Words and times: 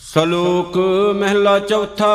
ਸ਼ਲੋਕ 0.00 0.76
ਮਹਿਲਾ 1.16 1.58
ਚੌਥਾ, 1.58 2.14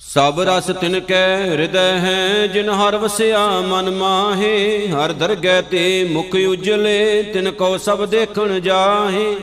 ਸਭ 0.00 0.40
ਰਸ 0.40 0.66
ਤਿਨ 0.80 0.98
ਕੈ 1.00 1.36
ਹਿਰਦੈ 1.36 1.98
ਹੈ, 1.98 2.46
ਜਿਨ 2.46 2.68
ਹਰ 2.70 2.96
ਵਸਿਆ 2.96 3.48
ਮਨ 3.60 3.90
ਮਾਹੇ, 3.90 4.88
ਹਰ 4.88 5.12
ਦਰਗਹਿ 5.12 5.62
ਤੇ 5.62 6.08
ਮੁਖ 6.10 6.34
ਉਜਲੇ, 6.48 7.22
ਤਿਨ 7.22 7.50
ਕੋ 7.50 7.76
ਸਭ 7.78 8.04
ਦੇਖਣ 8.04 8.58
ਜਾਹੇ। 8.60 9.36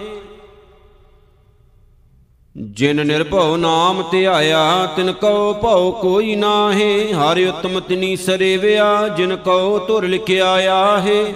ਜਿਨ 2.56 3.06
ਨਿਰਭਉ 3.08 3.56
ਨਾਮ 3.58 4.02
ਧਿਆਇਆ, 4.12 4.86
ਤਿਨ 4.96 5.12
ਕਉ 5.12 5.54
ਭਉ 5.54 5.92
ਕੋਈ 5.92 6.36
ਨਾਹੇ, 6.36 7.14
ਹਰਿ 7.14 7.46
ਉਤਮ 7.46 7.80
ਤਿਨੀ 7.80 8.16
ਸਰੇਵਿਆ 8.16 9.08
ਜਿਨ 9.08 9.36
ਕਉ 9.36 9.80
ਧੁਰ 9.88 10.06
ਲਿਖਿਆ 10.06 10.50
ਆਹੇ। 10.74 11.34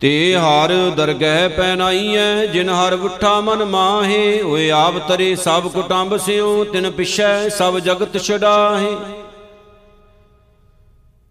ਤੇ 0.00 0.36
ਹਰ 0.36 0.72
ਦਰਗਹਿ 0.96 1.48
ਪੈਨਾਈਐ 1.48 2.46
ਜਿਨ 2.46 2.68
ਹਰ 2.70 2.92
ਉਠਾ 2.92 3.40
ਮਨ 3.40 3.64
ਮਾਹੇ, 3.64 4.42
ਓਏ 4.42 4.70
ਆਪ 4.70 4.98
ਤਰੇ 5.08 5.34
ਸਭ 5.36 5.68
ਕੁਟੰਬ 5.68 6.16
ਸਿਉ, 6.16 6.64
ਤਿਨ 6.64 6.90
ਪਿਛੈ 6.90 7.48
ਸਭ 7.48 7.78
ਜਗਤ 7.78 8.16
ਛਡਾਹੇ। 8.18 8.96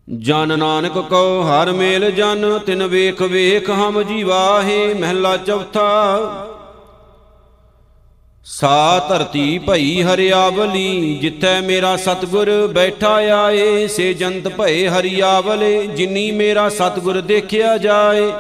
ਜਨ 0.08 0.58
ਨਾਨਕ 0.60 0.98
ਕੋ 0.98 1.42
ਹਰ 1.42 1.72
ਮੇਲ 1.72 2.12
ਜਨ, 2.12 2.60
ਤਿਨ 2.60 2.86
ਵੇਖ 2.88 3.22
ਵੇਖ 3.22 3.70
ਹਮ 3.70 4.02
ਜੀਵਾਹੇ, 4.04 4.94
ਮਹਿਲਾ 4.94 5.36
ਚੌਥਾ 5.38 6.49
ਸਾ 8.50 9.08
ਧਰਤੀ 9.10 9.60
ਭਈ 9.60 10.02
ਹਰਿਆਵਲੀ, 10.04 11.16
ਜਿੱਥੈ 11.22 11.60
ਮੇਰਾ 11.62 11.96
ਸਤਗੁਰ 11.98 12.50
ਬੈਠਾ 12.68 13.14
ਆਏ, 13.36 13.88
ਸੇ 13.88 14.14
ਜੰਤ 14.14 14.48
ਭਏ 14.48 14.88
ਹਰਿਆਵਲੇ, 14.88 15.86
ਜਿਨੀ 15.88 16.32
ਮੇਰਾ 16.32 16.70
ਸਤਗੁਰ 16.70 17.22
ਦੇਖਿਆ 17.22 17.78
ਜਾਏ। 17.78 18.32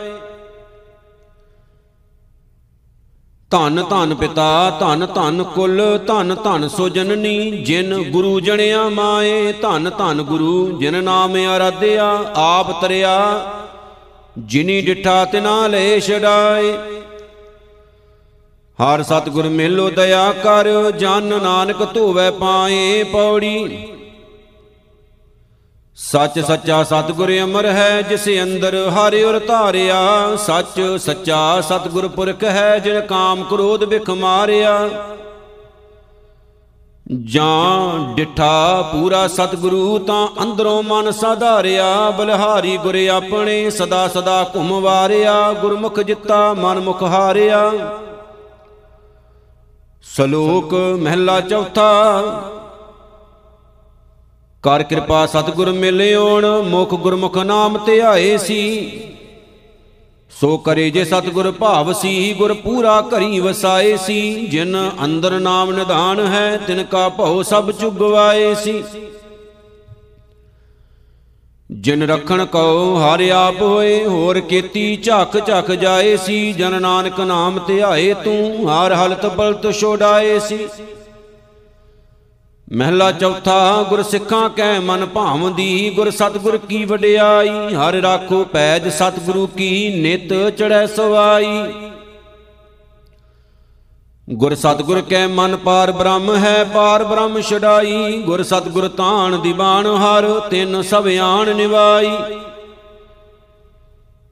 ਧੰਨ 3.51 3.83
ਧੰਨ 3.89 4.15
ਪਿਤਾ, 4.15 4.77
ਧੰਨ 4.79 5.05
ਧੰਨ 5.05 5.43
ਕੁਲ, 5.43 5.99
ਧੰਨ 6.07 6.35
ਧੰਨ 6.35 6.67
ਸੋ 6.67 6.89
ਜਨਨੀ 6.89 7.51
ਜਿਨ 7.51 8.11
ਗੁਰੂ 8.11 8.39
ਜਣਿਆ 8.39 8.89
ਮਾਏ, 8.89 9.53
ਧੰਨ 9.53 9.89
ਧੰਨ 9.89 10.21
ਗੁਰੂ 10.21 10.77
ਜਿਨ 10.79 11.03
ਨਾਮ 11.03 11.35
ਆਰਾਧਿਆ 11.35 12.11
ਆਪ 12.35 12.81
ਤਰਿਆ, 12.81 13.17
ਜਿਨੀ 14.39 14.81
ਡਿਠਾ 14.81 15.25
ਤਿਨਾ 15.25 15.67
ਲੈ 15.67 15.99
ਛਡਾਏ। 15.99 16.73
ਹਰ 18.79 19.03
ਸਤਿਗੁਰ 19.03 19.47
ਮਿਲੋ 19.49 19.89
ਦਇਆ 19.89 20.31
ਕਰ, 20.31 20.91
ਜਨ 20.91 21.43
ਨਾਨਕ 21.43 21.93
ਧੋਵੈ 21.93 22.31
ਪਾਏ 22.31 23.03
ਪੌੜੀ। 23.03 23.87
ਸੱਚ 25.95 26.39
ਸੱਚਾ 26.39 26.83
ਸਤਿਗੁਰ 26.83 27.39
ਅਮਰ 27.43 27.65
ਹੈ, 27.65 28.01
ਜਿਸ 28.01 28.27
ਅੰਦਰ 28.43 28.89
ਹਰਿ 28.89 29.23
ਉਰ 29.23 29.39
ਧਾਰਿਆ। 29.39 30.35
ਸੱਚ 30.35 30.97
ਸੱਚਾ 30.99 31.61
ਸਤਿਗੁਰ 31.61 32.07
ਪੁਰਖ 32.07 32.43
ਹੈ, 32.43 32.79
ਜਿਨ 32.79 33.01
ਕਾਮ 33.01 33.43
ਕ੍ਰੋਧ 33.43 33.83
ਵਿਖ 33.83 34.09
ਮਾਰਿਆ। 34.09 34.89
ਜਾਂ 37.23 37.99
ਡਿਠਾ 38.15 38.81
ਪੂਰਾ 38.81 39.27
ਸਤਿਗੁਰੂ, 39.27 39.99
ਤਾਂ 39.99 40.27
ਅੰਦਰੋਂ 40.43 40.83
ਮਨ 40.83 41.11
ਸਾਧਾਰਿਆ। 41.11 42.09
ਬਲਿਹਾਰੀ 42.09 42.77
ਗੁਰ 42.77 43.07
ਆਪਣੇ 43.07 43.69
ਸਦਾ 43.69 44.07
ਸਦਾ 44.07 44.51
ਘੁਮ 44.55 44.79
ਵਾਰਿਆ, 44.79 45.53
ਗੁਰਮੁਖ 45.53 45.99
ਜਿੱਤਾ 45.99 46.53
ਮਨ 46.53 46.79
ਮੁਖ 46.79 47.03
ਹਾਰਿਆ। 47.03 47.71
ਸ਼ਲੋਕ 50.15 50.73
ਮਹਿਲਾ 50.73 51.41
ਚੌਥਾ। 51.41 52.21
ਕਰ 54.63 54.83
ਕਿਰਪਾ 54.83 55.25
ਸਤਿਗੁਰ 55.25 55.71
ਮਿਲਿਓਣ, 55.71 56.45
ਮੁਖ 56.61 56.93
ਗੁਰਮੁਖ 56.93 57.37
ਨਾਮ 57.37 57.77
ਧਿਆਏ 57.85 58.37
ਸੀ। 58.37 58.59
ਸੋ 60.41 60.57
ਕਰੇ 60.57 60.89
ਜੇ 60.89 61.03
ਸਤਿਗੁਰ 61.05 61.51
ਭਾਵ 61.51 61.93
ਸੀ, 61.93 62.33
ਗੁਰ 62.33 62.53
ਪੂਰਾ 62.53 63.01
ਘਰੀ 63.01 63.39
ਵਸਾਏ 63.39 63.97
ਸੀ। 63.97 64.47
ਜਿਨ 64.47 64.91
ਅੰਦਰ 65.03 65.39
ਨਾਮ 65.39 65.71
ਨਿਧਾਨ 65.71 66.19
ਹੈ, 66.19 66.57
ਤਿਨ 66.57 66.83
ਕਾ 66.83 67.09
ਭਉ 67.09 67.41
ਸਭ 67.43 67.71
ਚੁਗਵਾਏ 67.71 68.55
ਸੀ। 68.55 68.83
ਜਿਨ 71.71 72.03
ਰਖਣ 72.03 72.45
ਕਉ 72.45 72.95
ਹਰ 72.95 73.29
ਆਪ 73.29 73.61
ਹੋਏ, 73.61 74.05
ਹੋਰ 74.05 74.39
ਕੀਤੀ 74.39 74.95
ਝੱਕ 74.95 75.47
ਝੱਕ 75.47 75.71
ਜਾਏ 75.71 76.17
ਸੀ। 76.17 76.53
ਜਨ 76.53 76.81
ਨਾਨਕ 76.81 77.19
ਨਾਮ 77.19 77.59
ਧਿਆਏ 77.67 78.13
ਤੂੰ, 78.13 78.69
ਹਰ 78.69 78.93
ਹਲਤ 78.93 79.25
ਬਲਤ 79.25 79.71
ਛੋੜਾਏ 79.71 80.39
ਸੀ। 80.39 80.67
ਮਹਿਲਾ 82.71 83.11
ਚੌਥਾ, 83.11 83.85
ਗੁਰ 83.89 84.03
ਸਿੱਖਾਂ 84.03 84.49
ਕੈ 84.49 84.79
ਮਨ 84.79 85.05
ਭਾਵੰਦੀ 85.05 85.89
ਗੁਰ 85.95 86.09
ਸਤਗੁਰ 86.11 86.57
ਕੀ 86.57 86.85
ਵਡਿਆਈ। 86.85 87.49
ਹਰ 87.75 87.93
ਰਾਖੋ 87.93 88.43
ਪੈਜ 88.43 88.87
ਸਤਗੁਰੂ 88.87 89.47
ਕੀ, 89.47 90.01
ਨਿਤ 90.01 90.33
ਚੜੈ 90.57 90.85
ਸਵਾਈ। 90.85 91.47
ਗੁਰ 94.29 94.55
ਸਤਗੁਰ 94.55 95.01
ਕੈ 95.01 95.27
ਮਨ 95.27 95.57
ਪਾਰ 95.57 95.91
ਬ੍ਰਹਮ 95.91 96.35
ਹੈ 96.35 96.63
ਪਾਰ 96.63 97.03
ਬ੍ਰਹਮ 97.03 97.41
ਛਡਾਈ। 97.41 98.17
ਗੁਰ 98.17 98.43
ਸਤਗੁਰ 98.43 98.87
ਤਾਣ 98.87 99.37
ਦੀਵਾਨ 99.37 99.87
ਹਰ, 99.87 100.39
ਤਿੰਨ 100.39 100.81
ਸਭ 100.81 101.07
ਆਣ 101.21 101.55
ਨਿਵਾਈ। 101.55 102.11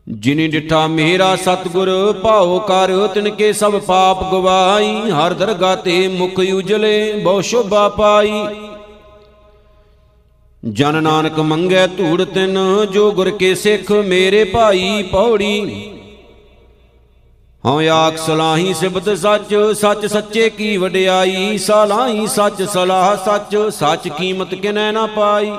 ਜਿਨੀ 0.07 0.47
ਡਿਠਾ 0.47 0.87
ਮੇਰਾ 0.87 1.35
ਸਤਗੁਰ, 1.35 2.13
ਭਾਉ 2.23 2.59
ਕਰ, 2.59 3.07
ਤਿਨ 3.07 3.29
ਕੇ 3.29 3.53
ਸਭ 3.53 3.79
ਪਾਪ 3.79 4.31
ਗਵਾਈ। 4.31 5.11
ਹਰ 5.11 5.33
ਦਰਗਾ 5.33 5.75
ਤੇ 5.75 6.07
ਮੁਖ 6.07 6.39
ਉਜਲੇ, 6.53 7.11
ਬਹੁ 7.23 7.41
ਸ਼ੋਭਾ 7.41 7.89
ਪਾਈ। 7.89 8.45
ਜਨ 10.63 11.03
ਨਾਨਕ 11.03 11.39
ਮੰਗੈ 11.39 11.87
ਧੂੜ 11.87 12.23
ਤਿਨ, 12.23 12.57
ਜੋ 12.91 13.11
ਗੁਰ 13.11 13.29
ਕੇ 13.29 13.55
ਸਿੱਖ 13.55 13.91
ਮੇਰੇ 13.91 14.43
ਭਾਈ 14.43 15.03
ਪੌੜੀ। 15.03 15.93
ਹਉ 17.67 17.81
ਆਖ 17.91 18.17
ਸਲਾਹੀ 18.17 18.73
ਸਿਬਤ 18.73 19.17
ਸੱਚ 19.17 19.55
ਸੱਚ 19.75 20.05
ਸੱਚੇ 20.05 20.49
ਕੀ 20.49 20.77
ਵਡਿਆਈ? 20.77 21.57
ਸਲਾਹੀ 21.57 22.27
ਸੱਚ, 22.27 22.63
ਸਲਾਹ 22.63 23.15
ਸੱਚ 23.25 23.57
ਸੱਚ 23.69 24.07
ਕੀਮਤ 24.07 24.55
ਕਿਨੈ 24.55 24.91
ਨਾ 24.91 25.05
ਪਾਈ? 25.05 25.51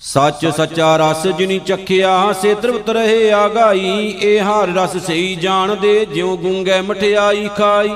ਸੱਚ 0.00 0.46
ਸੱਚਾ 0.46 0.96
ਰਸ 0.96 1.26
ਜਿਨੀ 1.26 1.58
ਚਖਿਆ, 1.58 2.32
ਸੇ 2.32 2.54
ਤ੍ਰਿਪਤ 2.54 2.90
ਰਹੇ 2.90 3.32
ਆਗਾਈ। 3.32 4.18
ਇਹ 4.22 4.42
ਹਰ 4.42 4.68
ਰਸ 4.68 4.96
ਸਈ 4.96 5.34
ਜਾਣਦੇ, 5.34 6.04
ਜਿਉ 6.04 6.36
ਗੁੰਗੈ 6.36 6.82
ਮਠਿਆਈ 6.82 7.48
ਖਾਈ। 7.56 7.94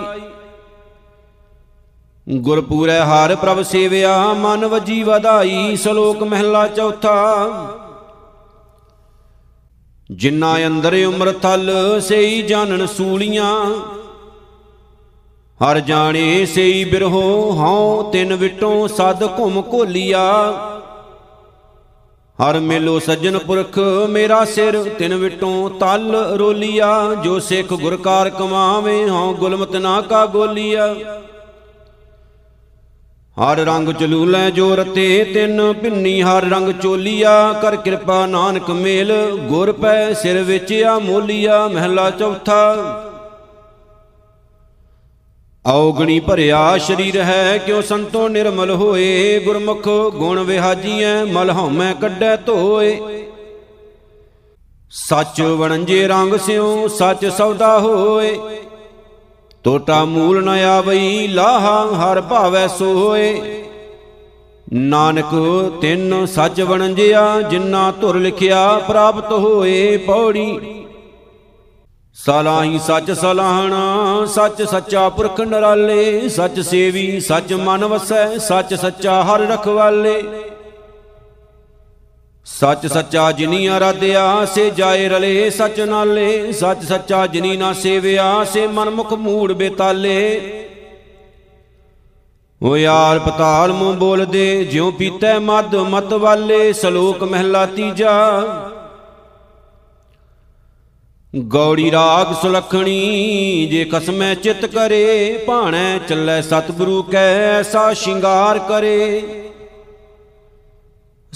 ਗੁਰਪੂਰੈ 2.28 3.00
ਹਰ 3.00 3.36
ਪ੍ਰਭ 3.36 3.62
ਸੇਵਿਆ, 3.62 4.32
ਮਨ 4.32 4.66
ਵਜੀ 4.66 5.02
ਵਧਾਈ। 5.02 5.76
ਸ਼ਲੋਕ 5.76 6.22
ਮਹਿਲਾ 6.22 6.66
ਚੌਥਾ 6.68 7.48
ਜਿਨ੍ਹਾਂ 10.10 10.56
ਅੰਦਰ 10.66 10.94
ਉਮਰ 11.06 11.32
ਥਲ 11.32 11.70
ਸਈ 12.00 12.42
ਜਾਣਨ 12.42 12.86
ਸੂਲੀਆਂ, 12.86 13.52
ਹਰ 15.60 15.80
ਜਾਣੇ 15.80 16.44
ਸਈ 16.46 16.84
ਬਿਰਹੋ 16.84 17.22
ਹਉ 17.52 18.10
ਤਿੰਨ 18.12 18.34
ਵਿਟੋਂ 18.34 18.88
ਸਦ 18.88 19.24
ਘੁਮ 19.38 19.62
ਘੋਲੀਆ। 19.72 20.22
ਹਰ 22.38 22.58
ਮੇਲੋ 22.60 22.98
ਸੱਜਣ 22.98 23.38
ਪੁਰਖ 23.38 23.78
ਮੇਰਾ 24.08 24.44
ਸਿਰ 24.44 24.82
ਤਿਨ 24.98 25.14
ਵਿਟੋਂ 25.14 25.70
ਤਲ 25.70 26.14
ਰੋਲੀਆ, 26.38 27.14
ਜੋ 27.24 27.38
ਸਿੱਖ 27.40 27.72
ਗੁਰਕਾਰ 27.74 28.30
ਕਮਾਵੇ 28.30 29.08
ਹਉ 29.08 29.34
ਗੁਲਮਤ 29.34 29.76
ਨਾ 29.76 30.00
ਕਾ 30.00 30.24
ਗੋਲੀਆ 30.26 30.94
ਹਰ 33.36 33.56
ਰੰਗ 33.56 33.88
ਚਲੂਲੇ 33.88 34.50
ਜੋ 34.50 34.76
ਰਤੇ, 34.76 35.24
ਤਿੰਨ 35.24 35.72
ਪਿੰਨੀ 35.72 36.22
ਹਰ 36.22 36.44
ਰੰਗ 36.44 36.70
ਚੋਲੀਆ। 36.82 37.52
ਕਰ 37.62 37.76
ਕਿਰਪਾ 37.76 38.26
ਨਾਨਕ 38.26 38.70
ਮੇਲ, 38.70 39.12
ਗੁਰ 39.48 39.72
ਪੈ 39.72 40.12
ਸਿਰ 40.12 40.42
ਵਿੱਚ 40.42 40.72
ਆ 40.72 40.98
ਮੋਲੀਆ, 40.98 41.68
ਮਹਿਲਾ 41.68 42.10
ਚੌਥਾ। 42.10 42.76
ਔਗਣੀ 45.66 46.20
ਭਰਿਆ 46.20 46.78
ਸਰੀਰ 46.78 47.20
ਹੈ, 47.20 47.58
ਕਿਉ 47.58 47.82
ਸੰਤੋ 47.82 48.28
ਨਿਰਮਲ 48.28 48.70
ਹੋਏ। 48.70 49.38
ਗੁਰਮੁਖ 49.44 49.88
ਗੁਣ 50.14 50.40
ਵਿਹਾਜੀਐ, 50.40 51.24
ਮਲ 51.24 51.50
ਹਉਮੈ 51.50 51.94
ਕੱਢੈ 52.00 52.36
ਧੋਏ। 52.36 53.00
ਸੱਚ 54.90 55.40
ਵਣੰਜੇ 55.40 56.08
ਰੰਗ 56.08 56.34
ਸਿਉ, 56.34 56.88
ਸੱਚ 56.88 57.26
ਸੌਦਾ 57.26 57.78
ਹੋਏ। 57.78 58.38
ਟੋਟਾ 59.66 60.04
ਮੂਲ 60.04 60.44
ਨ 60.44 60.48
ਆਵਈ, 60.48 61.26
ਲਾਹਾ 61.26 61.86
ਹਰ 61.92 62.20
ਭਾਵੈ 62.20 62.66
ਸੋਏ। 62.66 63.64
ਨਾਨਕ 64.72 65.34
ਤਿੰਨ 65.80 66.26
ਸੱਚ 66.26 66.60
ਵਣੰਜਿਆ 66.60 67.40
ਜਿਨ੍ਹਾਂ 67.40 67.92
ਧੁਰ 67.92 68.16
ਲਿਖਿਆ 68.16 68.78
ਪ੍ਰਾਪਤ 68.78 69.32
ਹੋਏ 69.32 69.96
ਪੌੜੀ। 69.96 70.84
ਸਲਾਹੀ 72.16 72.78
ਸੱਚ 72.78 73.10
ਸਲਾਹਣਾ, 73.10 74.26
ਸੱਚ 74.26 74.62
ਸੱਚਾ 74.62 75.08
ਪੁਰਖ 75.08 75.40
ਨਰਾਲੇ, 75.40 76.28
ਸੱਚ 76.28 76.60
ਸੇਵੀ 76.60 77.20
ਸੱਚ 77.20 77.52
ਮਨ 77.52 77.84
ਵਸੈ, 77.84 78.38
ਸੱਚ 78.38 78.74
ਸੱਚਾ 78.74 79.22
ਹਰ 79.22 79.40
ਰਖਵਾਲੇ। 79.40 80.22
ਸੱਚ 82.46 82.86
ਸੱਚਾ 82.86 83.32
ਜਿਨੀ 83.32 83.66
ਆਰਾਧਿਆ 83.66 84.44
ਸੇ 84.44 84.70
ਜਾਏ 84.70 85.08
ਰਲੇ 85.08 85.50
ਸੱਚ 85.50 85.80
ਨਾਲੇ। 85.80 86.52
ਸੱਚ 86.52 86.84
ਸੱਚਾ 86.84 87.26
ਜਿਨੀ 87.26 87.56
ਨਾ 87.56 87.72
ਸੇਵਿਆ, 87.72 88.44
ਸੇ 88.44 88.66
ਮਨ 88.66 88.90
ਮੁਖ 88.90 89.12
ਮੂੜ 89.12 89.52
ਬੇਤਾਲੇ। 89.52 90.52
ਓ 92.62 92.76
ਯਾਰ 92.76 93.18
ਪਤਾਲ 93.18 93.72
ਮੂੰਹ 93.72 93.96
ਬੋਲਦੇ, 93.96 94.64
ਜਿਉ 94.64 94.90
ਪੀਤੈ 94.90 95.38
ਮਦ 95.38 95.74
ਮਤ 95.74 96.12
ਵਾਲੇ, 96.12 96.72
ਸ਼ਲੋਕ 96.72 97.22
ਮਹਿਲਾ 97.22 97.66
ਤੀਜਾ। 97.66 98.42
ਗੌੜੀ 101.34 101.90
ਰਾਗ 101.90 102.32
ਸੁਲਖਣੀ, 102.42 103.66
ਜੇ 103.70 103.84
ਕਸਮੈ 103.92 104.34
ਚਿਤ 104.34 104.66
ਕਰੇ, 104.66 105.44
ਭਾਣੈ 105.46 105.98
ਚੱਲੈ 105.98 106.40
ਸਤਿਗੁਰੂ 106.40 107.02
ਕੈ 107.02 107.58
ਐਸਾ 107.58 107.92
ਸ਼ਿੰਗਾਰ 107.92 108.58
ਕਰੇ। 108.58 109.22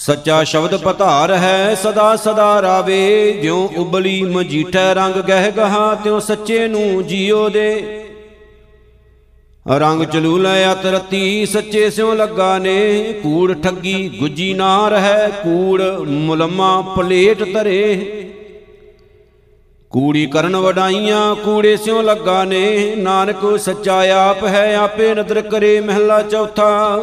ਸੱਚਾ 0.06 0.44
ਸ਼ਬਦ 0.44 0.76
ਪਧਾਰ 0.76 1.32
ਹੈ, 1.34 1.74
ਸਦਾ 1.74 2.16
ਸਦਾ 2.16 2.62
ਰਾਵੇ। 2.62 3.32
ਜਿਉ 3.32 3.68
ਉਬਲੀ 3.76 4.22
ਮਜੀਠੈ 4.22 4.94
ਰੰਗ 4.94 5.14
ਗਹਿ 5.14 5.50
ਗਹਾ, 5.52 5.94
ਤਿਉ 5.94 6.20
ਸੱਚੇ 6.20 6.68
ਨੂੰ 6.68 7.06
ਜੀਓ 7.06 7.48
ਦੇ। 7.48 8.04
ਰੰਗ 9.78 10.04
ਚਲੂ 10.04 10.38
ਲੈ 10.38 10.72
ਅਤਰਤੀ 10.72 11.46
ਸੱਚੇ 11.46 11.90
ਸਿਉ 11.90 12.14
ਲੱਗਾ 12.14 12.58
ਨੇ। 12.58 13.02
ਕੂੜ 13.22 13.60
ਠੱਗੀ 13.60 14.08
ਗੁੱਜੀ 14.08 14.54
ਨਾ 14.54 14.88
ਰਹਿ 14.88 15.30
ਕੂੜ 15.42 15.82
ਮੁਲਮਾ 16.06 16.80
ਪਲੇਟ 16.96 17.42
ਧਰੇ। 17.54 17.96
ਕੂੜੀ 19.90 20.26
ਕਰਨ 20.26 20.56
ਵਡਾਈਆਂ, 20.56 21.34
ਕੂੜੇ 21.34 21.76
ਸਿਉ 21.76 22.02
ਲੱਗਾ 22.02 22.44
ਨੇ। 22.44 22.94
ਨਾਨਕ 22.96 23.60
ਸੱਚਾ 23.60 24.28
ਆਪ 24.28 24.44
ਹੈ, 24.44 24.76
ਆਪੇ 24.76 25.14
ਨਦਰ 25.14 25.40
ਕਰੇ 25.40 25.80
ਮਹਿਲਾ 25.80 26.22
ਚੌਥਾ। 26.22 26.98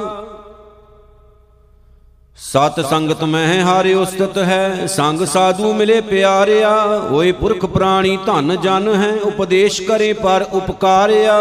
ਸਤ 2.38 2.80
ਸੰਗਤ 2.80 3.24
ਮਹਿ 3.24 3.62
ਹਾਰੇ 3.62 3.94
ਉਸਤਤ 3.94 4.38
ਹੈ, 4.38 4.86
ਸੰਗ 4.88 5.24
ਸਾਧੂ 5.26 5.72
ਮਿਲੇ 5.74 6.00
ਪਿਆਰਿਆ, 6.02 6.70
ਓਏ 7.12 7.32
ਪੁਰਖ 7.32 7.66
ਪ੍ਰਾਣੀ 7.66 8.18
ਧਨ 8.26 8.56
ਜਨ 8.56 8.94
ਹੈ, 8.96 9.10
ਉਪਦੇਸ਼ 9.24 9.82
ਕਰੇ 9.82 10.12
ਪਰ 10.14 10.46
ਉਪਕਾਰਿਆ। 10.54 11.38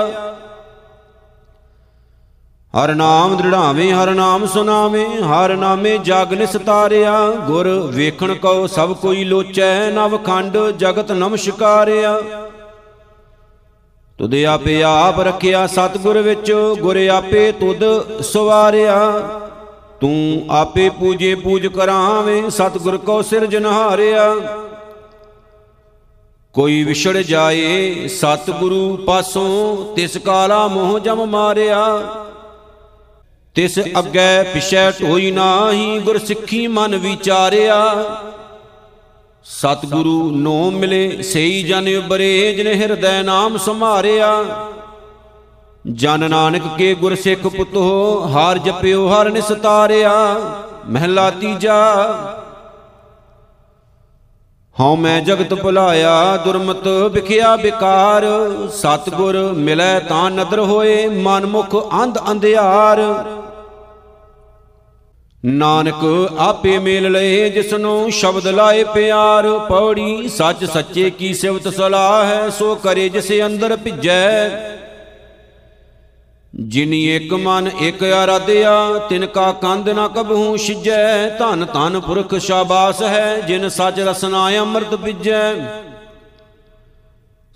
ਹਰ 2.74 2.94
ਨਾਮ 2.94 3.36
ਦ੍ਰਿੜਾਵੇਂ, 3.36 3.92
ਹਰ 3.94 4.10
ਨਾਮ 4.10 4.46
ਸੁਨਾਵੇਂ 4.46 5.06
ਹਰ 5.22 5.56
ਨਾਮੇ 5.56 5.96
ਜਗ 5.98 6.32
ਨਿਸਤਾਰਿਆ, 6.32 7.30
ਗੁਰ 7.46 7.68
ਵੇਖਣ 7.94 8.34
ਕੋ 8.34 8.66
ਸਭ 8.66 8.92
ਕੋਈ 8.92 9.24
ਲੋਚੈ, 9.24 9.90
ਨਵ 9.90 10.16
ਖੰਡ 10.18 10.58
ਜਗਤ 10.78 11.12
ਨਮਸਕਾਰਿਆ। 11.12 12.20
ਤੁਧ 14.18 14.34
ਆਪੇ 14.44 14.82
ਆਪ 14.82 15.20
ਰੱਖਿਆ 15.20 15.66
ਸਤਿਗੁਰ 15.66 16.18
ਵਿੱਚ, 16.18 16.52
ਗੁਰ 16.80 17.06
ਆਪੇ 17.08 17.50
ਤੁਧ 17.52 17.84
ਸਵਾਰਿਆ। 18.22 18.98
ਤੂੰ 20.00 20.44
ਆਪੇ 20.50 20.88
ਪੂਜੇ 20.90 21.34
ਪੂਜ 21.34 21.66
ਕਰਾਵੇਂ, 21.66 22.50
ਸਤਿਗੁਰ 22.50 22.96
ਕੋ 22.96 23.20
ਸਿਰਜਨਹਾਰਿਆ 23.22 24.34
ਕੋਈ 26.54 26.82
ਵਿਛੜ 26.84 27.16
ਜਾਏ, 27.16 28.08
ਸਤਿਗੁਰੂ 28.08 28.96
ਪਾਸੋਂ 28.96 29.94
ਤਿਸ 29.94 30.16
ਕਾਲਾ 30.16 30.66
ਮੋਹ 30.66 30.98
ਜਮ 30.98 31.24
ਮਾਰਿਆ। 31.26 31.82
ਤਿਸ 33.54 33.78
ਅੱਗੇ 33.98 34.42
ਪਿਛੈ 34.54 34.90
ਢੋਈ 34.90 35.30
ਨਾਹੀ 35.30 35.98
ਗੁਰ 35.98 36.18
ਸਿੱਖੀ 36.18 36.66
ਮਨ 36.66 36.96
ਵਿਚਾਰਿਆ। 36.96 37.80
ਸਤਿਗੁਰੂ 39.44 40.30
ਨੋ 40.30 40.70
ਮਿਲੇ 40.70 41.22
ਸਈ 41.22 41.62
ਜਨ 41.62 41.88
ਉਬਰੇ 41.96 42.52
ਜਿਨ 42.54 42.66
ਹਿਰਦੈ 42.66 43.22
ਨਾਮ 43.22 43.56
ਸੰਭਾਰਿਆ 43.56 44.30
ਜਨ 45.92 46.30
ਨਾਨਕ 46.30 46.62
ਕੇ 46.78 46.94
ਗੁਰ 46.94 47.14
ਸਿੱਖ 47.14 47.40
ਪੁੱਤੋ, 47.40 48.28
ਹਾਰ 48.32 48.58
ਜਪਿਓ, 48.58 49.08
ਹਰ 49.08 49.30
ਨਿਸਤਾਰਿਆ 49.30 50.12
ਮਹਿਲਾ 50.88 51.30
ਤੀਜਾ। 51.30 51.74
ਹਉ 54.80 54.96
ਮੈਂ 54.96 55.20
ਜਗਤ 55.20 55.54
ਭੁਲਾਇਆ, 55.54 56.36
ਦੁਰਮਤ 56.36 56.88
ਵਿਖਿਆ 57.12 57.56
ਵਿਕਾਰ। 57.56 58.24
ਸਤਗੁਰ 58.72 59.52
ਮਿਲੈ 59.52 59.98
ਤਾਂ 60.00 60.30
ਨਦਰ 60.30 60.58
ਹੋਏ 60.58 61.06
ਮਨ 61.08 61.46
ਮੁਖ 61.46 61.92
ਅੰਧ 62.02 62.18
ਅੰਧਿਆਰ। 62.30 63.24
ਨਾਨਕ 65.44 66.30
ਆਪੇ 66.38 66.78
ਮੇਲ 66.78 67.12
ਲਏ, 67.12 67.50
ਜਿਸਨੂੰ 67.50 68.10
ਸ਼ਬਦ 68.10 68.46
ਲਾਏ 68.46 68.84
ਪਿਆਰ। 68.84 69.58
ਪੌੜੀ 69.58 70.28
ਸੱਚ 70.28 70.64
ਸੱਚੇ 70.64 71.10
ਕੀ 71.10 71.34
ਸਿਵਤ 71.34 71.68
ਸਲਾਹ 71.68 72.24
ਹੈ, 72.24 72.50
ਸੋ 72.50 72.74
ਕਰੇ 72.74 73.08
ਜਿਸੇ 73.08 73.46
ਅੰਦਰ 73.46 73.76
ਭਿਜੈ। 73.76 74.75
ਜਿਨੀ 76.56 77.02
ਇੱਕ 77.16 77.32
ਮਨ 77.32 77.68
ਇੱਕ 77.80 78.02
ਆਰਾਧਿਆ 78.04 78.98
ਤਿਨ 79.08 79.26
ਕਾ 79.26 79.50
ਕੰਧ 79.52 79.88
ਨਾ 79.88 80.06
ਕਬਹੂ 80.08 80.56
ਛਿਜੈ 80.56 81.28
ਧਨ 81.28 81.64
ਧਨ 81.64 82.00
ਪੁਰਖ 82.00 82.34
ਸ਼ਾਬਾਸ 82.34 83.02
ਹੈ, 83.02 83.40
ਜਿਨ 83.40 83.68
ਸੱਚ 83.68 84.00
ਰਸਨਾ 84.00 84.48
ਅੰਮ੍ਰਿਤ 84.58 84.94
ਪਿਜੈ। 84.94 85.54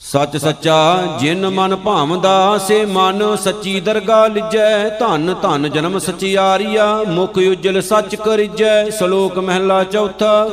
ਸੱਚ 0.01 0.37
ਸੱਚਾ 0.37 1.17
ਜਿਨ 1.21 1.49
ਮਨ 1.49 1.77
ਭਾਵਦਾ, 1.77 2.59
ਸੇ 2.59 2.85
ਮਨ 2.87 3.37
ਸੱਚੀ 3.37 3.81
ਦਰਗਾ 3.81 4.27
ਲਿਜੈ। 4.27 4.89
ਧਨ 4.89 5.35
ਧਨ 5.43 5.69
ਜਨਮ 5.71 5.99
ਸਚਿਆਰੀਆ, 5.99 7.05
ਮੁਖ 7.09 7.39
ਉਜਲ 7.39 7.81
ਸੱਚ 7.81 8.15
ਕਰਿਜੈ। 8.15 8.91
ਸ਼ਲੋਕ 8.91 9.39
ਮਹਿਲਾ 9.39 9.83
ਚੌਥਾ 9.85 10.49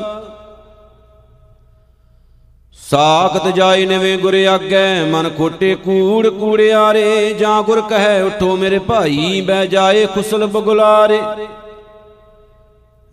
ਸਾਖਤ 2.91 3.47
ਜਾਈ 3.47 3.85
ਨਵੇਂ 3.85 4.17
ਗੁਰ 4.17 4.33
ਆਗੈ, 4.33 5.03
ਮਨ 5.03 5.29
ਖੋਟੇ 5.29 5.75
ਕੂੜ 5.75 6.27
ਕੂੜਿਆਰੇ, 6.27 7.33
ਜਾਂ 7.33 7.63
ਗੁਰ 7.63 7.81
ਕਹੈ, 7.81 8.23
ਉਠੋ 8.23 8.55
ਮੇਰੇ 8.55 8.79
ਭਾਈ, 8.79 9.41
ਬਹਿ 9.41 9.67
ਜਾਏ 9.67 10.05
ਖੁਸਲ 10.05 10.45
ਬਗੁਲਾਰੇ। 10.45 11.21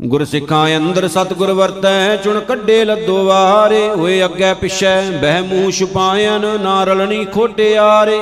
ਗੁਰ 0.03 0.25
ਸਿੱਖਾਂ 0.25 0.76
ਅੰਦਰ 0.76 1.09
ਸਤਗੁਰ 1.09 1.53
ਵਰਤੈ, 1.53 2.17
ਚੁਣ 2.17 2.41
ਕੱਢੇ 2.41 2.85
ਲੱਦੋ 2.85 3.25
ਵਾਰੇ। 3.25 3.88
ਹੋਏ 3.88 4.25
ਅੱਗੇ 4.25 4.55
ਪਿਛੈ 4.55 5.00
ਬਹਿ 5.11 5.43
ਮੂੰਹ 5.43 5.71
ਛੁਪਾਇਨ 5.71 6.47
ਨਾ 6.61 6.85
ਰਲਣੀ 6.85 7.25
ਖੋਟਿਆਰੇ 7.25 8.21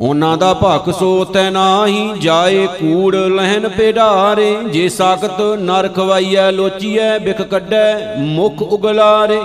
ਉਹਨਾਂ 0.00 0.36
ਦਾ 0.36 0.52
ਭਖ 0.54 0.88
ਸੋ 0.90 1.24
ਤੈ 1.24 1.50
ਨਾਹੀ, 1.50 2.12
ਜਾਏ 2.18 2.66
ਕੂੜ 2.66 3.14
ਲਹਿਨ 3.16 3.68
ਪੇਡਾਰੇ, 3.68 4.56
ਜੇ 4.64 4.88
ਸਾਖਤ 4.88 5.40
ਨਰ 5.58 5.88
ਖਵਾਈਐ 5.88 6.50
ਲੋਚੀਐ, 6.50 7.18
ਬਿਖ 7.18 7.42
ਕੱਢੈ, 7.42 8.16
ਮੁਖ 8.18 8.62
ਉਗਲਾਰੇ। 8.62 9.40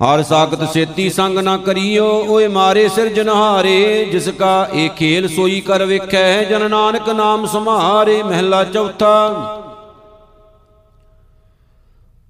ਹਰ 0.00 0.22
ਸਾਖਤ 0.22 0.68
ਸੇਤੀ 0.72 1.08
ਸੰਗ 1.10 1.38
ਨਾ 1.38 1.56
ਕਰੀਓ, 1.56 2.06
ਓਏ 2.28 2.48
ਮਾਰੇ 2.48 2.88
ਸਿਰਜਨਹਾਰੇ 2.88 4.04
ਜਿਸ 4.04 4.28
ਕਾ 4.28 4.68
ਇਹ 4.72 4.90
ਖੇਲ 4.90 5.28
ਸੋਈ 5.28 5.60
ਕਰ 5.60 5.84
ਵੇਖੈ, 5.84 6.42
ਜਨ 6.44 6.70
ਨਾਨਕ 6.70 7.08
ਨਾਮ 7.08 7.46
ਸਮਾਰੇ 7.46 8.22
ਮਹਿਲਾ 8.22 8.64
ਚੌਥਾ। 8.64 9.65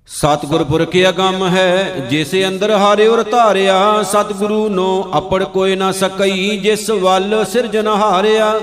ਸਤਿਗੁਰ 0.08 0.64
ਪੁਰਖ 0.64 0.96
ਅਗੰਮ 1.08 1.46
ਹੈ, 1.48 2.06
ਜਿਸੇ 2.10 2.46
ਅੰਦਰ 2.48 2.70
ਹਾਰੇ 2.70 3.06
ਉਰ 3.08 3.22
ਧਾਰਿਆ, 3.22 4.02
ਸਤਿਗੁਰੂ 4.02 4.68
ਨੋ 4.68 5.10
ਅਪੜ 5.18 5.44
ਕੋਈ 5.44 5.76
ਨਾ 5.76 5.92
ਸਕਈ, 5.92 6.56
ਜਿਸ 6.58 6.90
ਵੱਲ 6.90 7.44
ਸਿਰਜਨ 7.44 7.88
ਹਾਰਿਆ। 7.88 8.60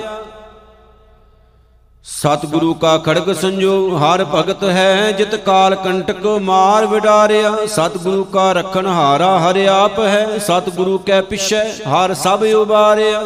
ਸਤਿਗੁਰੂ 2.05 2.73
ਕਾ 2.73 2.97
ਖੜਗ 2.97 3.33
ਸੰਜੋ, 3.33 3.97
ਹਰ 3.97 4.25
ਭਗਤ 4.25 4.63
ਹੈ, 4.63 5.11
ਜਿਤ 5.11 5.35
ਕਾਲ 5.35 5.75
ਕੰਟਕ 5.75 6.25
ਮਾਰ 6.41 6.85
ਵਿਡਾਰਿਆ। 6.85 7.55
ਸਤਿਗੁਰੂ 7.67 8.23
ਕਾ 8.23 8.51
ਰਖਣ 8.53 8.87
ਹਾਰਾ 8.87 9.37
ਹਰਿ 9.39 9.67
ਆਪ 9.67 9.99
ਹੈ, 9.99 10.37
ਸਤਿਗੁਰੂ 10.37 10.97
ਕੈ 10.97 11.21
ਪਿਛੈ, 11.21 11.63
ਹਰ 11.63 12.13
ਸਭ 12.13 12.45
ਉਬਾਰਿਆ। 12.55 13.23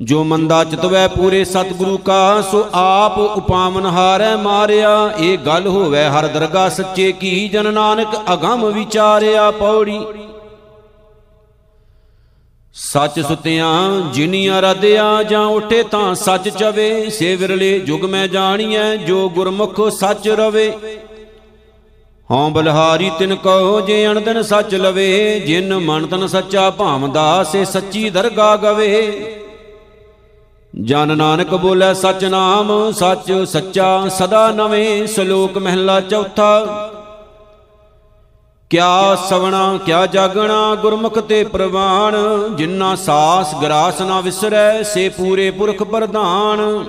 ਜੋ 0.00 0.24
ਮੰਦਾ 0.24 0.64
ਚਿਤਵੈ 0.64 1.08
ਪੂਰੇ 1.08 1.44
ਸਤਿਗੁਰੂ 1.44 1.98
ਕਾ, 1.98 2.40
ਸੋ 2.40 2.66
ਆਪ 2.74 3.18
ਉਪਾਮਨ 3.18 3.86
ਹਾਰੈ 3.86 4.36
ਮਾਰਿਆ। 4.36 5.12
ਇਹ 5.18 5.38
ਗੱਲ 5.38 5.66
ਹੋਵੇ 5.66 6.04
ਹਰ 6.04 6.26
ਦਰਗਾ 6.26 6.68
ਸੱਚੇ 6.68 7.12
ਕੀ, 7.12 7.48
ਜਨ 7.48 7.74
ਨਾਨਕ 7.74 8.08
ਅਗੰਮ 8.32 8.64
ਵਿਚਾਰਿਆ 8.66 9.50
ਪੌੜੀ। 9.50 10.00
ਸੱਚ 12.74 13.20
ਸੁਤਿਆਂ, 13.20 14.00
ਜਿਨੀਆਂ 14.12 14.62
ਰਦਿਆ 14.62 15.22
ਜਾਂ 15.22 15.44
ਉਠੇ 15.46 15.82
ਤਾਂ 15.82 16.14
ਸੱਚ 16.14 16.48
ਚਵੇ। 16.48 17.10
ਸੇ 17.10 17.36
ਵਿਰਲੇ 17.36 17.78
ਜੁਗ 17.78 18.04
ਮੈਂ 18.04 18.28
ਜਾਣੀਐ, 18.28 18.96
ਜੋ 18.96 19.28
ਗੁਰਮੁਖ 19.28 19.90
ਸੱਚ 19.90 20.28
ਰਵੇ। 20.28 20.72
ਹਉ 22.30 22.50
ਬਲਹਾਰੀ 22.50 23.10
ਤਿਨ 23.18 23.34
ਕਹੋ 23.34 23.80
ਜੇ 23.80 24.06
ਅਣਦਨ 24.06 24.42
ਸੱਚ 24.42 24.74
ਲਵੇ। 24.74 25.40
ਜਿਨ 25.40 25.78
ਮਨ 25.78 26.06
ਤਨ 26.06 26.26
ਸੱਚਾ 26.26 26.70
ਭਾਵਦਾ, 26.70 27.42
ਸੇ 27.42 27.64
ਸੱਚੀ 27.64 28.10
ਦਰਗਾ 28.10 28.56
ਗਵੇ। 28.56 29.36
ਜਨ 30.74 31.16
ਨਾਨਕ 31.16 31.54
ਬੋਲੇ 31.54 31.94
ਸਚ 31.94 32.24
ਨਾਮ, 32.24 32.92
ਸੱਚ 32.92 33.32
ਸੱਚਾ, 33.32 34.08
ਸਦਾ 34.08 34.50
ਨਵੇਂ 34.50 35.06
ਸ਼ਲੋਕ 35.06 35.58
ਮਹਿਲਾ 35.58 36.00
ਚੌਥਾ। 36.00 36.66
ਕਿਆ 38.70 39.14
ਸਵਣਾ, 39.14 39.78
ਕਿਆ 39.86 40.06
ਜਾਗਣਾ, 40.06 40.74
ਗੁਰਮੁਖ 40.74 41.18
ਤੇ 41.18 41.44
ਪ੍ਰਵਾਨ 41.44 42.16
ਜਿਨ੍ਹਾਂ 42.56 42.96
ਸਾਸ 42.96 43.54
ਗਰਾਸ 43.62 44.00
ਨਾ 44.00 44.20
ਵਿਸਰੈ, 44.20 44.82
ਸੇ 44.82 45.08
ਪੂਰੇ 45.08 45.50
ਪੁਰਖ 45.50 45.82
ਪ੍ਰਧਾਨ। 45.82 46.84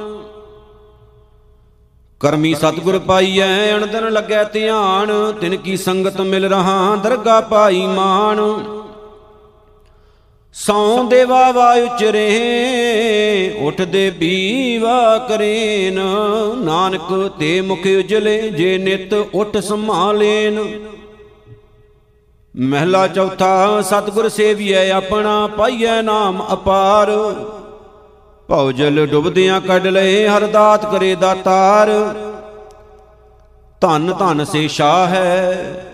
ਕਰਮੀ 2.20 2.54
ਸਤਗੁਰ 2.54 3.00
ਪਾਈਐ, 3.00 3.78
ਅਣਦਨ 3.78 4.12
ਲੱਗੈ 4.14 4.44
ਧਿਆਨ, 4.44 5.34
ਤਿਨ 5.42 5.56
ਕੀ 5.56 5.78
ਸੰਗਤ 5.78 6.22
ਮਿਲ 6.22 6.46
ਰਹਾ, 6.46 6.96
ਦਰਗਾ 6.96 7.42
ਪਾਈ 7.42 7.86
ਮਾਨ 7.86 8.38
ਸੌ 10.54 11.04
ਦੇਵਾ 11.04 11.52
ਵਾ 11.52 11.74
ਉਚਰੇ, 11.74 12.30
ਉਠਦੇ 13.62 14.10
ਬੀਵਾ 14.10 15.18
ਕਰੇਨ। 15.18 16.00
ਨਾਨਕ 16.58 17.32
ਤੇ 17.40 17.62
ਮੁਖ 17.62 17.80
ਉਜਲੇ, 17.80 18.50
ਜੇ 18.50 18.78
ਨਿਤ 18.78 19.14
ਉਠ 19.14 19.58
ਸੰਭਾਲੇਨ। 19.58 20.88
ਮਹਿਲਾ 22.58 23.08
ਚੌਥਾ, 23.08 23.82
ਸਤਗੁਰ 23.82 24.30
ਸੇਵੀਐ, 24.30 24.90
ਆਪਣਾ 24.92 25.48
ਪਾਈਐ 25.48 26.02
ਨਾਮ 26.02 26.48
ਅਪਾਰ। 26.54 27.12
ਭਉ 28.48 28.72
ਜਲ 28.72 29.06
ਡੁੱਬਦਿਆਂ 29.06 29.62
ਕੱਢ 29.62 29.88
ਲਏ, 29.88 30.28
ਹਰ 30.28 30.48
ਦਾਤ 30.48 30.92
ਕਰੇ 30.92 31.16
ਦਾਤਾਰ। 31.16 31.90
ਧਨ 33.82 34.14
ਧਨ 34.20 34.46
ਸੇ 34.46 34.68
ਸ਼ਾਹ 34.68 35.08
ਹੈ 35.08 35.88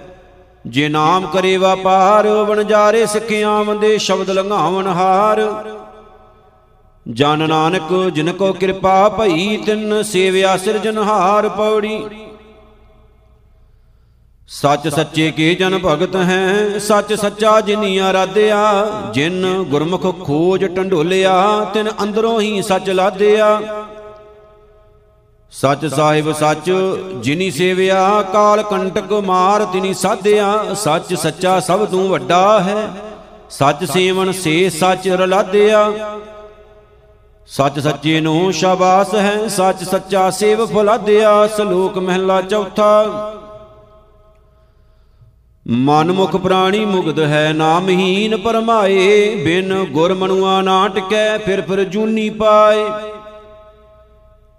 ਜੇ 0.68 0.88
ਨਾਮ 0.90 1.26
ਕਰੇ 1.28 1.58
ਵਪਾਰ 1.58 2.28
ਵਣਜਾਰੇ 2.28 3.06
ਸਿੱਖਿਆਂ 3.06 3.64
ਵੰਦੇ 3.64 3.98
ਸ਼ਬਦ 3.98 4.30
ਲੰਘਾਵਣ 4.30 4.88
ਹਾਰ। 4.88 5.42
ਜਨ 7.10 7.48
ਨਾਨਕ, 7.50 7.94
ਜਿਨ 8.10 8.32
ਕੋ 8.34 8.54
ਕਿਰਪਾ 8.54 9.10
ਭਈ, 9.10 9.58
ਤਿਨ 9.58 10.04
ਸੇਵਿਆ 10.04 10.58
ਸਿਰਜਨਹਾਰ 10.58 11.50
ਪੌੜੀ। 11.50 12.06
ਸੱਚ 14.48 14.88
ਸੱਚੇ 14.88 15.32
ਕੇ 15.32 15.56
ਜਨ 15.56 15.78
ਭਗਤ 15.78 16.16
ਹੈ, 16.16 16.80
ਸੱਚ 16.80 17.14
ਸੱਚਾ 17.14 17.62
ਜਿਨੀ 17.62 17.98
ਆਰਾਧਿਆ। 17.98 18.62
ਜਿਨ 19.14 19.46
ਗੁਰਮੁਖ 19.64 20.26
ਖੋਜ 20.26 20.66
ਟੰਡੋਲਿਆ, 20.66 21.66
ਤਿਨ 21.74 21.90
ਅੰਦਰੋਂ 22.04 22.40
ਹੀ 22.42 22.62
ਸੱਚ 22.62 22.90
ਲਾਦਿਆ 22.90 23.62
ਸੱਚ 25.52 25.86
ਸਾਹਿਬ 25.86 26.32
ਸੱਚ, 26.32 26.72
ਜਿਨੀ 27.20 27.52
ਸੇਵਿਆ 27.52 28.22
ਕਾਲ 28.22 28.64
ਕੰਟਕ 28.64 29.14
ਮਾਰ, 29.14 29.66
ਤਿਨੀ 29.66 29.94
ਸਾਧਿਆ, 29.94 30.74
ਸੱਚ 30.74 31.14
ਸੱਚਾ 31.14 31.60
ਸਭ 31.60 31.86
ਤੋਂ 31.86 32.10
ਵੱਡਾ 32.10 32.60
ਹੈ। 32.60 32.90
ਸੱਚ 33.50 33.84
ਸੇਵਨ 33.84 34.32
ਸੇ 34.32 34.70
ਸੱਚ 34.70 35.08
ਰਲਾਦਿਆ 35.08 35.92
ਸੱਚ 37.48 37.80
ਸੱਚੇ 37.80 38.20
ਨੂੰ 38.22 38.54
ਸ਼ਾਬਾਸ 38.54 39.16
ਹੈ, 39.16 39.48
ਸੱਚ 39.48 39.84
ਸੱਚਾ 39.84 40.30
ਸੇਵ 40.30 40.66
ਫਲਾਦਿਆ 40.66 41.48
ਸ਼ਲੋਕ 41.48 41.98
ਮਹਿਲਾ 41.98 42.42
ਚੌਥਾ। 42.42 43.34
ਮਨਮੁਖ 45.68 46.36
ਪ੍ਰਾਣੀ 46.36 46.86
ਮੁਗਧ 46.86 47.20
ਹੈ, 47.20 47.54
ਨਾਮਹੀਨ 47.54 48.38
ਪਰਮਾਏ, 48.38 49.36
ਬਿਨ 49.36 49.86
ਗੁਰ 49.86 50.14
ਮਨੁਆ 50.14 50.62
ਨਾ 50.62 50.88
ਟਿਕੈ, 50.88 51.38
ਫਿਰ 51.38 51.62
ਫਿਰ 51.62 51.84
ਜੂਨੀ 51.84 52.30
ਪਾਏ। 52.30 53.07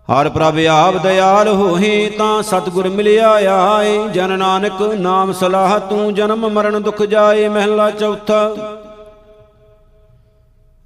ਹਰ 0.09 0.29
ਪ੍ਰਭ 0.29 0.59
ਆਪ 0.71 0.97
ਦਇਆਲ 0.97 1.49
ਹੋਏ 1.49 2.11
ਤਾਂ 2.11 2.43
ਸਤਿਗੁਰ 2.43 2.89
ਮਿਲਿਆ 2.89 3.31
ਆਏ। 3.31 4.09
ਜਨ 4.09 4.39
ਨਾਨਕ 4.39 4.83
ਨਾਮ 4.83 5.33
ਸਲਾਹ, 5.33 5.79
ਤੂੰ 5.81 6.15
ਜਨਮ 6.15 6.49
ਮਰਨ 6.49 6.83
ਦੁਖ 6.83 7.03
ਜਾਏ, 7.03 7.49
ਮਹਿਲਾ 7.49 7.91
ਚੌਥਾ। 7.91 8.55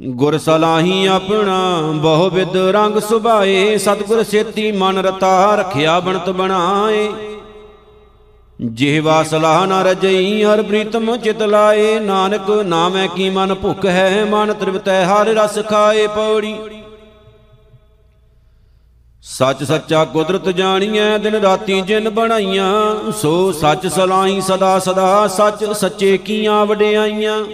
ਗੁਰ 0.01 0.39
ਸਲਾਹੀ 0.39 1.07
ਆਪਣਾ, 1.07 1.81
ਬਹੁ 1.95 2.31
ਵਿਦ 2.31 2.57
ਰੰਗ 2.57 2.99
ਸੁਭਾਏ। 2.99 3.79
ਸਤਿਗੁਰ 3.79 4.23
ਸੇਤੀ 4.23 4.73
ਮਨ 4.73 4.99
ਰਤਾ 4.99 5.55
ਰਖਿਆ, 5.55 6.01
ਬਣਤ 6.01 6.31
ਬਣਾਏ। 6.31 7.09
ਜਿਹਵਾ 8.61 9.23
ਸਲਾਹ 9.23 9.67
ਨ 9.67 9.73
ਰਜਈ, 9.73 10.45
ਹਰ 10.45 10.63
ਪ੍ਰੀਤਮ 10.63 11.17
ਚਿਤ 11.17 11.43
ਲਾਏ। 11.43 11.99
ਨਾਨਕ 11.99 12.51
ਨਾਮੈ 12.51 13.07
ਕੀ 13.07 13.31
ਮਨ 13.31 13.55
ਭੁਖ 13.55 13.87
ਹੈ, 13.87 14.25
ਮਨ 14.31 14.53
ਤ੍ਰਿਪਤੈ 14.53 15.05
ਹਰ 15.05 15.27
ਰਸ 15.27 15.59
ਖਾਏ 15.71 16.07
ਪੌੜੀ। 16.07 16.57
ਸੱਚ 19.25 19.65
ਸੱਚਾ 19.65 20.05
ਕੁਦਰਤ 20.05 20.49
ਜਾਣੀਐ, 20.49 21.19
ਦਿਨ 21.19 21.35
ਰਾਤੀ 21.35 21.81
ਜਿਨ 21.81 22.11
ਬਣਾਈਆਂ, 22.11 23.13
ਸੋ 23.13 23.53
ਸੱਚ 23.53 23.87
ਸਲਾਹੀ 23.87 24.41
ਸਦਾ 24.41 24.79
ਸਦਾ, 24.79 25.29
ਸੱਚ 25.29 25.65
ਸੱਚੇ 25.65 26.19
ਕੀਆਂ 26.19 26.67
ਵਡਿਆਈਆਂ। 26.67 27.45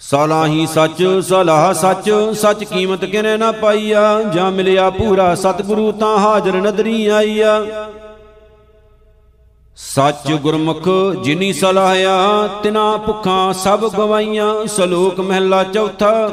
ਸਲਾਹੀ 0.00 0.66
ਸੱਚ, 0.66 1.20
ਸਲਾਹ 1.28 1.72
ਸੱਚ 1.74 2.10
ਸੱਚ 2.32 2.64
ਕੀਮਤ 2.64 3.04
ਕਿਨੇ 3.04 3.36
ਨਾ 3.36 3.52
ਪਾਈਆ, 3.52 4.22
ਜਾਂ 4.22 4.50
ਮਿਲਿਆ 4.50 4.90
ਪੂਰਾ 4.90 5.34
ਸਤਿਗੁਰੂ 5.34 5.92
ਤਾਂ 5.92 6.18
ਹਾਜ਼ਰ 6.18 6.54
ਨਦਰੀ 6.54 7.06
ਆਈਆ। 7.06 7.90
ਸੱਚ 9.76 10.32
ਗੁਰਮੁਖ 10.32 10.88
ਜਿਨੀ 11.22 11.52
ਸਲਾਹਿਆ, 11.52 12.48
ਤਿਨਾ 12.62 12.96
ਭੁੱਖਾਂ 12.96 13.52
ਸਭ 13.52 13.88
ਗਵਾਈਆਂ, 13.96 14.66
ਸ਼ਲੋਕ 14.66 15.20
ਮਹਿਲਾ 15.20 15.64
ਚੌਥਾ 15.64 16.28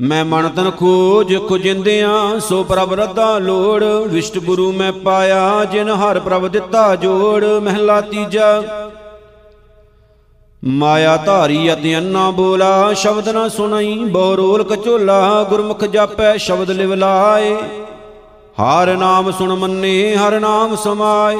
ਮੈਂ 0.00 0.24
ਮਨ 0.24 0.48
ਤਨ 0.48 0.70
ਖੋਜ 0.70 1.36
ਖੁਜਿੰਦਿਆਂ, 1.48 2.40
ਸੋ 2.40 2.62
ਪ੍ਰਭ 2.64 2.92
ਰੱਦਾ 2.94 3.38
ਲੋੜ। 3.38 3.84
ਵਿਸ਼ਟ 3.84 4.38
ਗੁਰੂ 4.38 4.72
ਮੈਂ 4.72 4.92
ਪਾਇਆ, 4.92 5.64
ਜਿਨ 5.64 5.88
ਹਰ 5.90 6.20
ਪ੍ਰਭ 6.20 6.46
ਦਿੱਤਾ 6.48 6.94
ਜੋੜ। 6.96 7.44
ਮਹਿਲਾ 7.44 8.00
ਤੀਜਾ, 8.00 8.62
ਮਾਇਆ 10.64 11.16
ਧਾਰੀ 11.16 11.72
ਅਤੇ 11.72 11.96
ਅੰਨਾ 11.98 12.30
ਬੋਲਾ। 12.30 12.92
ਸ਼ਬਦ 12.92 13.28
ਨਾ 13.28 13.48
ਸੁਣਈ 13.48 14.04
ਬਹੁ 14.04 14.36
ਰੋਲ 14.36 14.64
ਕਚੋਲਾ। 14.64 15.46
ਗੁਰਮੁਖ 15.50 15.84
ਜਾਪੈ, 15.84 16.36
ਸ਼ਬਦ 16.36 16.70
ਲਿਵ 16.70 16.94
ਲਾਏ। 16.94 17.54
ਹਰ 18.62 18.96
ਨਾਮ 18.96 19.30
ਸੁਣ 19.30 19.54
ਮੰਨੇ, 19.54 20.16
ਹਰ 20.16 20.40
ਨਾਮ 20.40 20.76
ਸਮਾਏ। 20.76 21.38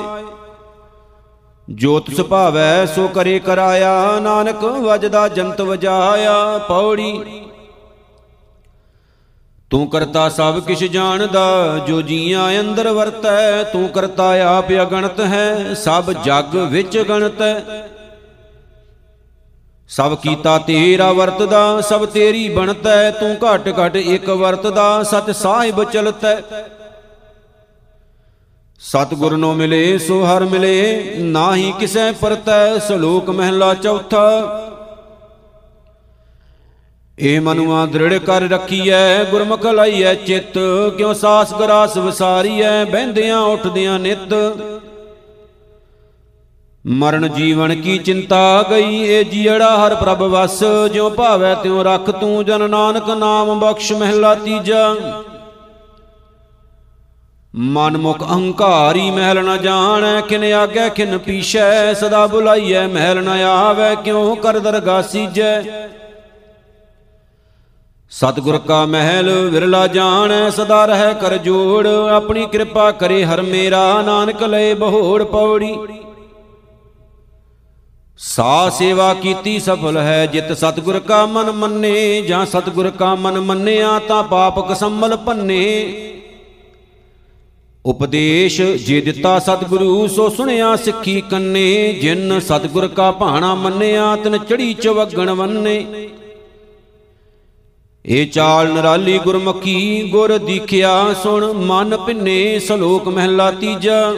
ਜੋਤ 1.69 2.11
ਸੁਭਾਵੈ, 2.17 2.87
ਸੋ 2.87 3.09
ਕਰੇ 3.09 3.38
ਕਰਾਇਆ। 3.38 4.19
ਨਾਨਕ 4.21 4.64
ਵਜਦਾ 4.64 5.29
ਜੰਤ 5.29 5.61
ਵਜਾਇਆ। 5.61 6.59
ਪੌੜੀ 6.59 7.21
ਤੂੰ 9.70 9.86
ਕਰਤਾ 9.90 10.28
ਸਭ 10.28 10.58
ਕਿਛ 10.60 10.84
ਜਾਣਦਾ, 10.84 11.78
ਜੋ 11.86 12.02
ਜੀਆਂ 12.02 12.60
ਅੰਦਰ 12.60 12.88
ਵਰਤੈ, 12.88 13.62
ਤੂੰ 13.62 13.88
ਕਰਤਾ 13.88 14.56
ਆਪ 14.56 14.72
ਅਗਣਤ 14.72 15.20
ਹੈ, 15.20 15.74
ਸਭ 15.74 16.10
ਜਗ 16.24 16.56
ਵਿੱਚ 16.56 16.98
ਗਣਤ 16.98 17.42
ਹੈ। 17.42 17.88
ਸਭ 19.88 20.16
ਕੀਤਾ 20.18 20.58
ਤੇਰਾ 20.58 21.12
ਵਰਤਦਾ, 21.12 21.80
ਸਭ 21.80 22.06
ਤੇਰੀ 22.06 22.48
ਬਣਤੈ, 22.48 23.10
ਤੂੰ 23.10 23.36
ਘਟ 23.36 23.68
ਘਟ 23.80 23.96
ਇੱਕ 23.96 24.28
ਵਰਤਦਾ, 24.30 25.02
ਸਤ 25.02 25.30
ਸਾਹਿਬ 25.30 25.84
ਚਲਤੈ। 25.84 26.36
ਸਤਿਗੁਰ 28.80 29.36
ਨੂੰ 29.36 29.56
ਮਿਲੇ 29.56 29.98
ਸੋ 29.98 30.24
ਹਰ 30.24 30.44
ਮਿਲੇ, 30.44 31.14
ਨਾਹੀ 31.18 31.72
ਕਿਸੈ 31.78 32.12
ਪਰਤੈ, 32.12 32.78
ਸ਼ਲੋਕ 32.78 33.30
ਮਹਿਲਾ 33.30 33.74
ਚੌਥਾ। 33.74 34.66
ਏ 37.22 37.38
ਮਨੁਆ 37.38 37.84
ਦ੍ਰਿੜ 37.86 38.18
ਕਰ 38.18 38.42
ਰੱਖੀਐ, 38.42 39.24
ਗੁਰਮੁਖ 39.24 39.66
ਲਾਈਐ 39.66 40.14
ਚਿੱਤ, 40.14 40.58
ਕਿਉ 40.98 41.12
ਸਾਸ 41.12 41.52
ਗਰਾਸ 41.54 41.96
ਵਿਸਾਰੀਐ, 41.96 42.84
ਬਹਿੰਦਿਆਂ 42.84 43.40
ਉੱਠਦਿਆਂ 43.40 43.98
ਨਿਤ। 43.98 44.34
ਮਰਨ 46.84 47.28
ਜੀਵਨ 47.28 47.74
ਕੀ 47.80 47.98
ਚਿੰਤਾ 47.98 48.62
ਗਈ, 48.70 49.02
ਏ 49.04 49.24
ਜੀੜਾ 49.24 49.68
ਹਰ 49.76 49.94
ਪ੍ਰਭ 49.94 50.22
ਵਸ, 50.22 50.62
ਜਿਉ 50.92 51.10
ਭਾਵੈ 51.10 51.54
ਤਿਉ 51.54 51.82
ਰੱਖ 51.82 52.10
ਤੂੰ 52.10 52.44
ਜਨ 52.44 52.68
ਨਾਨਕ 52.70 53.10
ਨਾਮ 53.10 53.58
ਬਖਸ਼ 53.60 53.92
ਮਹਿਲਾ 53.92 54.34
ਤੀਜਾ। 54.34 54.94
ਮਨ 57.54 57.96
ਮੁਖ 57.96 58.22
ਅਹੰਕਾਰੀ 58.22 59.10
ਮਹਿਲ 59.10 59.44
ਨ 59.44 59.56
ਜਾਣੈ, 59.58 60.20
ਕਿਨ 60.20 60.52
ਆਗੇ 60.54 60.88
ਕਿਨ 60.90 61.18
ਪੀਛੈ 61.18 61.94
ਸਦਾ 61.94 62.26
ਬੁਲਾਈਐ 62.26 62.86
ਮਹਿਲ 62.86 63.22
ਨ 63.22 63.28
ਆਵੈ, 63.44 63.94
ਕਿਉ 63.94 64.34
ਕਰ 64.34 64.58
ਦਰਗਾ 64.58 65.02
ਸੀਜੈ। 65.02 65.62
ਸਤਿਗੁਰ 68.12 68.59
ਕਾ 68.59 68.85
ਮਹਿਲ 68.87 69.31
ਵਿਰਲਾ 69.50 69.87
ਜਾਣੈ, 69.87 70.50
ਸਦਾ 70.50 70.85
ਰਹਿ 70.87 71.14
ਕਰ 71.14 71.37
ਜੋੜ। 71.37 71.87
ਆਪਣੀ 71.87 72.47
ਕਿਰਪਾ 72.47 72.90
ਕਰੇ 72.90 73.25
ਹਰ 73.25 73.43
ਮੇਰਾ, 73.43 74.02
ਨਾਨਕ 74.02 74.43
ਲਏ 74.43 74.75
ਬਹੋੜ 74.75 75.23
ਪੌੜੀ। 75.25 75.75
ਸਾ 78.19 78.69
ਸੇਵਾ 78.71 79.12
ਕੀਤੀ 79.14 79.59
ਸਫਲ 79.61 79.97
ਹੈ, 79.97 80.26
ਜਿਤ 80.26 80.52
ਸਤਿਗੁਰ 80.52 80.99
ਕਾ 81.00 81.25
ਮਨ 81.26 81.50
ਮੰਨੇ, 81.52 82.23
ਜਾਂ 82.23 82.45
ਸਤਿਗੁਰ 82.47 82.90
ਕਾ 82.90 83.14
ਮਨ 83.14 83.40
ਮੰਨਿਆ, 83.40 83.99
ਤਾਂ 83.99 84.23
ਪਾਪ 84.23 84.59
ਕਸੰਮਲ 84.71 85.17
ਭੰਨੇ 85.17 85.62
ਉਪਦੇਸ਼ 87.85 88.61
ਜੇ 88.61 89.00
ਦਿੱਤਾ 89.00 89.38
ਸਤਿਗੁਰੂ, 89.38 90.07
ਸੋ 90.07 90.29
ਸੁਣਿਆ 90.29 90.76
ਸਿੱਖੀ 90.76 91.21
ਕੰਨੇ। 91.21 91.93
ਜਿਨ 91.93 92.40
ਸਤਿਗੁਰ 92.40 92.88
ਕਾ 92.88 93.11
ਭਾਣਾ 93.11 93.55
ਮੰਨਿਆ, 93.55 94.17
ਤਨ 94.17 94.38
ਚੜੀ 94.38 94.75
ਚਵਗਣ 94.75 95.31
ਵੰਨੇ। 95.31 96.09
ਇਹ 98.04 98.26
ਚਾਲ 98.26 98.69
ਨਰਾਲੀ 98.73 99.19
ਗੁਰਮੁਖੀ 99.19 100.09
ਗੁਰ 100.12 100.38
ਦੀਖਿਆ 100.38 101.14
ਸੁਣ, 101.23 101.52
ਮਨ 101.52 101.97
ਪਿੰਨੇ 101.97 102.59
ਸ਼ਲੋਕ 102.59 103.09
ਮਹਿਲਾ 103.09 103.50
ਤੀਜਾ। 103.50 104.14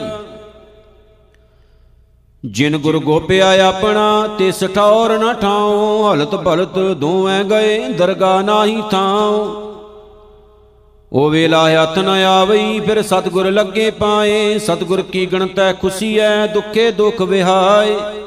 ਜਿਨ 2.44 2.78
ਗੁਰ 2.78 2.98
ਗੋਪਿਆ 2.98 3.68
ਆਪਣਾ 3.68 4.28
ਤੇ 4.38 4.52
ਸਠੌਰ 4.52 5.18
ਨ 5.18 5.32
ਠਾਉ, 5.32 6.14
ਹਲਤ 6.14 6.34
ਭਲਤ 6.34 6.78
ਦੋਵੇਂ 6.78 7.44
ਗਏ 7.44 7.88
ਦਰਗਾ 7.88 8.40
ਨਾਹੀ 8.42 8.82
ਥਾਉ। 8.90 9.62
ਉਹ 11.12 11.30
ਵੇਲਾ 11.30 11.82
ਹੱਥ 11.82 11.98
ਨ 11.98 12.08
ਆਵਈ, 12.08 12.80
ਫਿਰ 12.80 13.02
ਸਤਗੁਰ 13.02 13.50
ਲੱਗੇ 13.50 13.90
ਪਾਏ, 13.90 14.58
ਸਤਗੁਰ 14.58 15.02
ਕੀ 15.02 15.26
ਗਣਤੈ 15.26 15.72
ਖੁਸ਼ੀ 15.72 16.18
ਐ 16.18 16.46
ਦੁੱਖੇ 16.46 16.90
ਦੁਖ 16.90 17.20
ਵਿਹਾਏ। 17.22 18.21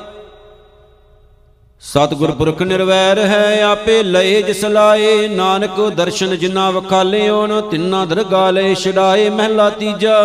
ਸਤਗੁਰ 1.85 2.31
ਪੁਰਖ 2.31 2.61
ਨਿਰਵੈਰ 2.61 3.19
ਹੈ, 3.19 3.63
ਆਪੇ 3.63 4.01
ਲਏ 4.03 4.41
ਜਿਸ 4.41 4.63
ਲਾਏ। 4.65 5.27
ਨਾਨਕ 5.27 5.79
ਦਰਸ਼ਨ 5.89 6.37
ਜਿਨਾ 6.37 6.69
ਵਖਾਲਿਓਨ 6.71 7.61
ਤਿੰਨਾ 7.61 8.05
ਦਰਗਾ 8.05 8.49
ਲੈ 8.51 8.73
ਛਡਾਏ। 8.73 9.29
ਮਹਿਲਾ 9.29 9.69
ਤੀਜਾ 9.69 10.15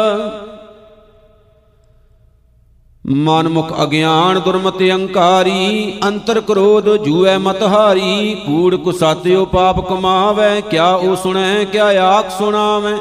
ਮਨ 3.06 3.48
ਮੁਖ 3.48 3.72
ਅਗਿਆਨ 3.82 4.40
ਦੁਰਮਤਿ 4.40 4.90
ਅਹੰਕਾਰੀ 4.90 5.98
ਅੰਤਰ 6.06 6.40
ਕ੍ਰੋਧ 6.40 6.88
ਜੂਐ 6.96 7.36
ਮਤ 7.38 7.62
ਹਾਰੀ। 7.62 8.34
ਕੂੜ 8.46 8.74
ਕੁਸਾਤਿਓ 8.76 9.44
ਪਾਪ 9.44 9.80
ਕਮਾਵੇ, 9.88 10.60
ਕਿਆ 10.60 10.90
ਉਹ 10.90 11.16
ਸੁਣੈ, 11.16 11.64
ਕਿਆ 11.64 11.86
ਆਖ 12.04 12.30
ਸੁਣਾਵੇ। 12.38 12.94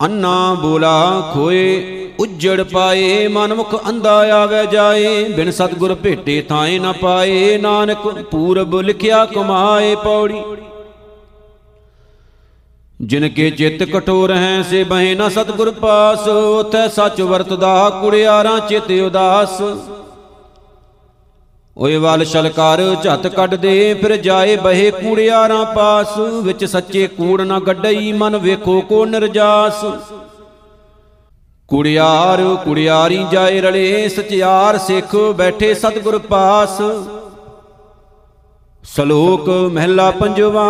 ਅੰਨਾ 0.00 0.54
ਬੋਲਾ 0.54 1.30
ਖੋਏ 1.34 2.09
ਉਜੜ 2.20 2.62
ਪਾਏ 2.62 3.28
ਮਨ 3.28 3.54
ਮੁਖ 3.54 3.88
ਅੰਧਾ 3.88 4.16
ਆਵੇ 4.34 4.66
ਜਾਏ। 4.66 5.24
ਬਿਨ 5.24 5.50
ਸਤਗੁਰ 5.50 5.94
ਭੇਟੇ 5.94 6.42
ਥਾਏ 6.42 6.78
ਨਾ 6.78 6.92
ਪਾਏ। 6.92 7.58
ਨਾਨਕ 7.58 8.24
ਪੂਰਬ 8.30 8.80
ਲਿਖਿਆ 8.80 9.24
ਕਮਾਏ 9.26 9.94
ਪੌੜੀ। 9.94 10.42
ਜਿਨ 13.00 13.28
ਕੇ 13.28 13.50
ਚਿੱਤ 13.50 13.82
ਕਠੋਰ 13.82 14.32
ਹੈ, 14.32 14.62
ਸੇ 14.62 14.84
ਬਹਿ 14.84 15.14
ਨਾ 15.14 15.28
ਸਤਿਗੁਰ 15.28 15.70
ਪਾਸ। 15.70 16.28
ਉਥੈ 16.28 16.88
ਸੱਚ 16.88 17.20
ਵਰਤਦਾ, 17.20 17.90
ਕੁੜਿਆਰਾਂ 17.90 18.60
ਚਿਤ 18.60 18.90
ਉਦਾਸ। 19.06 19.62
ਓਏ 21.78 21.96
ਵਲ 21.96 22.24
ਛਲਕਾਰ, 22.24 22.96
ਝੱਤ 23.02 23.26
ਕੱਢ 23.26 23.54
ਦੇ, 23.54 23.94
ਫਿਰ 23.94 24.16
ਜਾਏ 24.16 24.56
ਬਹੇ 24.56 24.90
ਕੂੜਿਆਰਾਂ 24.90 25.64
ਪਾਸ। 25.64 26.18
ਵਿੱਚ 26.18 26.64
ਸੱਚੇ 26.64 27.06
ਕੂੜ 27.06 27.40
ਨਾ 27.40 27.60
ਗੱਡਈ, 27.60 28.12
ਮਨ 28.12 28.36
ਵੇਖੋ 28.36 28.80
ਕੋ 28.80 29.04
ਨਿਰਜਾਸ। 29.04 29.84
ਕੁੜਿਆਰ, 31.70 32.40
ਕੁੜਿਆਰੀ 32.64 33.24
ਜਾਏ 33.32 33.60
ਰਲੇ, 33.60 34.08
ਸਚਿਆਰ 34.08 34.78
ਸਿੱਖ 34.78 35.14
ਬੈਠੇ 35.36 35.74
ਸਤਿਗੁਰ 35.74 36.18
ਪਾਸ। 36.18 36.80
ਸ਼ਲੋਕ 38.84 39.48
ਮਹਿਲਾ 39.72 40.10
ਪੰਜਵਾ, 40.10 40.68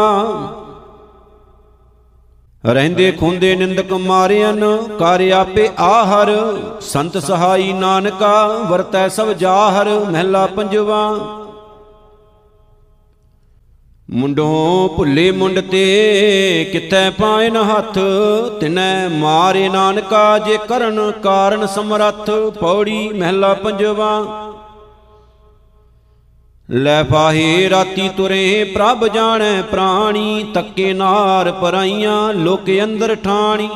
ਰਹਿੰਦੇ 2.64 3.10
ਖੁੰਦੇ 3.12 3.54
ਨਿੰਦਕ 3.56 3.92
ਮਾਰਿਆਨ 3.92 4.64
ਕਰ 4.98 5.22
ਆਪੇ 5.30 5.68
ਆਹਰ। 5.78 6.30
ਸੰਤ 6.80 7.18
ਸਹਾਈ 7.18 7.72
ਨਾਨਕਾ, 7.72 8.46
ਵਰਤੈ 8.70 9.08
ਸਭ 9.08 9.28
ਜਾਹਰ। 9.34 9.88
ਮਹਿਲਾ 10.10 10.46
ਪੰਜਵਾ 10.46 11.02
ਮੁੰਡੋਂ 14.10 14.88
ਭੁੱਲੇ 14.96 15.30
ਮੁੰਡ 15.30 15.60
ਤੇ 15.60 16.68
ਕਿਤੈ 16.72 17.10
ਪਾਇਨ 17.10 17.56
ਹੱਥ? 17.56 17.98
ਤਿਨੈ 18.60 19.08
ਮਾਰੇ 19.08 19.68
ਨਾਨਕਾ, 19.68 20.38
ਜੇ 20.38 20.58
ਕਰਨ 20.68 21.12
ਕਾਰਨ 21.22 21.66
ਸਮਰੱਥ? 21.66 22.30
ਪੌੜੀ 22.60 23.08
ਮਹਿਲਾ 23.08 23.54
ਪੰਜਵਾ। 23.54 24.26
ਲੈ 26.70 27.02
ਪਾਹੇ 27.02 27.70
ਰਾਤੀ 27.70 28.08
ਤੁਰੇ, 28.08 28.64
ਪ੍ਰਭ 28.64 29.06
ਜਾਣੈ 29.06 29.62
ਪ੍ਰਾਣੀ, 29.62 30.46
ਤੱਕੇ 30.54 30.92
ਨਾਰ 30.92 31.52
ਪਰਾਈਆਂ, 31.52 32.34
ਲੋਕ 32.34 32.70
ਅੰਦਰ 32.84 33.14
ਠਾਣੀ। 33.14 33.70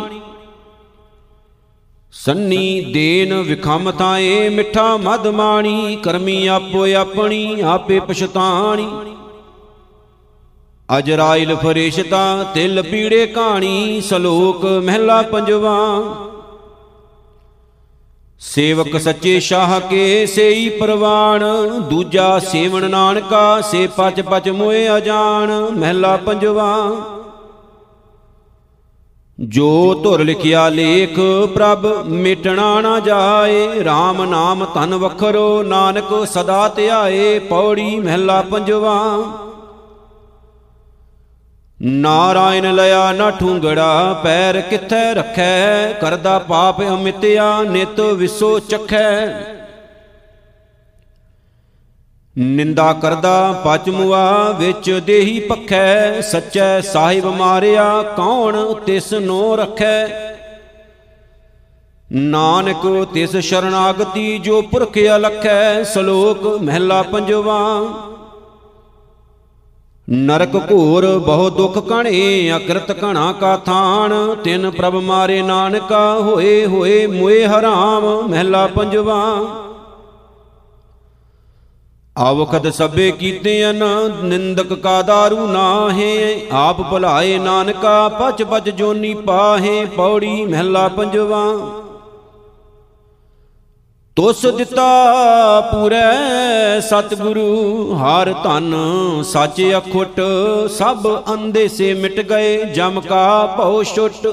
ਸੰਨੀ 2.12 2.80
ਦੇਨ 2.80 3.34
ਵਿਖਮ 3.34 3.90
ਤਾਏ 3.90 4.48
ਮਿੱਠਾ 4.48 4.96
ਮਦ 4.96 5.26
ਮਾਣੀ, 5.26 5.98
ਕਰਮੀ 6.02 6.46
ਆਪੋ 6.46 6.86
ਆਪਣੀ, 6.94 7.60
ਆਪੇ 7.60 8.00
ਪਛਤਾਣੀ। 8.00 9.13
ਅਜਰਾਇਲ 10.98 11.56
ਫਰਿਸ਼ਤਾ, 11.56 12.42
ਤਿਲ 12.54 12.82
ਪੀੜੇ 12.82 13.26
ਕਹਾਣੀ, 13.26 14.00
ਸ਼ਲੋਕ 14.00 14.64
ਮਹਿਲਾ 14.64 15.22
ਪੰਜਵਾ। 15.22 15.78
ਸੇਵਕ 18.40 18.96
ਸੱਚੇ 19.00 19.40
ਸ਼ਾਹ 19.40 19.80
ਕੇ 19.80 20.26
ਸੇਈ 20.26 20.68
ਪ੍ਰਵਾਣ, 20.68 21.44
ਦੂਜਾ 21.80 22.38
ਸੇਵਣ 22.38 22.90
ਨਾਨਕਾ, 22.90 23.60
ਸੇ 23.60 23.86
ਪਚ 23.86 24.20
ਪਚ 24.20 24.48
ਮੋਏ 24.48 24.96
ਅਜਾਣ, 24.96 25.52
ਮਹਿਲਾ 25.70 26.16
ਪੰਜਵਾ। 26.16 26.96
ਜੋ 29.40 29.94
ਧੁਰ 29.94 30.24
ਲਿਖਿਆ 30.24 30.68
ਲੇਖ, 30.68 31.18
ਪ੍ਰਭ 31.54 31.86
ਮਿਟਣਾ 32.06 32.80
ਨਾ 32.80 33.00
ਜਾਏ 33.00 33.66
RAM 33.80 34.24
ਨਾਮ 34.24 34.66
ਧਨ 34.74 34.94
ਵਖਰੋ, 34.94 35.62
ਨਾਨਕ 35.62 36.26
ਸਦਾ 36.26 36.68
ਧਿਆਏ, 36.68 37.38
ਪੌੜੀ 37.38 37.96
ਮਹਿਲਾ 38.00 38.42
ਪੰਜਵਾ। 38.42 39.18
ਨਾਰਾਇਣ 41.84 42.74
ਲਿਆ 42.74 43.12
ਨਾ 43.12 43.30
ਠੁੰਗੜਾ, 43.30 44.20
ਪੈਰ 44.24 44.60
ਕਿੱਥੈ 44.60 45.14
ਰੱਖੈ? 45.14 45.92
ਕਰਦਾ 45.92 46.38
ਪਾਪ 46.38 46.82
ਅਮਿਤਿਆ, 46.82 47.62
ਨਿਤ 47.62 48.00
ਵਿਸੋ 48.00 48.58
ਚਖੈ। 48.58 49.26
ਨਿੰਦਾ 52.38 52.92
ਕਰਦਾ 52.92 53.62
ਪਚ 53.64 53.90
ਮੁਆ 53.90 54.50
ਵਿੱਚ 54.50 54.90
ਦੇਹੀ 54.90 55.40
ਪਖੈ। 55.40 56.20
ਸੱਚੈ 56.20 56.80
ਸਾਹਿਬ 56.80 57.26
ਮਾਰਿਆ, 57.26 58.02
ਕੌਣ 58.02 58.74
ਤਿਸ 58.74 59.12
ਨੋ 59.12 59.56
ਰਖੈ? 59.56 60.06
ਨਾਨਕ 62.12 63.06
ਤਿਸ 63.14 63.36
ਸ਼ਰਨਾਗਤੀ, 63.36 64.38
ਜੋ 64.38 64.62
ਪੁਰਖ 64.62 64.98
ਅਲਖੈ। 64.98 65.82
ਸ਼ਲੋਕ 65.82 66.60
ਮਹਿਲਾ 66.62 67.02
ਪੰਜਵਾ 67.02 67.80
ਨਰਕ 70.10 70.72
ਘੋਰ 70.72 71.18
ਬਹੁ 71.18 71.50
ਦੁਖ 71.50 71.78
ਕਣੇ 71.78 72.56
ਅਕਰਤ 72.56 72.92
ਕਣਾ 72.92 73.32
ਕਾ 73.32 73.56
ਥਾਨ। 73.56 74.36
ਤਿਨ 74.44 74.70
ਪ੍ਰਭ 74.70 74.94
ਮਾਰੇ 74.94 75.42
ਨਾਨਕਾ, 75.42 76.14
ਹੋਏ 76.14 76.66
ਹੋਏ 76.66 77.06
ਮੋਏ 77.06 77.46
ਹਰਾਮ, 77.46 78.28
ਮਹਿਲਾ 78.28 78.66
ਪੰਜਵਾ। 78.66 79.44
ਆਵਖਦ 82.18 82.70
ਸਭੇ 82.70 83.10
ਕੀਤੇ 83.10 83.70
ਅਨ, 83.70 83.84
ਨਿੰਦਕ 84.24 84.74
ਕਾ 84.74 85.02
ਦਾਰੂ 85.02 85.46
ਨਾਹੇ। 85.46 86.46
ਆਪ 86.52 86.80
ਭੁਲਾਏ 86.90 87.38
ਨਾਨਕਾ 87.38 88.08
ਪਚ 88.08 88.42
ਪਚ 88.42 88.70
ਜੋਨੀ 88.70 89.14
ਪਾਹੇ, 89.14 89.84
ਪੌੜੀ 89.84 90.44
ਮਹਿਲਾ 90.44 90.88
ਪੰਜਵਾ। 90.88 91.44
ਤੁਸ 94.16 94.44
ਦਿੱਤਾ 94.46 95.60
ਪੂਰੈ 95.60 96.80
ਸਤਿਗੁਰੂ, 96.80 97.94
ਹਰ 97.94 98.32
ਧਨ 98.44 98.74
ਸੱਚ 99.22 99.60
ਅਖੁੱਟ, 99.78 100.20
ਸਭ 100.70 101.08
ਅੰਦੇ 101.32 101.66
ਸੇ 101.68 101.92
ਮਿਟ 101.94 102.20
ਗਏ, 102.20 102.64
ਜਮ 102.64 103.00
ਕਾ 103.00 103.46
ਭਉ 103.56 103.82
ਛੁੱਟ। 103.82 104.26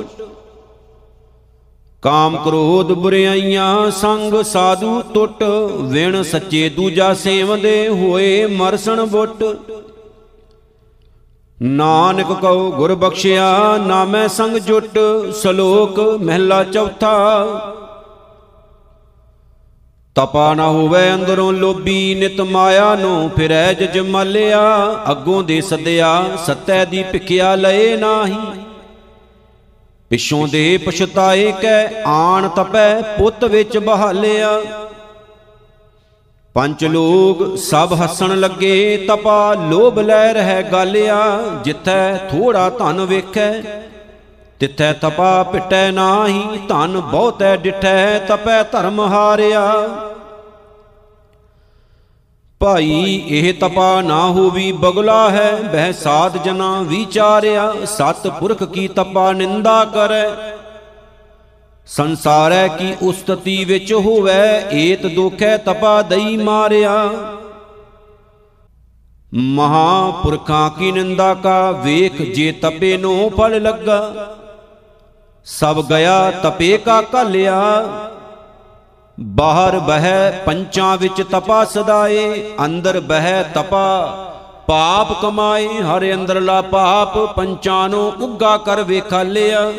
ਕਾਮ 2.03 2.37
ਕ੍ਰੋਧ 2.37 2.91
ਬੁਰਾਈਆਂ 2.91 3.89
ਸੰਗ 3.91 4.41
ਸਾਧੂ 4.43 5.01
ਟੁੱਟ, 5.13 5.43
ਵਿਣ 5.81 6.21
ਸੱਚੇ 6.23 6.67
ਦੂਜਾ 6.69 7.13
ਸੇਵਦੇ 7.13 7.87
ਹੋਏ 7.89 8.45
ਮਰਸਣ 8.45 9.05
ਬੁੱਟ। 9.05 9.43
ਨਾਨਕ 11.61 12.31
ਕਉ 12.41 12.71
ਗੁਰ 12.71 12.95
ਬਖਸ਼ਿਆ, 12.95 13.77
ਨਾਮੈ 13.77 14.27
ਸੰਗ 14.27 14.57
ਜੁਟ, 14.57 14.97
ਸ਼ਲੋਕ 15.41 15.99
ਮਹਿਲਾ 16.21 16.63
ਚੌਥਾ 16.63 17.77
ਤਪਾ 20.15 20.53
ਨਾ 20.53 20.67
ਹੋਵੇ 20.67 21.13
ਅੰਦਰੋਂ 21.13 21.53
ਲੋਭੀ, 21.53 22.15
ਨਿਤ 22.15 22.41
ਮਾਇਆ 22.41 22.95
ਨੂੰ 22.95 23.29
ਫਿਰੈ 23.29 23.73
ਜਜ 23.73 23.99
ਮਲਿਆ। 23.99 24.61
ਅੱਗੋਂ 25.11 25.43
ਦੇ 25.43 25.61
ਸੱਦਿਆ, 25.61 26.37
ਸੱਤੈ 26.45 26.85
ਦੀ 26.85 27.03
ਭਿਖਿਆ 27.03 27.55
ਲਏ 27.55 27.95
ਨਾਹੀ। 27.97 28.37
ਪਿਛੋਂ 30.09 30.47
ਦੇ 30.47 30.77
ਪਛਤਾਏ 30.77 31.51
ਕੈ, 31.51 32.03
ਆਣ 32.05 32.47
ਤਪੈ 32.47 33.01
ਪੁੱਤ 33.01 33.43
ਵਿੱਚ 33.43 33.77
ਬਹਾਲਿਆ। 33.77 34.61
ਪੰਜ 36.53 36.85
ਲੋਗ 36.85 37.55
ਸਭ 37.55 37.93
ਹੱਸਣ 38.03 38.39
ਲੱਗੇ, 38.39 39.05
ਤਪਾ 39.07 39.53
ਲੋਭ 39.53 39.99
ਲੈ 39.99 40.33
ਰਹਿ 40.33 40.63
ਗਾਲਿਆ। 40.63 41.39
ਜਿੱਥੈ 41.63 42.17
ਥੋੜਾ 42.31 42.69
ਧਨ 42.69 43.05
ਵੇਖੈ 43.05 43.51
ਤਿੱਥੈ 44.61 44.93
ਤਪਾ 44.93 45.43
ਪਿਟੈ 45.43 45.91
ਨਾਹੀ, 45.91 46.43
ਧਨ 46.69 46.99
ਬਹੁਤੈ 46.99 47.55
ਡਿਠੈ 47.57 48.19
ਤਪੈ 48.19 48.63
ਧਰਮ 48.63 48.99
ਹਾਰਿਆ। 48.99 49.87
ਭਾਈ, 52.59 53.23
ਇਹ 53.27 53.53
ਤਪਾ 53.53 54.01
ਨਾ 54.01 54.19
ਹੋਵੀ 54.25 54.71
ਬਗਲਾ 54.71 55.29
ਹੈ, 55.29 55.55
ਬਹਿ 55.73 55.93
ਸਾਧ 55.93 56.37
ਜਨਾ 56.37 56.81
ਵਿਚਾਰਿਆ, 56.81 57.73
ਸਤ 57.85 58.27
ਪੁਰਖ 58.27 58.63
ਕੀ 58.63 58.87
ਤਪਾ 58.87 59.31
ਨਿੰਦਾ 59.31 59.85
ਕਰੈ। 59.85 60.29
ਸੰਸਾਰੈ 61.85 62.67
ਕੀ 62.67 62.95
ਉਸਤਤੀ 63.01 63.65
ਵਿੱਚ 63.65 63.93
ਹੋਵੇ, 63.93 64.61
ਏਤ 64.71 65.07
ਦੁਖੈ 65.07 65.57
ਤਪਾ 65.57 66.01
ਦਈ 66.01 66.37
ਮਾਰਿਆ। 66.37 67.13
ਮਹਾਪੁਰਖਾਂ 69.33 70.69
ਕੀ 70.69 70.91
ਨਿੰਦਾ 70.91 71.33
ਕਾ, 71.33 71.71
ਵੇਖ 71.71 72.21
ਜੇ 72.21 72.51
ਤਪੇ 72.51 72.97
ਨੂੰ 72.97 73.31
ਫਲ 73.37 73.61
ਲੱਗਾ। 73.61 74.37
ਸਭ 75.47 75.81
ਗਿਆ 75.85 76.31
ਤਪੇ 76.43 76.77
ਕਾ 76.77 77.01
ਘਲਿਆ। 77.15 77.61
ਬਾਹਰ 79.17 79.77
ਬਹਿ 79.79 80.31
ਪੰਚਾਂ 80.45 80.97
ਵਿੱਚ 80.97 81.21
ਤਪਾ 81.21 81.63
ਸਦਾਏ, 81.65 82.55
ਅੰਦਰ 82.65 82.99
ਬਹਿ 82.99 83.43
ਤਪਾ, 83.55 83.87
ਪਾਪ 84.67 85.21
ਕਮਾਏ, 85.21 85.67
ਹਰ 85.81 86.05
ਅੰਦਰਲਾ 86.13 86.61
ਪਾਪ, 86.61 87.17
ਪੰਚਾਂ 87.35 87.87
ਨੂੰ 87.89 88.07
ਉੱਗਾ 88.21 88.55
ਕਰ 88.57 88.83
ਵੇਖਾਲਿਆ 88.83 89.71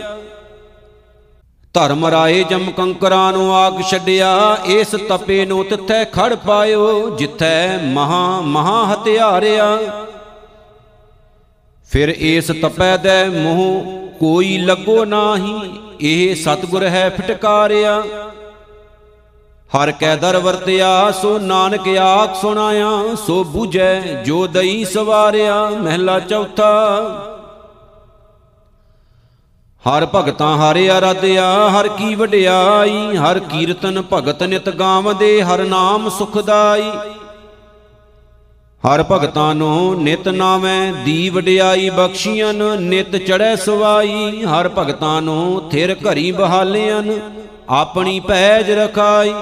ਧਰਮ 1.75 2.07
ਰਾਏ 2.07 2.43
ਜਮ 2.45 2.71
ਕੰਕਰਾਂ 2.71 3.33
ਨੂੰ 3.33 3.55
ਆਗ 3.57 3.81
ਛੱਡਿਆ, 3.83 4.57
ਇਸ 4.67 4.95
ਤਪੇ 5.09 5.45
ਨੂੰ 5.47 5.65
ਤਿੱਥੈ 5.65 6.05
ਖੜ 6.05 6.35
ਪਾਇਓ, 6.37 7.09
ਜਿੱਥੈ 7.17 7.79
ਮਹਾ 7.85 8.41
ਮਹਾ 8.41 8.85
ਹਤਿਆਰਿਆ 8.93 9.77
ਫਿਰ 11.91 12.09
ਇਸ 12.09 12.51
ਤਪੈ 12.63 12.97
ਦੇ 12.97 13.25
ਮੂੰਹ 13.31 14.02
ਕੋਈ 14.23 14.59
ਲੱਗੋ 14.59 15.05
ਨਾਹੀ, 15.05 15.81
ਇਹ 16.01 16.35
ਸਤਗੁਰ 16.35 16.83
ਹੈ 16.83 17.09
ਫਟਕਾਰਿਆ। 17.11 18.03
ਹਰ 19.71 19.93
ਕੈ 19.93 20.17
ਦਰ 20.17 20.39
ਵਰਤਿਆ, 20.39 21.11
ਸੋ 21.11 21.39
ਨਾਨਕ 21.39 21.89
ਆਖ 21.89 22.35
ਸੁਣਾਇਆ, 22.41 22.91
ਸੋ 23.27 23.45
부ਝੈ 23.45 24.01
ਜੋ 24.01 24.47
ਦਈ 24.47 24.85
ਸਵਾਰਿਆ, 24.85 25.71
ਮਹਿਲਾ 25.71 26.21
ਚੌਥਾ। 26.21 26.71
ਹਰ 29.85 30.07
ਭਗਤਾਂ 30.15 30.57
ਹਰਿ 30.57 30.91
ਆਰਾਧਿਆ 30.91 31.71
ਹਰ 31.71 31.89
ਕੀ 31.89 32.15
ਵਡਿਆਈ, 32.15 33.17
ਹਰ 33.17 33.39
ਕੀਰਤਨ 33.39 34.03
ਭਗਤ 34.13 34.43
ਨਿਤ 34.43 34.69
ਗਾਵਦੇ, 34.71 35.43
ਹਰ 35.43 35.65
ਨਾਮ 35.65 36.09
ਸੁਖਦਾਈ। 36.09 36.93
ਹਰ 38.85 39.03
ਭਗਤਾਂ 39.03 39.55
ਨੂੰ 39.55 40.03
ਨਿਤ 40.03 40.29
ਨਾਵੇਂ 40.29 40.93
ਦੀ 41.05 41.29
ਵਡਿਆਈ 41.29 41.91
ਬਖਸ਼ੀਆਂ 41.91 42.53
ਨਿਤ 42.81 43.17
ਚੜੈ 43.17 43.55
ਸਵਾਈ। 43.57 44.43
ਹਰ 44.45 44.69
ਭਗਤਾਂ 44.69 45.21
ਨੂੰ 45.23 45.69
ਥਿਰ 45.71 45.97
ਘਰੀ 45.97 46.33
ਬਹਾਲਿਆਂ 46.33 47.03
ਆਪਣੀ 47.69 48.21
ਪੈਜ 48.21 48.71
ਰਖਾਈ। 48.71 49.33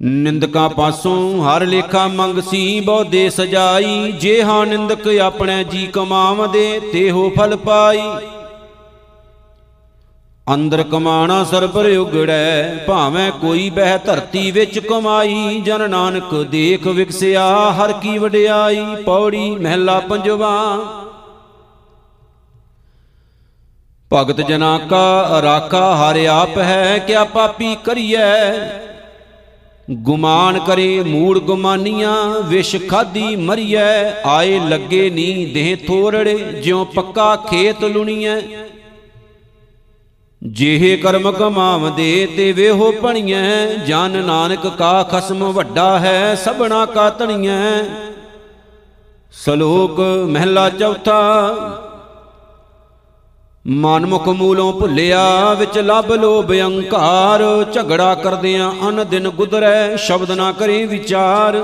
ਨਿੰਦਕਾਂ 0.00 0.68
ਪਾਸੋਂ 0.68 1.44
ਹਰ 1.44 1.64
ਲੇਖਾ 1.66 2.06
ਮੰਗਸੀ 2.08 2.80
ਬਹੁ 2.80 3.04
ਸਜਾਈ। 3.30 4.12
ਜੇ 4.12 4.42
ਹਾਂ 4.42 4.64
ਨਿੰਦਕ 4.66 5.08
ਆਪਣੇ 5.22 5.64
ਜੀ 5.64 5.86
ਕਮਾਵਦੇ, 5.86 6.80
ਤੇ 6.92 7.10
ਹੋ 7.10 7.28
ਫਲ 7.30 7.56
ਪਾਈ। 7.56 8.02
ਅੰਦਰ 10.54 10.82
ਕਮਾਣਾ 10.82 11.44
ਸਰਬਰ 11.44 11.96
ਉਗੜੈ 11.96 12.74
ਭਾਵੇਂ 12.86 13.32
ਕੋਈ 13.32 13.70
ਬਹਿ 13.70 13.98
ਧਰਤੀ 13.98 14.50
ਵਿੱਚ 14.50 14.78
ਕਮਾਈ, 14.78 15.60
ਜਨ 15.60 15.90
ਨਾਨਕ 15.90 16.34
ਦੇਖ 16.34 16.86
ਵਿਕਸਿਆ, 16.86 17.70
ਹਰ 17.70 17.92
ਕੀ 17.92 18.18
ਵਡਿਆਈ, 18.18 18.84
ਪੌੜੀ, 19.06 19.50
ਮਹਿਲਾ 19.50 20.00
ਪੰਜਵਾ। 20.00 20.78
ਭਗਤ 24.14 24.40
ਜਨਾ 24.40 24.78
ਕਾ 24.78 25.40
ਰਾਖਾ 25.42 25.96
ਹਰ 25.96 26.26
ਆਪ 26.26 26.58
ਹੈ, 26.58 26.98
ਕਿਆ 26.98 27.24
ਪਾਪੀ 27.24 27.76
ਕਰੀਐ? 27.84 28.52
ਗੁਮਾਨ 29.90 30.58
ਕਰੇ 30.58 31.02
ਮੂੜ 31.02 31.38
ਗੁਮਾਨੀਆਂ, 31.38 32.42
ਵਿਸ਼ 32.42 32.76
ਖਾਦੀ 32.88 33.36
ਮਰੀਐ। 33.36 34.10
ਆਏ 34.24 34.60
ਲੱਗੇ 34.68 35.10
ਨੀ 35.10 35.46
ਦੇਹ 35.46 35.76
ਥੋਰੜੇ, 35.86 36.34
ਜਿਉ 36.34 36.84
ਪੱਕਾ 36.84 37.36
ਖੇਤ 37.36 37.84
ਲੁਣੀਐ। 37.84 38.61
ਜਿਹੇ 40.42 40.96
ਕਰਮ 40.96 41.30
ਕਮਾਵਦੇ 41.32 42.28
ਤੇ 42.36 42.52
ਵੇਹੋ 42.52 42.90
ਪਣੀਐ 42.92 43.66
ਜਨ 43.86 44.24
ਨਾਨਕ 44.24 44.66
ਕਾ 44.66 45.02
ਖਸਮ 45.02 45.44
ਵੱਡਾ 45.52 45.98
ਹੈ, 45.98 46.34
ਸਭਨਾ 46.34 46.86
ਕਾ 46.86 47.10
ਤਣੀਐ 47.10 47.82
ਸ਼ਲੋਕ 49.32 50.00
ਮਹਿਲਾ 50.00 50.68
ਚੌਥਾ। 50.70 51.20
ਮਨਮੁਖ 53.66 54.28
ਮੂਲੋਂ 54.28 54.72
ਭੁੱਲਿਆ, 54.72 55.54
ਵਿੱਚ 55.54 55.78
ਲੱਭ 55.78 56.12
ਲੋਭ 56.12 56.52
ਅਹੰਕਾਰ 56.52 57.42
ਝਗੜਾ 57.72 58.14
ਕਰਦਿਆਂ 58.14 58.72
ਅਨ 58.88 59.04
ਦਿਨ 59.10 59.28
ਗੁਦਰੈ, 59.28 59.96
ਸ਼ਬਦ 59.96 60.30
ਨਾ 60.30 60.52
ਕਰੇ 60.52 60.84
ਵਿਚਾਰ। 60.86 61.56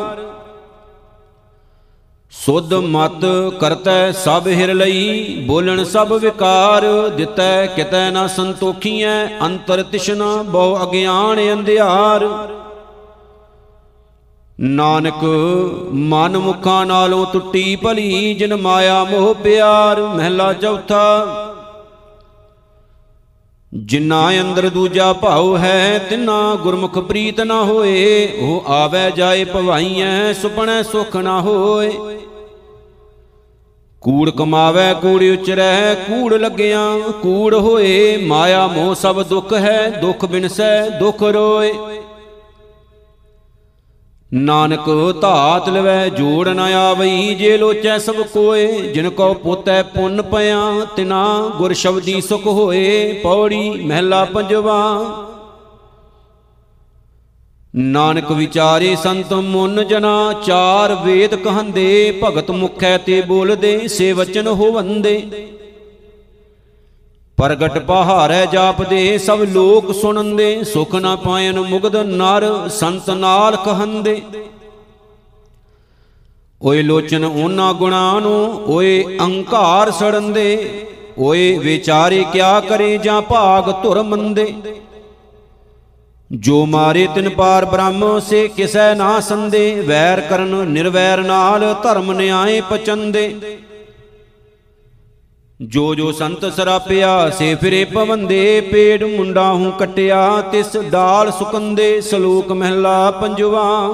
ਸੁਧ 2.33 2.75
ਮਤ 2.75 3.25
ਕਰਤੈ 3.61 4.13
ਸਭ 4.13 4.47
ਹਿਰ 4.47 4.75
ਲਈ, 4.75 5.35
ਬੋਲਣ 5.47 5.85
ਸਭ 5.85 6.13
ਵਿਕਾਰ, 6.13 7.09
ਦਿੱਤੈ 7.09 7.67
ਕਿਤੈ 7.67 8.11
ਨਾ 8.11 8.27
ਸੰਤੋਖੀਐ, 8.27 9.27
ਅੰਤਰ 9.43 9.83
ਤਿਸ਼ਨਾ 9.83 10.43
ਬਹੁ 10.43 10.83
ਅਗਿਆਨ 10.83 11.53
ਅੰਧਿਆਰ। 11.53 12.49
ਨਾਨਕ 14.61 15.25
ਮਨ 15.93 16.39
ਮੁਖਾਂ 16.39 16.87
ਨਾਲੋਂ 16.87 17.27
ਟੁੱਟੀ 17.33 17.77
ਭਲੀ, 17.77 18.35
ਜਿਨ 18.35 18.57
ਮਾਇਆ 18.57 19.05
ਮੋਹ 19.05 19.35
ਪਿਆਰ, 19.35 20.01
ਮਹਿਲਾ 20.03 20.53
ਚੌਥਾ। 20.53 21.45
ਜਿਨਾ 23.75 24.31
ਅੰਦਰ 24.41 24.69
ਦੂਜਾ 24.69 25.13
ਭਾਉ 25.13 25.57
ਹੈ, 25.57 25.99
ਤਿਨਾ 26.11 26.55
ਗੁਰਮੁਖ 26.55 26.99
ਪ੍ਰੀਤ 26.99 27.41
ਨਾ 27.41 27.63
ਹੋਏ, 27.63 28.29
ਉਹ 28.41 28.65
ਆਵੇ 28.69 29.11
ਜਾਏ 29.11 29.45
ਭਵਾਈਐ, 29.45 30.33
ਸੁਪਣੈ 30.33 30.83
ਸੁਖ 30.83 31.17
ਨਾ 31.17 31.41
ਹੋਏ। 31.41 32.18
ਕੂੜ 34.03 34.31
ਕਮਾਵੇ, 34.31 34.95
ਕੂੜ 35.03 35.25
ਉਚਰੈ, 35.25 35.95
ਕੂੜ 35.95 36.35
ਲੱਗਿਆ। 36.35 36.99
ਕੂੜ 37.23 37.55
ਹੋਏ, 37.55 38.17
ਮਾਇਆ 38.17 38.67
ਮੋਹ 38.67 38.95
ਸਭ 38.95 39.23
ਦੁੱਖ 39.23 39.53
ਹੈ, 39.53 39.99
ਦੁੱਖ 40.01 40.25
ਬਿਨਸੈ, 40.25 40.89
ਦੁੱਖ 40.89 41.23
ਰੋਏ। 41.23 41.75
ਨਾਨਕ 44.35 45.15
ਧਾਤ 45.21 45.69
ਲਵੈ, 45.69 46.09
ਜੋੜ 46.09 46.49
ਨ 46.49 46.59
ਆਵਈ, 46.59 47.35
ਜੇ 47.35 47.57
ਲੋਚੈ 47.59 47.99
ਸਭ 47.99 48.15
ਕੋਏ। 48.15 48.67
ਜਿਨ 48.67 49.11
ਕੋ 49.11 49.35
ਪੋਤੈ 49.35 49.83
ਪੁੰਨ 49.83 50.23
ਪਿਆ, 50.23 50.87
ਤਿਨਾ 50.97 51.51
ਗੁਰ 51.59 51.73
ਸ਼ਬਦੀ 51.73 52.21
ਸੁਖ 52.21 52.47
ਹੋਏ, 52.47 53.21
ਪੌੜੀ 53.23 53.71
ਮਹਿਲਾ 53.71 54.25
ਪੰਜਵਾ। 54.25 55.05
ਨਾਨਕ 57.79 58.33
ਵਿਚਾਰੇ 58.33 58.97
ਸੰਤ 58.97 59.33
ਮੁਨ 59.33 59.85
ਜਨਾ, 59.85 60.33
ਚਾਰ 60.47 60.95
ਵੇਦ 60.95 61.35
ਕਹੰਦੇ, 61.35 62.21
ਭਗਤ 62.25 62.51
ਮੁਖੈ 62.51 62.99
ਤੇ 62.99 63.21
ਬੋਲਦੇ, 63.21 63.89
ਸੇ 63.89 64.13
ਵਚਨ 64.13 64.47
ਹੋਵੰਦੇ। 64.47 65.47
ਪ੍ਰਗਟ 67.37 67.79
ਪਹਾਰੈ 67.79 68.47
ਜਾਪਦੇ, 68.47 69.19
ਸਭ 69.19 69.43
ਲੋਕ 69.43 69.93
ਸੁਣੰਦੇ, 69.93 70.65
ਸੁਖ 70.65 70.95
ਨਾ 70.95 71.17
ਪਾਇਨ 71.17 71.61
ਮੁਗਦ 71.61 71.97
ਨਰ, 71.97 72.69
ਸੰਤ 72.69 73.11
ਨਾਲ 73.11 73.57
ਕਹੰਦੇ। 73.57 74.23
ਓਏ 76.63 76.83
ਲੋਚਨ 76.83 77.25
ਉਹਨਾਂ 77.25 77.75
ਗੁਣਾਂ 77.75 78.21
ਨੂੰ, 78.21 78.65
ਓਏ 78.67 79.19
ਅਹੰਕਾਰ 79.19 79.91
ਸੜੰਦੇ, 79.91 80.87
ਓਏ 81.19 81.59
ਵਿਚਾਰੇ 81.59 82.25
ਕਿਆ 82.33 82.61
ਕਰੇ 82.61 82.99
ਜਾਂ 82.99 83.23
ਭਾਗ 83.23 83.83
ਧੁਰ 83.83 84.03
ਮੰਦੇ। 84.03 84.55
ਜੋ 86.33 86.67
ਮਾਰੇ 86.67 87.09
ਤਿਨ 87.15 87.29
ਪਾਰ 87.29 87.65
ਬ੍ਰਹਮ, 87.65 88.19
ਸੇ 88.19 88.49
ਕਿਸੈ 88.49 88.95
ਨਾ 88.95 89.21
ਸੰਦੇ? 89.21 89.81
ਵੈਰ 89.81 90.21
ਕਰਨ 90.21 90.49
ਨਿਰਵੈਰ 90.49 91.19
ਨਾਲ 91.19 91.75
ਧਰਮ 91.83 92.13
ਨਿਆਏ 92.13 92.61
ਪਚੰਦੇ। 92.61 93.59
ਜੋ 95.63 95.95
ਜੋ 95.95 96.13
ਸੰਤ 96.13 96.53
ਸਰਾਪਿਆ, 96.53 97.31
ਸੇ 97.31 97.55
ਫਿਰੇ 97.55 97.85
ਪਵੰਦੇ। 97.85 98.61
ਪੇੜ 98.61 99.05
ਮੁੰਡਾ 99.05 99.53
ਹੂੰ 99.53 99.73
ਕਟਿਆ, 99.73 100.41
ਤਿਸ 100.41 100.77
ਡਾਲ 100.77 101.33
ਸੁਕੰਦੇ। 101.33 102.01
ਸ਼ਲੋਕ 102.01 102.53
ਮਹਿਲਾ 102.53 103.11
ਪੰਜਵਾ। 103.11 103.89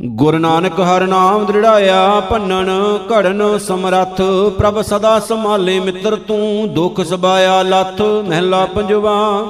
ਗੁਰ 0.00 0.38
ਨਾਨਕ 0.38 0.80
ਹਰ 0.80 1.06
ਨਾਮ 1.06 1.44
ਦ੍ਰਿੜਾਇਆ, 1.46 2.20
ਭੰਨਣ, 2.20 2.70
ਘੜਨ, 3.12 3.58
ਸਮਰੱਥ, 3.58 4.20
ਪ੍ਰਭ 4.58 4.80
ਸਦਾ 4.82 5.18
ਸੰਭਾਲੇ, 5.20 5.80
ਮਿੱਤਰ 5.80 6.16
ਤੂੰ 6.16 6.74
ਦੁੱਖ 6.74 7.00
ਸਬਾਇਆ, 7.00 7.62
ਲੱਥ, 7.62 8.00
ਮਹਿਲਾ 8.00 8.64
ਪੰਜਵਾ। 8.66 9.44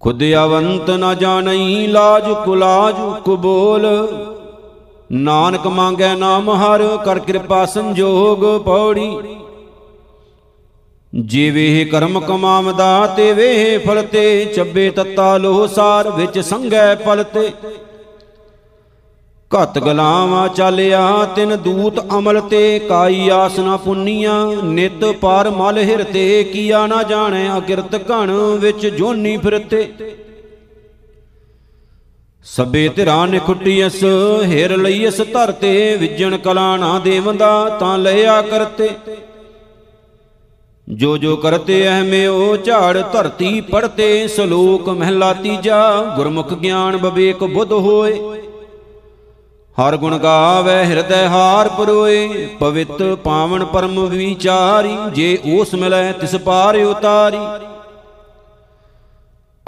ਖੁਦ 0.00 0.22
ਅਵੰਤ 0.44 0.90
ਨ 0.90 1.14
ਜਾਣਈ, 1.14 1.86
ਲਾਜ 1.86 2.32
ਕੁਲਾਜ 2.44 2.94
ਕੁਬੋਲ 3.24 3.86
ਨਾਨਕ 5.12 5.66
ਮੰਗੈ 5.66 6.14
ਨਾਮ 6.14 6.50
ਹਰ, 6.50 6.98
ਕਰ 7.04 7.18
ਕਿਰਪਾ 7.18 7.64
ਸੰਜੋਗ 7.66 8.44
ਪੌੜੀ। 8.64 9.18
ਜਿਵੇਂ 11.12 11.86
ਕਰਮ 11.86 12.18
ਕਮਾਵਦਾ 12.20 13.06
ਤੇ 13.16 13.32
ਵੇਹ 13.32 13.78
ਫਲ 13.78 14.02
ਤੇ, 14.02 14.44
ਚੱਬੇ 14.46 14.90
ਤੱਤਾ 14.90 15.36
ਲੋਹ 15.38 15.66
ਸਾਰ 15.68 16.10
ਵਿੱਚ 16.10 16.38
ਸੰਗੈ 16.38 16.94
ਫਲ 16.96 17.22
ਤੇ। 17.24 17.50
ਘਤ 19.50 19.78
ਗਲਾਵਾ 19.78 20.46
ਚਾਲਿਆ, 20.48 21.24
ਤਿਨ 21.36 21.56
ਦੂਤ 21.56 21.98
ਅਮਲ 22.18 22.40
ਤੇ, 22.40 22.78
ਕਾਈ 22.78 23.28
ਆਸਨਾ 23.28 23.76
ਪੁੰਨੀਆਂ, 23.76 24.62
ਨਿਤ 24.64 25.04
ਪਰ 25.22 25.50
ਮਲ 25.50 25.78
ਹਿਰ 25.78 26.02
ਤੇ, 26.04 26.42
ਕੀਆ 26.44 26.86
ਨਾ 26.86 27.02
ਜਾਣੈ 27.02 27.46
ਅਕਿਰਤ 27.58 27.94
ਘਣ 28.10 28.30
ਵਿੱਚ 28.60 28.86
ਜੋਨੀ 28.86 29.36
ਫਿਰਤੇ 29.36 29.88
ਸਭੇ 32.46 32.88
ਧਿਰਾਂ 32.88 33.26
ਨੇ 33.28 33.38
ਖੁੱਟੀਐਸ 33.38 34.02
ਹਿਰ 34.44 34.76
ਲਈਐਸ 34.76 35.20
ਧਰਤੇ 35.32 35.96
ਵਿਜਣ 35.96 36.36
ਕਲਾ 36.36 36.76
ਨਾ 36.76 36.98
ਦੇਵੰਦਾ, 36.98 37.68
ਤਾਂ 37.80 37.98
ਲਿਆ 37.98 38.40
ਕਰਤੇ 38.42 38.88
ਜੋ 40.90 41.16
ਜੋ 41.16 41.36
ਕਰਤੇ 41.36 41.88
ਅਹਮਿਓ 41.88 42.56
ਝਾੜ 42.56 43.02
ਧਰਤੀ 43.12 43.60
ਪੜਤੇ 43.60 44.28
ਸ਼ਲੋਕ 44.28 44.88
ਮਹਿਲਾ 44.88 45.32
ਤੀਜਾ, 45.32 46.02
ਗੁਰਮੁਖ 46.16 46.54
ਗਿਆਨ 46.54 46.96
ਬਵੇਕ 46.96 47.44
ਬੁੱਧ 47.44 47.72
ਹੋਏ। 47.72 48.20
ਹਰ 49.80 49.96
ਗੁਣ 49.96 50.18
ਗਾਵੇ, 50.18 50.84
ਹਿਰਦੈ 50.84 51.28
ਹਾਰ 51.28 51.68
ਪਰੋਏ, 51.68 52.48
ਪਵਿੱਤ 52.60 53.02
ਪਾਵਨ 53.24 53.64
ਪਰਮ 53.64 54.06
ਵਿਚਾਰੀ, 54.06 54.96
ਜੇ 55.12 55.38
ਉਸ 55.58 55.74
ਮਿਲੈ, 55.74 56.12
ਤਿਸ 56.12 56.36
ਪਾਰ 56.36 56.76
ਉਤਾਰੀ। 56.76 57.38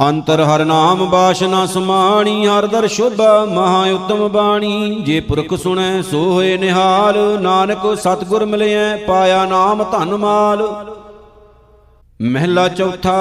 ਅੰਤਰ 0.09 0.41
ਹਰ 0.41 0.65
ਨਾਮ 0.65 1.11
ਬਾਸ਼ਨਾ 1.11 1.67
ਸਮਾਣੀ, 1.67 2.47
ਹਰ 2.47 2.67
ਦਰ 2.67 2.89
ਸ਼ੋਭਾ 2.89 3.45
ਮਹਾ 3.45 3.85
ਉਤਮ 3.93 4.29
ਬਾਣੀ। 4.29 5.01
ਜੇ 5.01 5.21
ਪੁਰਖ 5.21 5.55
ਸੁਣੈ 5.55 6.03
ਸੋ 6.03 6.33
ਹੋਏ 6.33 6.57
ਨਿਹਾਲ, 6.57 7.39
ਨਾਨਕ 7.41 7.99
ਸਤਗੁਰ 7.99 8.45
ਮਿਲਿਐ, 8.45 8.97
ਪਾਇਆ 8.97 9.45
ਨਾਮ 9.45 9.85
ਧਨ 9.93 10.17
ਮਾਲ। 10.17 10.69
ਮਹਿਲਾ 12.23 12.69
ਚੌਥਾ, 12.69 13.15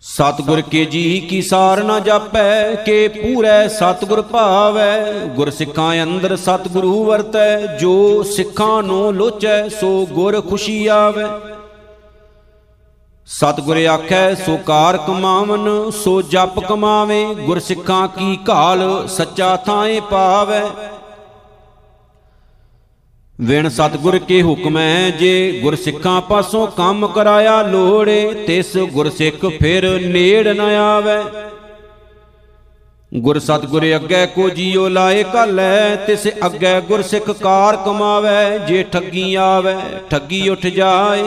ਸਤਗੁਰ 0.00 0.60
ਕੇ 0.60 0.84
ਜੀ 0.84 1.20
ਕੀ 1.20 1.40
ਸਾਰ 1.42 1.82
ਨਾ 1.82 1.98
ਜਾਪੈ, 2.00 2.74
ਕੇ 2.74 3.08
ਪੂਰੈ 3.08 3.66
ਸਤਗੁਰ 3.68 4.22
ਭਾਵੈ। 4.22 5.04
ਗੁਰ 5.26 5.50
ਸਿੱਖਾਂ 5.50 6.02
ਅੰਦਰ 6.02 6.36
ਸਤਗੁਰੂ 6.36 7.04
ਵਰਤੈ, 7.04 7.56
ਜੋ 7.76 8.22
ਸਿੱਖਾਂ 8.22 8.82
ਨੂੰ 8.82 9.14
ਲੋਚੈ, 9.14 9.68
ਸੋ 9.68 10.06
ਗੁਰ 10.06 10.40
ਖੁਸ਼ੀ 10.40 10.86
ਆਵੈ। 10.86 11.26
ਸਤਗੁਰ 13.26 13.84
ਆਖੈ, 13.86 14.34
ਸੋ 14.34 14.56
ਕਾਰ 14.56 14.96
ਕਮਾਵਨ, 14.96 15.90
ਸੋ 15.90 16.20
ਜਪ 16.22 16.60
ਕਮਾਵੇ। 16.60 17.24
ਗੁਰ 17.34 17.58
ਸਿੱਖਾਂ 17.58 18.08
ਕੀ 18.08 18.38
ਘਾਲ 18.48 19.08
ਸੱਚਾ 19.08 19.56
ਥਾਏ 19.56 20.00
ਪਾਵੈ। 20.00 20.62
ਵਿਣ 23.38 23.68
ਸਤਗੁਰ 23.68 24.18
ਕੇ 24.18 24.40
ਹੁਕਮੈ 24.42 25.10
ਜੇ 25.10 25.60
ਗੁਰ 25.62 25.74
ਸਿੱਖਾਂ 25.76 26.20
ਪਾਸੋਂ 26.20 26.66
ਕੰਮ 26.66 27.06
ਕਰਾਇਆ 27.06 27.62
ਲੋੜੇ 27.62 28.32
ਤਿਸ 28.46 28.76
ਗੁਰ 28.92 29.10
ਸਿੱਖ 29.10 29.46
ਫਿਰ 29.60 29.86
ਨੇੜ 30.00 30.48
ਨ 30.48 30.60
ਆਵੇ। 30.60 31.16
ਗੁਰ 33.12 33.38
ਸਤਗੁਰ 33.38 33.84
ਅੱਗੇ 33.96 34.26
ਕੋ 34.26 34.48
ਜੀਉ 34.48 34.88
ਲਾਏ 34.88 35.24
ਘਾਲੈ, 35.34 35.96
ਤਿਸ 35.96 36.26
ਅੱਗੇ 36.46 36.80
ਗੁਰ 36.80 37.02
ਸਿੱਖ 37.02 37.30
ਕਾਰ 37.30 37.76
ਕਮਾਵੇ, 37.76 38.58
ਜੇ 38.58 38.82
ਠੱਗੀ 38.82 39.34
ਆਵੇ, 39.34 39.74
ਠੱਗੀ 40.10 40.48
ਉੱਠ 40.48 40.66
ਜਾਏ, 40.66 41.24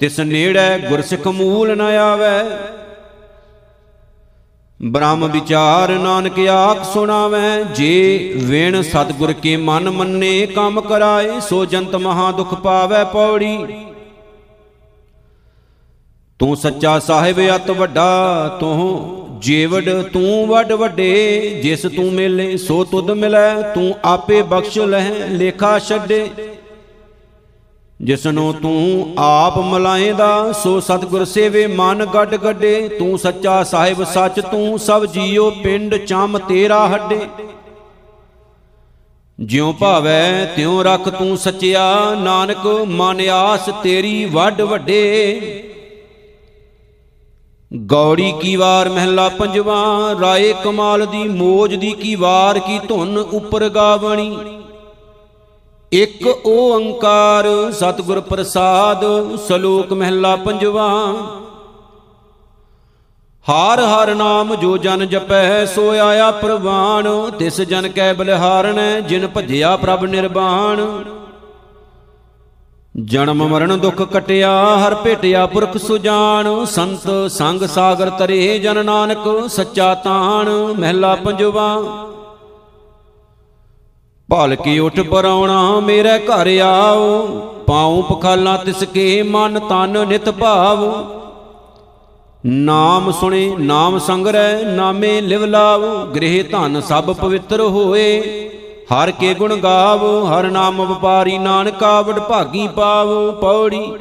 ਤਿਸ 0.00 0.18
ਨੇੜੇ 0.20 0.78
ਗੁਰ 0.88 1.02
ਸਿੱਖ 1.02 1.26
ਮੂਲ 1.26 1.76
ਨ 1.76 1.80
ਆਵੇ। 1.80 2.38
ਬ੍ਰਹਮ 4.80 5.26
ਵਿਚਾਰ 5.26 5.90
ਨਾਨਕ 5.90 6.38
ਆਖ 6.48 6.82
ਸੁਣਾਵੇ, 6.84 7.64
ਜੇ 7.76 8.32
ਵੇਣ 8.42 8.80
ਸਤਗੁਰ 8.82 9.32
ਕੇ 9.32 9.56
ਮਨ 9.56 9.90
ਮੰਨੇ, 9.90 10.46
ਕੰਮ 10.46 10.80
ਕਰਾਏ, 10.80 11.38
ਸੋ 11.40 11.64
ਜੰਤ 11.64 11.94
ਮਹਾ 11.96 12.30
ਦੁਖ 12.32 12.54
ਪਾਵੇ 12.54 13.04
ਪੌੜੀ। 13.04 13.58
ਤੂੰ 16.38 16.56
ਸੱਚਾ 16.56 16.98
ਸਾਹਿਬ 16.98 17.40
ਅਤ 17.56 17.70
ਵੱਡਾ, 17.70 18.56
ਤੂੰ 18.60 19.38
ਜੀਵੜ 19.40 20.02
ਤੂੰ 20.02 20.46
ਵੱਡ 20.46 20.72
ਵੱਡੇ, 20.72 21.60
ਜਿਸ 21.62 21.82
ਤੂੰ 21.96 22.12
ਮਿਲੇ, 22.12 22.56
ਸੋ 22.56 22.84
ਤੁਧ 22.84 23.10
ਮਿਲੈ, 23.10 23.54
ਤੂੰ 23.74 23.94
ਆਪੇ 24.04 24.42
ਬਖਸ਼ 24.42 24.78
ਲਹਿ, 24.78 25.28
ਲੇਖਾ 25.28 25.78
ਛੱਡੇ। 25.78 26.28
ਜਿਸਨੂੰ 28.00 28.52
ਤੂੰ 28.54 29.14
ਆਪ 29.18 29.58
ਮਲਾਏਂਦਾ, 29.58 30.52
ਸੋ 30.52 30.80
ਸਤਗੁਰ 30.80 31.24
ਸੇਵੇ 31.24 31.66
ਮਨ 31.66 32.04
ਗੱਡ 32.04 32.34
ਗੱਡੇ। 32.36 32.88
ਤੂੰ 32.88 33.18
ਸੱਚਾ 33.18 33.62
ਸਾਹਿਬ 33.64 34.02
ਸੱਚ, 34.04 34.40
ਤੂੰ 34.40 34.78
ਸਭ 34.78 35.04
ਜੀਓ 35.04 35.50
ਪਿੰਡ 35.62 35.94
ਚੰਮ 35.96 36.38
ਤੇਰਾ 36.38 36.86
ਹੱਡੇ। 36.88 37.20
ਜਿਉ 39.38 39.72
ਭਾਵੈ 39.72 40.44
ਤਿਉ 40.56 40.82
ਰੱਖ 40.82 41.08
ਤੂੰ 41.08 41.36
ਸੱਚਿਆ, 41.36 42.14
ਨਾਨਕ 42.14 42.66
ਮਨ 42.88 43.20
ਆਸ 43.30 43.68
ਤੇਰੀ 43.82 44.24
ਵੱਡ 44.24 44.60
ਵੱਡੇ। 44.60 45.62
ਗੌੜੀ 47.70 48.32
ਕੀ 48.40 48.54
ਵਾਰ 48.56 48.88
ਮਹਿਲਾ 48.88 49.28
ਪੰਜਵਾ, 49.28 50.14
ਰਾਏ 50.20 50.52
ਕਮਾਲ 50.64 51.06
ਦੀ 51.06 51.22
ਮੋਜ 51.28 51.74
ਦੀ 51.74 51.90
ਕੀ 51.92 52.14
ਵਾਰ 52.14 52.58
ਕੀ 52.58 52.78
ਧੁਨ 52.78 53.18
ਉੱਪਰ 53.18 53.68
ਗਾਵਣੀ। 53.68 54.36
ਇਕ 55.92 56.26
ਓੰਕਾਰ 56.46 57.46
ਸਤਿਗੁਰ 57.72 58.20
ਪ੍ਰਸਾਦ 58.20 59.04
ਸ਼ਲੋਕ 59.46 59.92
ਮਹਿਲਾ 59.92 60.34
ਪੰਜਵਾ। 60.36 60.86
ਹਾਰ 63.46 63.80
ਹਰ 63.80 64.14
ਨਾਮ 64.14 64.54
ਜੋ 64.54 64.76
ਜਨ 64.76 65.06
ਜਪੈ 65.06 65.64
ਸੋ 65.64 65.88
ਆਇਆ 65.98 66.30
ਪ੍ਰਵਾਨ, 66.30 67.06
ਤਿਸ 67.38 67.60
ਜਨ 67.60 67.88
ਕੈ 67.88 68.12
ਬਲਿਹਾਰਣ, 68.12 68.80
ਜਿਨ 69.00 69.28
ਭਜਿਆ 69.36 69.76
ਪ੍ਰਭ 69.76 70.04
ਨਿਰਵਾਣ 70.04 70.84
ਜਨਮ 72.94 73.46
ਮਰਨ 73.48 73.78
ਦੁਖ 73.78 74.02
ਕਟਿਆ, 74.02 74.50
ਹਰ 74.78 74.94
ਭੇਟਿਆ 74.94 75.46
ਪੁਰਖ 75.46 75.76
ਸੁਜਾਨ 75.76 76.64
ਸੰਤ 76.64 77.08
ਸੰਗ 77.30 77.62
ਸਾਗਰ 77.66 78.10
ਤਰੇ 78.10 78.58
ਜਨ 78.58 78.84
ਨਾਨਕ, 78.84 79.48
ਸੱਚਾ 79.48 79.94
ਤਾਣ, 79.94 80.50
ਮਹਿਲਾ 80.78 81.14
ਪੰਜਵਾ। 81.14 81.74
ਭਲ 84.28 84.54
ਕੀ 84.54 84.78
ਉਠ 84.78 85.00
ਪਰਾਉਣਾ 85.00 85.80
ਮੇਰੇ 85.80 86.18
ਘਰ 86.18 86.48
ਆਓ, 86.60 87.26
ਪਾਉ 87.66 88.00
ਪਖਾਲਾਂ 88.02 88.56
ਤਿਸ 88.58 88.82
ਕੇ 88.84 89.22
ਮਨ 89.22 89.58
ਤਨ 89.58 90.06
ਨਿਤ 90.08 90.30
ਭਾਵ। 90.30 90.82
ਨਾਮ 92.46 93.10
ਸੁਣੇ, 93.10 93.54
ਨਾਮ 93.58 93.98
ਸੰਗਰੈ 93.98 94.62
ਨਾਮੇ 94.64 95.20
ਲਿਵ 95.20 95.44
ਲਾਵ, 95.44 95.84
ਗ੍ਰਹਿ 96.06 96.42
ਧਨ 96.42 96.80
ਸਭ 96.80 97.12
ਪਵਿੱਤਰ 97.12 97.60
ਹੋਏ। 97.60 98.20
ਹਰ 98.92 99.10
ਕੇ 99.10 99.32
ਗੁਣ 99.34 99.56
ਗਾਵ, 99.56 100.04
ਹਰ 100.26 100.50
ਨਾਮ 100.50 100.82
ਵਪਾਰੀ 100.82 101.38
ਨਾਨਕਾ 101.38 102.00
ਵਡ 102.00 102.18
ਭਾਗੀ 102.18 102.68
ਪਾਵ, 102.68 103.30
ਪੌੜੀ 103.32 103.92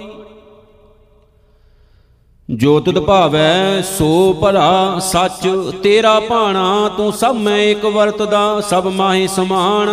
ਜੋ 2.49 2.79
ਤੁਧ 2.79 2.99
ਭਾਵੈ 2.99 3.81
ਸੋ 3.81 4.34
ਭਲਾ 4.34 4.99
ਸੱਚ, 4.99 5.47
ਤੇਰਾ 5.84 6.19
ਭਾਣਾ 6.19 6.89
ਤੂੰ 6.97 7.12
ਸਭ 7.13 7.36
ਮੈਂ 7.36 7.58
ਇੱਕ 7.60 7.86
ਵਰਤਦਾ, 7.86 8.62
ਸਭ 8.62 8.88
ਮਾਹੀ 8.88 9.27
ਸਮਾਨ। 9.27 9.89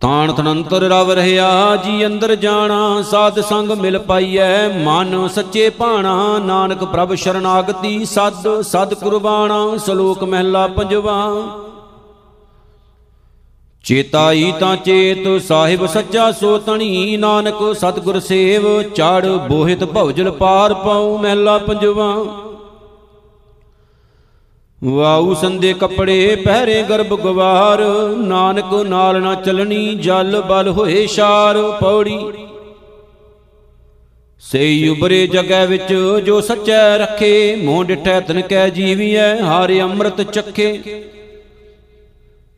ਤਾਣ 0.00 0.32
ਤਨੰਤਰ 0.32 0.82
ਰਵ 0.82 1.10
ਰਹਾ 1.10 1.76
ਜੀ 1.76 2.06
ਅੰਦਰ 2.06 2.34
ਜਾਣਾ, 2.34 3.02
ਸਾਧ 3.02 3.40
ਸੰਗ 3.40 3.70
ਮਿਲ 3.70 3.98
ਪਾਈਐ। 3.98 4.68
ਮਨ 4.68 5.28
ਸੱਚੇ 5.28 5.68
ਭਾਣਾ, 5.70 6.38
ਨਾਨਕ 6.38 6.84
ਪ੍ਰਭ 6.84 7.14
ਸ਼ਰਨਾਗਤੀ, 7.14 8.04
ਸਦ 8.04 8.60
ਸਦ 8.62 8.94
ਕੁਰਬਾਨਾ 8.94 9.76
ਸ਼ਲੋਕ 9.76 10.24
ਮਹਿਲਾ 10.24 10.66
ਪੰਜਵਾ। 10.66 11.18
ਚੇਤਾਈ 13.86 14.52
ਤਾਂ 14.60 14.76
ਚੇਤ 14.76 15.26
ਸਾਹਿਬ 15.42 15.84
ਸੱਚਾ 15.86 16.30
ਸੋ 16.32 16.56
ਤਣੀ 16.58 17.16
ਨਾਨਕ 17.16 17.58
ਸਤਿਗੁਰ 17.76 18.18
ਸੇਵ 18.20 18.64
ਚੜ 18.94 19.26
ਬੋਹਿਤ 19.48 19.84
ਭਉਜਲ 19.84 20.30
ਪਾਰ 20.30 20.74
ਪਾਉ 20.74 21.16
ਮਹਿਲਾ 21.18 21.56
ਪੰਜਵਾ। 21.58 22.08
ਵਾਉ 24.82 25.34
ਸੰਦੇ 25.34 25.72
ਕੱਪੜੇ 25.72 26.36
ਪਹਿਰੇ 26.36 26.82
ਗਰਭ 26.82 27.14
ਗਵਾਰ 27.20 27.82
ਨਾਨਕ 28.24 28.74
ਨਾਲ 28.86 29.20
ਨਾ 29.22 29.34
ਚਲਣੀ 29.34 29.94
ਜਲ 29.94 30.40
ਬਲ 30.42 30.68
ਹੋਏ 30.68 31.06
ਸ਼ਾਰ 31.06 31.62
ਪੌੜੀ। 31.80 32.18
ਸੇ 34.42 34.88
ਉਬਰੇ 34.88 35.26
ਜਗੈ 35.26 35.64
ਵਿੱਚ 35.66 35.92
ਜੋ 36.26 36.40
ਸੱਚੈ 36.40 36.96
ਰੱਖੇ 36.98 37.34
ਮੋਹ 37.56 37.84
ਡਿਠੈ 37.84 38.20
ਤਨ 38.20 38.40
ਕੈ 38.42 38.68
ਜੀਵੀਐ 38.68 39.34
ਹਾਰੇ 39.42 39.80
ਅੰਮ੍ਰਿਤ 39.82 40.20
ਚੱਖੇ। 40.22 40.72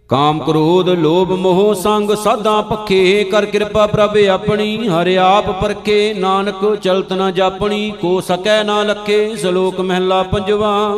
ਕਾਮ 0.08 0.38
ਕ੍ਰੋਧ, 0.38 0.88
ਲੋਭ, 0.88 1.32
ਮੋਹ, 1.32 1.74
ਸੰਗ 1.74 2.10
ਸਾਧਾਂ 2.10 2.62
ਪੱਖੇ 2.62 3.24
ਕਰ 3.24 3.46
ਕਿਰਪਾ 3.46 3.86
ਪ੍ਰਭ 3.86 4.16
ਆਪਣੀ, 4.28 4.88
ਹਰਿ 4.88 5.16
ਆਪ 5.18 5.62
ਪਰਖੇ, 5.62 6.14
ਨਾਨਕ 6.14 6.74
ਚਲਤ 6.74 7.12
ਨ 7.12 7.32
ਜਾਪਣੀ, 7.32 7.90
ਕੋ 7.90 8.20
ਸਕੈ 8.20 8.62
ਨਾ 8.64 8.82
ਲਖੇ, 8.82 9.36
ਸ਼ਲੋਕ 9.36 9.80
ਮਹਿਲਾ 9.80 10.22
ਪੰਜਵਾ। 10.22 10.94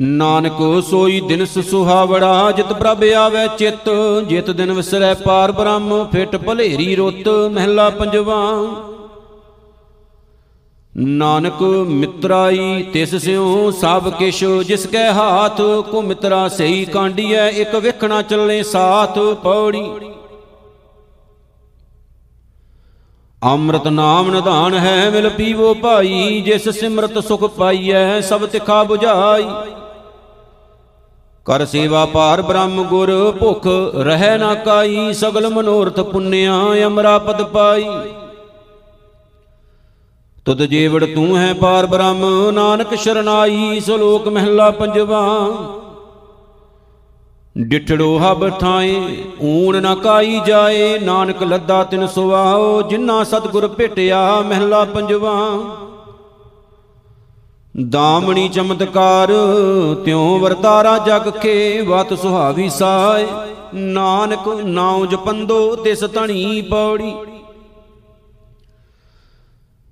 ਨਾਨਕ 0.00 0.82
ਸੋਈ 0.90 1.20
ਦਿਨਸ 1.20 1.58
ਸੁਹਾਵੜਾ, 1.58 2.52
ਜਿਤ 2.52 2.72
ਪ੍ਰਭ 2.72 3.04
ਆਵੇ 3.16 3.48
ਚਿਤ, 3.58 3.88
ਜਿਤ 4.28 4.50
ਦਿਨ 4.50 4.72
ਵਿਸਰੈ 4.72 5.14
ਪਾਰ 5.14 5.52
ਬ੍ਰਹਮ, 5.52 6.06
ਫਿਟ 6.12 6.36
ਭਲੇਰੀ 6.36 6.96
ਰੁੱਤ, 6.96 7.28
ਮਹਿਲਾ 7.28 7.90
ਪੰਜਵਾ। 7.90 8.62
ਨਾਨਕ 10.96 11.62
ਮਿਤਰਾਈ, 11.62 12.82
ਤਿਸ 12.92 13.14
ਸਿਉ 13.14 13.70
ਸਭ 13.70 14.08
ਕਿਛ, 14.10 14.44
ਜਿਸ 14.66 14.86
ਕੈ 14.86 15.10
ਹਾਥ, 15.12 15.60
ਕੋ 15.90 16.02
ਮਿਤਰਾ 16.02 16.46
ਸਹੀ 16.48 16.84
ਕਾਂਡੀਐ, 16.84 17.48
ਇਕ 17.50 17.74
ਵੇਖਣਾ 17.76 18.20
ਚੱਲੇ 18.22 18.62
ਸਾਥ 18.62 19.18
ਪੌੜੀ। 19.42 19.84
ਅੰਮ੍ਰਿਤ 23.42 23.88
ਨਾਮ 23.88 24.30
ਨਿਧਾਨ 24.30 24.74
ਹੈ, 24.74 25.10
ਮਿਲ 25.10 25.28
ਪੀਵੋ 25.28 25.74
ਭਾਈ, 25.74 26.40
ਜਿਸ 26.40 26.68
ਸਿਮਰਤ 26.70 27.18
ਸੁਖ 27.18 27.44
ਪਾਈਐ, 27.50 28.20
ਸਭ 28.20 28.46
ਤਿਖਾ 28.46 28.82
부ਝਾਈ 28.84 29.46
ਕਰ 31.46 31.64
ਸੇਵਾ 31.66 32.04
ਪਾਰ 32.06 32.42
ਬ੍ਰਹਮ 32.42 32.82
ਗੁਰ, 32.84 33.10
ਭੁਖ 33.40 33.66
ਰਹਿ 33.96 34.36
ਨਾ 34.38 34.54
ਕਾਈ, 34.54 35.12
ਸਗਲ 35.12 35.48
ਮਨੋਰਥ 35.48 36.00
ਪੁੰਨਿਆ 36.02 36.54
ਅਮਰਾ 36.86 37.18
ਪਦ 37.18 37.42
ਪਾਈ। 37.42 37.86
ਤੁਧ 40.46 40.62
ਜੀਵੜ 40.62 41.04
ਤੂੰ 41.04 41.36
ਹੈ 41.36 41.52
ਪਾਰ 41.54 41.86
ਬ੍ਰਹਮ, 41.86 42.50
ਨਾਨਕ 42.50 42.94
ਸ਼ਰਨਾਈ, 42.94 43.80
ਸ਼ਲੋਕ 43.80 44.28
ਮਹਿਲਾ 44.28 44.70
ਪੰਜਵਾ। 44.70 45.22
ਡਿਠੜੋ 47.58 48.18
ਹਬ 48.18 48.48
ਥਾਏ 48.58 48.94
ਊਣ 49.42 49.80
ਨਾ 49.82 49.94
ਕਾਈ 49.94 50.40
ਜਾਏ, 50.46 50.98
ਨਾਨਕ 50.98 51.42
ਲੱਦਾ 51.42 51.82
ਤਿਨ 51.84 52.06
ਸੁਆਓ 52.06 52.80
ਜਿਨ੍ਹਾਂ 52.82 53.24
ਸਤਗੁਰ 53.24 53.66
ਭੇਟਿਆ 53.68 54.40
ਮਹਿਲਾ 54.40 54.84
ਪੰਜਵਾ। 54.84 55.34
ਦਾਮਣੀ 57.88 58.48
ਚਮਤਕਾਰ, 58.48 59.32
ਤਿਉ 60.04 60.38
ਵਰਤਾਰਾ 60.38 60.98
ਜਗ 60.98 61.28
ਕੇ, 61.32 61.80
ਵਤ 61.80 62.14
ਸੁਹਾਵੀ 62.14 62.68
ਸਾਏ, 62.68 63.26
ਨਾਨਕ 63.74 64.48
ਨਾਉ 64.64 65.06
ਜਪੰਦੋ 65.06 65.74
ਤਿਸ 65.76 66.04
ਧਣੀ 66.04 66.62
ਪੌੜੀ। 66.62 67.14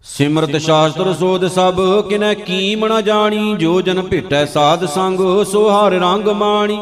ਸਿਮਰਤ 0.05 0.57
ਸ਼ਾਸਤਰ 0.57 1.13
ਸੋਧ 1.15 1.47
ਸਭ 1.47 1.81
ਕਿਨੈ 2.09 2.33
ਕੀਮ 2.35 2.87
ਨ 2.87 3.03
ਜਾਣੀ 3.05 3.55
ਜੋ 3.55 3.81
ਜਨ 3.81 4.01
ਭੇਟੈ 4.03 4.45
ਸਾਧ 4.45 4.85
ਸੰਗ 4.87 5.21
ਸੋ 5.45 5.69
ਹਰ 5.71 5.93
ਰੰਗ 5.93 6.29
ਮਾਣੀ। 6.29 6.79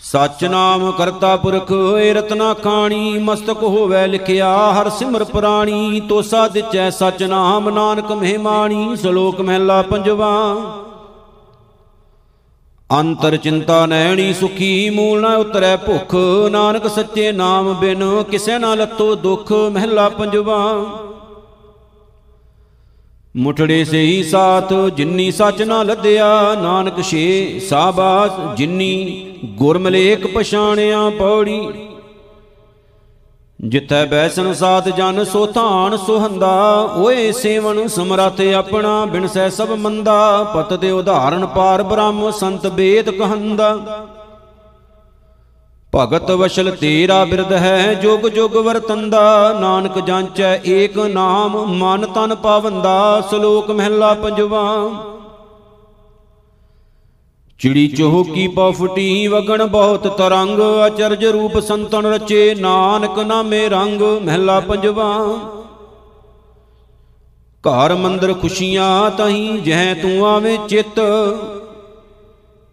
ਸਚ 0.00 0.44
ਨਾਮ 0.44 0.90
ਕਰਤਾ 0.92 1.36
ਪੁਰਖ 1.36 1.72
ਏ 2.00 2.12
ਰਤਨਾ 2.12 2.52
ਖਾਣੀ 2.54 3.18
ਮਸਤਕ 3.18 3.62
ਹੋਵੇ 3.62 4.06
ਲਿਖਿਆ 4.06 4.50
ਹਰ 4.72 4.90
ਸਿਮਰ 4.90 5.24
ਪ੍ਰਾਣੀ 5.24 6.00
ਤੋਸਾ 6.00 6.46
ਦਿਚੈ 6.48 6.88
ਸਚ 6.90 7.22
ਨਾਮ 7.22 7.70
ਨਾਨਕ 7.70 8.12
ਮਹਿਮਾਣੀ 8.12 8.96
ਸ਼ਲੋਕ 8.96 9.40
ਮਹਿਲਾ 9.40 9.80
ਪੰਜਵਾ। 9.82 10.34
ਅੰਤਰ 12.90 13.36
ਚਿੰਤਾ 13.36 13.84
ਨੈਣੀ 13.86 14.32
ਸੁਖੀ 14.34 14.90
ਮੂਲ 14.90 15.20
ਨਾ 15.20 15.36
ਉਤਰੈ 15.36 15.76
ਭੁਖ। 15.76 16.14
ਨਾਨਕ 16.50 16.90
ਸੱਚੇ 16.90 17.32
ਨਾਮ 17.32 17.74
ਬਿਨ 17.74 18.22
ਕਿਸੈ 18.30 18.58
ਨਾ 18.58 18.74
ਲੱਤੋ 18.74 19.14
ਦੁਖ। 19.14 19.52
ਮਹਿਲਾ 19.52 20.08
ਪੰਜਵਾ। 20.08 20.62
ਮੁਠੜੇ 23.36 23.84
ਸਹੀ 23.84 24.22
ਸਾਥ 24.22 24.72
ਜਿੰਨੀ 24.96 25.30
ਸੱਚ 25.30 25.62
ਨਾ 25.62 25.82
ਲੱਦਿਆ, 25.82 26.54
ਨਾਨਕ 26.54 27.00
ਛੇ 27.02 27.58
ਸਾਬਾਸ 27.60 28.56
ਜਿੰਨੀ 28.56 29.34
ਗੁਰਮਲੇਖ 29.44 30.26
ਪਛਾਣਿਆ 30.26 31.10
ਪੌੜੀ। 31.10 31.60
ਜਿੱਥੈ 33.60 34.04
ਬੈਸਨ 34.06 34.52
ਸਾਧ 34.54 34.88
ਜਨ 34.88 35.24
ਸੋ 35.24 35.46
ਧਾਨ 35.46 35.96
ਸੁਹੰਦਾ, 35.96 36.80
ਓਏ 36.96 37.30
ਸੇਵਨ 37.32 37.86
ਸਮਰਥ 37.88 38.40
ਆਪਣਾ 38.40 39.04
ਬਿਨਸੈ 39.04 39.48
ਸਭ 39.48 39.70
ਮੰਦਾ, 39.70 40.42
ਪਤ 40.54 40.72
ਦੇ 40.74 40.90
ਉਦਾਹਰਣ 40.90 41.46
ਪਾਰ 41.46 41.82
ਬ੍ਰਹਮ 41.82 42.30
ਸੰਤ 42.30 42.66
ਬੇਦ 42.66 43.10
ਕਹੰਦਾ। 43.10 43.76
ਭਗਤ 45.94 46.30
ਵਸ਼ਲ 46.30 46.76
ਤੇਰਾ 46.76 47.24
ਬਿਰਧ 47.24 47.52
ਹੈ, 47.52 47.94
ਜੁਗ 47.94 48.28
ਜੁਗ 48.28 48.56
ਵਰਤੰਦਾ 48.56 49.56
ਨਾਨਕ 49.60 49.98
ਜਾਂਚੈ 49.98 50.60
ਏਕ 50.66 50.98
ਨਾਮ, 50.98 51.66
ਮਨ 51.66 52.06
ਤਨ 52.06 52.34
ਪਾਵੰਦਾ 52.34 53.22
ਸ਼ਲੋਕ 53.30 53.70
ਮਹਿਲਾ 53.70 54.14
ਪੰਜਵਾ। 54.14 54.90
ਚਿੜੀ 57.58 57.88
ਚੋਹਕੀ 57.88 58.48
ਪਉ 58.48 58.72
ਫੁਟੀ 58.72 59.26
ਵਗਣ 59.26 59.66
ਬਹੁਤ 59.66 60.06
ਤਰੰਗ। 60.06 60.58
ਅਚਰਜ 60.86 61.24
ਰੂਪ 61.24 61.58
ਸੰਤਨ 61.60 62.06
ਰਚੇ, 62.06 62.54
ਨਾਨਕ 62.54 63.18
ਨਾਮੇ 63.18 63.68
ਰੰਗ। 63.68 64.02
ਮਹਿਲਾ 64.02 64.60
ਪੰਜਵਾ। 64.60 65.38
ਘਰ 67.64 67.94
ਮੰਦਰ 67.94 68.34
ਖੁਸ਼ੀਆਂ 68.34 69.10
ਤਹੀਂ, 69.10 69.58
ਜਹ 69.58 69.94
ਤੂੰ 70.02 70.26
ਆਵੇਂ 70.26 70.58
ਚਿੱਤ। 70.68 71.00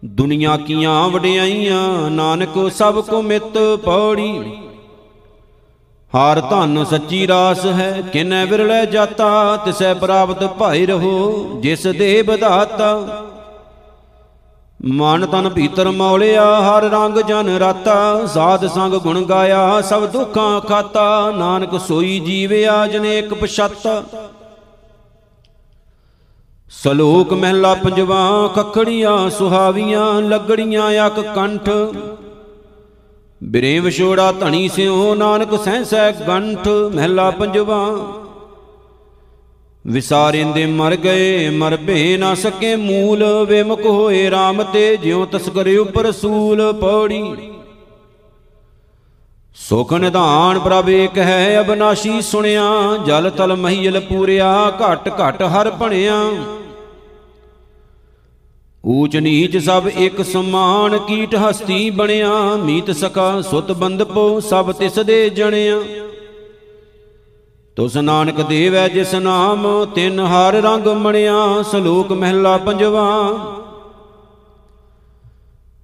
ਦੁਨੀਆ 0.04 0.56
ਕੀਆਂ 0.56 1.08
ਵਡਿਆਈਆਂ, 1.08 2.10
ਨਾਨਕ 2.10 2.72
ਸਭ 2.72 3.04
ਕੋ 3.04 3.22
ਮਿੱਤ 3.22 3.58
ਪੌੜੀ। 3.84 4.58
ਹਾਰ 6.14 6.40
ਧਨ 6.40 6.84
ਸੱਚੀ 6.84 7.26
ਰਾਸ 7.26 7.66
ਹੈ, 7.66 8.02
ਕਿਨੈ 8.12 8.44
ਵਿਰਲੇ 8.46 8.86
ਜਾਤਾ, 8.86 9.56
ਤਿਸੈ 9.56 9.94
ਪ੍ਰਾਪਤ 9.94 10.44
ਭਾਈ 10.44 10.86
ਰਹੋ, 10.86 11.50
ਜਿਸ 11.60 11.86
ਦੇ 11.86 12.22
ਬਧਾਤਾ 12.22 13.22
ਮਨ 14.84 15.26
ਤਨ 15.26 15.48
ਭੀਤਰ 15.48 15.90
ਮੌਲਿਆ, 15.90 16.44
ਹਰ 16.60 16.82
ਰੰਗ 16.82 17.18
ਜਨ 17.18 17.48
ਰਾਤਾ। 17.48 18.26
ਸਾਧ 18.26 18.66
ਸੰਗ 18.66 18.94
ਗੁਣ 18.94 19.22
ਗਾਇਆ, 19.22 19.80
ਸਭ 19.80 20.06
ਦੁੱਖਾਂ 20.06 20.60
ਖਾਤਾ। 20.60 21.30
ਨਾਨਕ 21.30 21.80
ਸੋਈ 21.80 22.18
ਜੀਵਿਆ, 22.20 22.86
ਜਨੇਕ 22.86 23.34
ਪਛਾਤਾ। 23.34 24.02
ਸਲੋਕ 26.82 27.32
ਮਹਿਲਾ 27.32 27.74
ਪੰਜਵਾ, 27.74 28.48
ਖਖੜੀਆਂ 28.54 29.30
ਸੁਹਾਵੀਆਂ, 29.30 30.22
ਲੱਗੜੀਆਂ 30.22 31.06
ਅਕ 31.06 31.20
ਕੰਠ। 31.34 31.70
ਬਿਰੇ 33.42 33.78
ਵਿਛੋੜਾ 33.80 34.32
ਧਣੀ 34.32 34.68
ਸਿਓ 34.68 35.14
ਨਾਨਕ 35.14 35.54
ਸਹਿਸੈ 35.64 36.10
ਗੰਠ, 36.28 36.68
ਮਹਿਲਾ 36.94 37.30
ਪੰਜਵਾ। 37.30 37.78
ਵਿਸਾਰਿੰਦੇ 39.86 40.66
ਮਰ 40.66 40.96
ਗਏ, 40.96 41.48
ਮਰ 41.50 41.76
ਭੇ 41.76 42.16
ਨਾ 42.16 42.34
ਸਕੇ 42.34 42.74
ਮੂਲ, 42.76 43.24
ਵਿਮੁਖ 43.44 43.84
ਹੋਏ 43.86 44.28
RAM 44.30 44.64
ਤੇ 44.72 44.96
ਜਿਉ 44.96 45.24
ਤਸਕਰ 45.26 45.68
ਉਪਰ 45.78 46.10
ਸੂਲ 46.12 46.72
ਪੌੜੀ। 46.72 47.22
ਸੁਖ 49.56 49.92
ਨਿਧਾਨ 49.92 50.58
ਪ੍ਰਭ 50.58 50.88
ਏਕ 50.88 51.18
ਹੈ, 51.18 51.60
ਅਬਨਾਸ਼ੀ 51.60 52.20
ਸੁਣਿਆ, 52.22 52.64
ਜਲ 53.06 53.30
ਤਲ 53.30 53.56
ਮਹੀਲ 53.56 54.00
ਪੂਰਿਆ, 54.00 54.52
ਘਟ 54.70 55.08
ਘਟ 55.20 55.42
ਹਰ 55.42 55.70
ਭਣਿਆ। 55.70 56.20
ਊਚ 58.86 59.16
ਨੀਚ 59.16 59.56
ਸਭ 59.56 59.88
ਇੱਕ 59.96 60.22
ਸਮਾਨ, 60.22 60.98
ਕੀਟ 60.98 61.34
ਹਸਤੀ 61.34 61.90
ਬਣਿਆ, 61.90 62.32
ਮੀਤ 62.56 62.90
ਸਕਾ, 62.90 63.40
ਸੁਤ 63.40 63.72
ਬੰਦਪੋ 63.72 64.40
ਸਭ 64.40 64.72
ਤਿਸ 64.72 64.98
ਦੇ 64.98 65.30
ਜਣਿਆ। 65.30 65.80
ਤੁਸ 67.76 67.96
ਨਾਨਕ 67.96 68.40
ਦੇਵੈ 68.40 68.88
ਜਿਸ 68.88 69.14
ਨਾਮ, 69.14 69.84
ਤਿਨ 69.94 70.20
ਹਰ 70.20 70.52
ਰੰਗ 70.52 70.86
ਮਣਿਆ, 70.86 71.62
ਸਲੋਕ 71.62 72.12
ਮਹਿਲਾ 72.12 72.56
ਪੰਜਵਾ। 72.56 73.34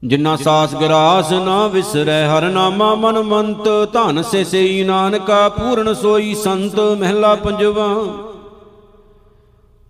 ਜਿਨਾ 0.05 0.37
ਸਾਸ 0.37 0.75
ਗਰਾਸ 0.75 1.33
ਨਾ 1.33 1.67
ਵਿਸਰੈ, 1.67 2.27
ਹਰ 2.29 2.43
ਨਾਮਾ 2.43 2.95
ਮਨ 2.95 3.23
ਮੰਤ, 3.23 3.69
ਧਨ 3.93 4.23
ਸੇ 4.23 4.45
ਸਈ 4.45 4.85
ਨਾਨਕਾ, 4.85 5.49
ਪੂਰਨ 5.49 5.95
ਸੋਈ 5.95 6.35
ਸੰਤ, 6.35 6.81
ਮਹਿਲਾ 6.81 7.35
ਪੰਜਵਾ। 7.35 7.95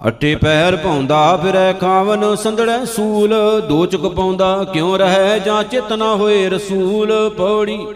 ਅਟੇ 0.08 0.34
ਪੈਰ 0.34 0.76
ਪਾਉਂਦਾ 0.76 1.36
ਫਿਰੈ 1.36 1.72
ਖਾਵਨ 1.72 2.34
ਸੰਦੜੈ 2.36 2.84
ਸੂਲ 2.84 3.34
ਦੋਚਕ 3.60 4.06
ਪਾਉਂਦਾ 4.06 4.64
ਕਿਉ 4.64 4.96
ਰਹੈ 4.96 5.38
ਜਾਂ 5.38 5.62
ਚਿਤ 5.64 5.92
ਨਾ 5.92 6.14
ਹੋਏ 6.14 6.48
ਰਸੂਲ 6.48 7.12
ਪੌੜੀ। 7.28 7.86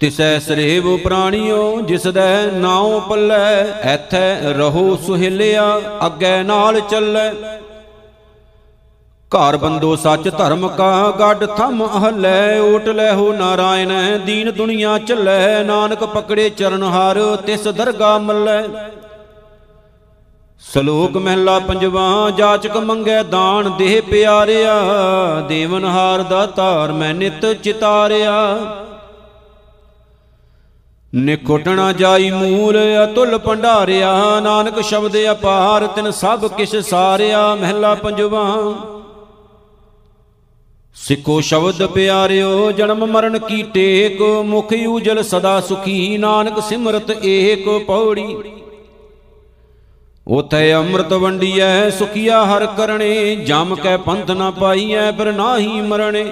ਤਿਸੈ 0.00 0.38
ਸਰੇਵ 0.38 0.96
ਪ੍ਰਾਣੀਓ, 0.96 1.80
ਜਿਸ 1.80 2.06
ਦੈ 2.06 2.46
ਨਾਉ 2.54 3.00
ਪੱਲੇ, 3.00 3.34
ਐਥੈ 3.82 4.52
ਰਹੋ 4.52 4.96
ਸੁਹਿਲਿਆ, 4.96 5.80
ਅੱਗੇ 6.06 6.42
ਨਾਲ 6.42 6.80
ਚੱਲੈ। 6.80 7.30
ਘਰ 9.32 9.56
ਬੰਦੋ 9.56 9.94
ਸੱਚ 9.96 10.28
ਧਰਮ 10.28 10.68
ਕਾ 10.68 11.10
ਗੱਡ 11.10 11.44
ਥਮ 11.46 11.86
ਅਹਲੇ, 11.86 12.58
ਓਟ 12.58 12.88
ਲੈ 12.88 13.12
ਹੋ 13.12 13.32
ਨਾਰਾਇਣ, 13.32 14.18
ਦੀਨ 14.18 14.50
ਦੁਨੀਆ 14.50 14.98
ਚੱਲੈ 14.98 15.62
ਨਾਨਕ 15.64 16.04
ਪਕੜੇ 16.04 16.50
ਚਰਨ 16.50 16.82
ਹਾਰ, 16.82 17.36
ਤਿਸ 17.36 17.68
ਦਰਗਾ 17.68 18.18
ਮੱਲੇ। 18.18 18.62
ਸ਼ਲੋਕ 20.72 21.16
ਮਹਿਲਾ 21.16 21.58
ਪੰਜਵਾ, 21.58 22.30
ਜਾਚਕ 22.30 22.76
ਮੰਗੈ 22.76 23.22
ਦਾਨ 23.22 23.70
ਦੇਹ 23.76 24.02
ਪਿਆਰਿਆ 24.02 24.74
ਦੇਵਨਹਾਰ 25.48 26.22
ਦਾ 26.22 26.46
ਧਾਰ 26.46 26.92
ਮੈਂ 26.92 27.14
ਨਿਤ 27.14 27.46
ਚਿਤਾਰਿਆ। 27.62 28.34
ਨਿਕੁਟਣਾ 31.14 31.92
ਜਾਈ 31.92 32.30
ਮੂਲ 32.30 32.78
ਅਤੁਲ 33.04 33.38
ਭੰਡਾਰਿਆ, 33.38 34.40
ਨਾਨਕ 34.40 34.80
ਸ਼ਬਦ 34.80 35.16
ਅਪਾਰ 35.30 35.86
ਤਿਨ 35.86 36.10
ਸਭ 36.10 36.46
ਕਿਛ 36.46 36.76
ਸਾਰਿਆ, 36.76 37.54
ਮਹਿਲਾ 37.54 37.94
ਪੰਜਵਾ। 37.94 38.74
ਸਿੱਖੋ 40.96 41.40
ਸ਼ਬਦ 41.40 41.86
ਪਿਆਰਿਓ, 41.86 42.70
ਜਨਮ 42.72 43.06
ਮਰਨ 43.06 43.38
ਕੀ 43.38 43.62
ਟੇਕ, 43.62 44.20
ਮੁਖ 44.44 44.72
ਉਜਲ 44.88 45.22
ਸਦਾ 45.22 45.60
ਸੁਖੀ, 45.60 46.18
ਨਾਨਕ 46.18 46.62
ਸਿਮਰਤ 46.62 47.10
ਏਕ 47.10 47.68
ਪੌੜੀ। 47.86 48.36
ਉਥੇ 50.26 50.72
ਅੰਮ੍ਰਿਤ 50.74 51.12
ਵੰਡੀਐ, 51.12 51.90
ਸੁਖੀਆ 51.90 52.44
ਹਰ 52.44 52.64
ਕਰਣੇ 52.66 53.36
ਜਮ 53.36 53.74
ਕੈ 53.74 53.96
ਪੰਥ 53.96 54.30
ਨਾ 54.30 54.50
ਪਾਈਐ 54.50 55.10
ਪਰ 55.10 55.32
ਨਾਹੀ 55.32 55.80
ਮਰਣੇ। 55.80 56.24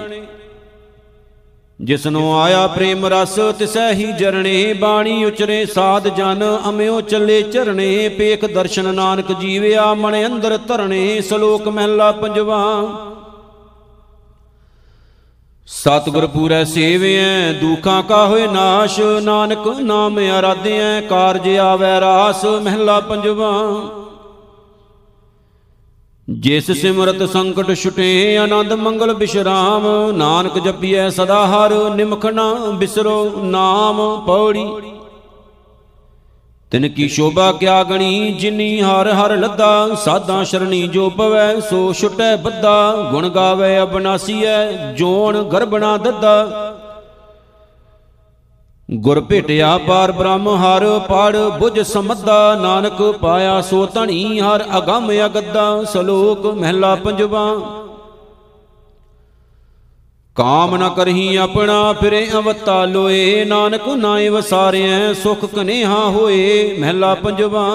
ਜਿਸਨੂੰ 1.79 2.41
ਆਇਆ 2.41 2.65
ਪ੍ਰੇਮ 2.67 3.05
ਰਸ, 3.05 3.39
ਤਿਸੈ 3.59 3.91
ਹੀ 3.93 4.11
ਜਰਣੇ, 4.11 4.73
ਬਾਣੀ 4.73 5.23
ਉਚਰੇ 5.25 5.65
ਸਾਧ 5.65 6.07
ਜਨ 6.07 6.43
ਅਮਿਓ 6.69 6.99
ਚੱਲੇ 7.01 7.41
ਚਰਣੇ 7.41 8.09
ਪੇਖ 8.09 8.45
ਦਰਸ਼ਨ 8.45 8.93
ਨਾਨਕ 8.93 9.31
ਜੀਵਿਆ 9.31 9.93
ਮਨ 9.93 10.25
ਅੰਦਰ 10.25 10.57
ਧਰਣੇ, 10.57 11.21
ਸ਼ਲੋਕ 11.21 11.67
ਮਹਿਲਾ 11.67 12.11
ਪੰਜਵਾ। 12.11 12.61
ਸਤਿਗੁਰ 15.67 16.27
ਪੂਰੈ 16.27 16.63
ਸੇਵਿਐ, 16.63 17.53
ਦੁਖਾਂ 17.53 18.03
ਕਾ 18.03 18.27
ਹੋਏ 18.27 18.47
ਨਾਸ਼, 18.47 18.99
ਨਾਨਕ 18.99 19.67
ਨਾਮ 19.67 20.17
ਆਰਾਧਿਐ, 20.17 21.01
ਕਾਰਜ 21.01 21.49
ਆਵੈ 21.57 21.99
ਰਾਸ, 21.99 22.45
ਮਹਿਲਾ 22.45 22.99
ਪੰਜਵਾ। 22.99 23.51
ਜਿਸ 26.29 26.71
ਸਿਮਰਤ 26.71 27.29
ਸੰਕਟ 27.29 27.73
ਛੁਟੇ, 27.73 28.37
ਆਨੰਦ 28.37 28.73
ਮੰਗਲ 28.73 29.13
ਬਿਸ਼ਰਾਮ, 29.13 30.11
ਨਾਨਕ 30.11 30.59
ਜਪੀਐ 30.59 31.09
ਸਦਾ 31.09 31.45
ਹਰ, 31.47 31.73
ਨਿਮਖ 31.95 32.25
ਨਾ 32.25 32.53
ਬਿਸਰੋ 32.53 33.31
ਨਾਮ 33.43 34.23
ਪੌੜੀ। 34.25 34.67
ਤਿਨ 36.73 36.87
ਕੀ 36.87 37.07
ਸ਼ੋਭਾ 37.07 37.51
ਕਿਆ 37.51 37.83
ਗਣੀ, 37.83 38.31
ਜਿਨੀ 38.31 38.81
ਹਰ 38.81 39.07
ਹਰ 39.13 39.35
ਲੱਦਾ, 39.37 39.95
ਸਾਧਾਂ 39.95 40.43
ਸ਼ਰਣੀ 40.43 40.87
ਜੋ 40.87 41.09
ਪਵੈ, 41.09 41.59
ਸੋ 41.59 41.91
ਛੁਟੈ 41.93 42.35
ਬੱਦਾ 42.35 43.09
ਗੁਣ 43.11 43.29
ਗਾਵੇ 43.29 43.81
ਅਬਨਾਸੀਐ, 43.81 44.71
ਜੋਣ 44.93 45.43
ਗਰਬਣਾ 45.43 45.97
ਦੱਦਾ। 45.97 46.73
ਗੁਰ 48.91 49.21
ਭੇਟਿਆ 49.21 49.77
ਪਾਰ 49.77 50.11
ਬ੍ਰਹਮ 50.11 50.49
ਹਰ 50.55 50.85
ਪੜ 50.99 51.37
ਬੁਝ 51.59 51.79
ਸਮੱਦਾ 51.79 52.55
ਨਾਨਕ 52.55 53.01
ਪਾਇਆ 53.21 53.61
ਸੋ 53.61 53.85
ਧਣੀ 53.85 54.39
ਹਰ 54.39 54.63
ਅਗੰਮ 54.77 55.11
ਅਗੱਦਾ, 55.25 55.83
ਸ਼ਲੋਕ 55.83 56.45
ਮਹਿਲਾ 56.45 56.95
ਪੰਜਵਾ। 56.95 57.45
ਕਾਮ 60.35 60.75
ਨ 60.75 60.89
ਕਰਹੀ 60.89 61.35
ਆਪਣਾ 61.35 61.93
ਫਿਰੇ 61.93 62.27
ਅਵਤਾ 62.33 62.85
ਲੋਏ। 62.85 63.45
ਨਾਨਕ 63.45 63.87
ਨਾਏ 63.87 64.29
ਵਸਾਰਿਐ, 64.29 65.13
ਸੁਖ 65.13 65.45
ਕਨੇਹਾ 65.45 66.05
ਹੋਏ। 66.09 66.77
ਮਹਿਲਾ 66.79 67.15
ਪੰਜਵਾ। 67.15 67.69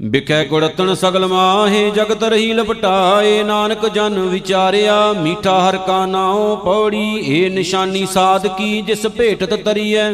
ਬਿਕੈ 0.00 0.44
ਕੁੜਤਨ 0.44 0.94
ਸਗਲ 0.94 1.26
ਮਾਹੇ, 1.26 1.90
ਜਗਤ 1.90 2.22
ਰਹੀ 2.22 2.52
ਲਪਟਾਏ। 2.52 3.42
ਨਾਨਕ 3.42 3.88
ਜਨ 3.88 4.18
ਵਿਚਾਰਿਆ, 4.18 5.12
ਮੀਠਾ 5.12 5.68
ਹਰ 5.68 5.76
ਕਾ 5.76 6.06
ਨਾਉ 6.06 6.56
ਪੌੜੀ। 6.56 7.24
ਏ 7.28 7.48
ਨਿਸ਼ਾਨੀ 7.48 8.06
ਸਾਧ 8.06 8.46
ਕੀ 8.46 8.82
ਜਿਸ 8.82 9.06
ਭੇਟਤ 9.06 9.54
ਤਰੀਐ। 9.54 10.12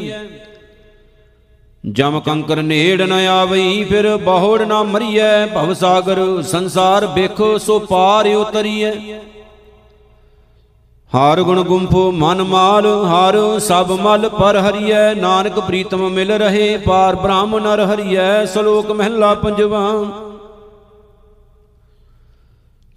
ਜਮ 1.91 2.21
ਕੰਕਰ 2.21 2.57
ਨੇੜ 2.57 3.03
ਨ 3.03 3.13
ਆਵਈ, 3.13 3.85
ਫਿਰ 3.85 4.17
ਬਹੁੜ 4.17 4.63
ਨਾ 4.63 4.83
ਮਰੀਐ। 4.83 5.47
ਭਵ 5.47 5.75
ਸਾਗਰ 5.75 6.43
ਸੰਸਾਰ 6.43 7.07
ਵੇਖੋ, 7.07 7.59
ਸੋ 7.59 7.79
ਪਾਰ 7.79 8.29
ਉਤਰੀਐ। 8.29 8.93
ਹਾਰ 11.15 11.43
ਗੁਣ 11.43 11.63
ਗੁੰਫੋ 11.63 12.13
ਮਨ 12.13 12.43
ਮਾਲ, 12.43 12.87
ਹਾਰ 12.87 13.59
ਸਭ 13.59 13.99
ਮਲ 14.01 14.29
ਪਰ 14.29 14.57
ਹਰੀਐ। 14.57 15.15
ਨਾਨਕ 15.15 15.59
ਪ੍ਰੀਤਮ 15.61 16.09
ਮਿਲ 16.11 16.33
ਰਹੇ, 16.33 16.77
ਪਾਰ 16.77 17.17
ਬ੍ਰਹਮ 17.17 17.59
ਨਰ 17.59 17.81
ਹਰੀਐ। 17.85 18.45
ਸ਼ਲੋਕ 18.45 18.91
ਮਹਿਲਾ 18.91 19.35
ਪੰਜਵਾ। 19.35 20.05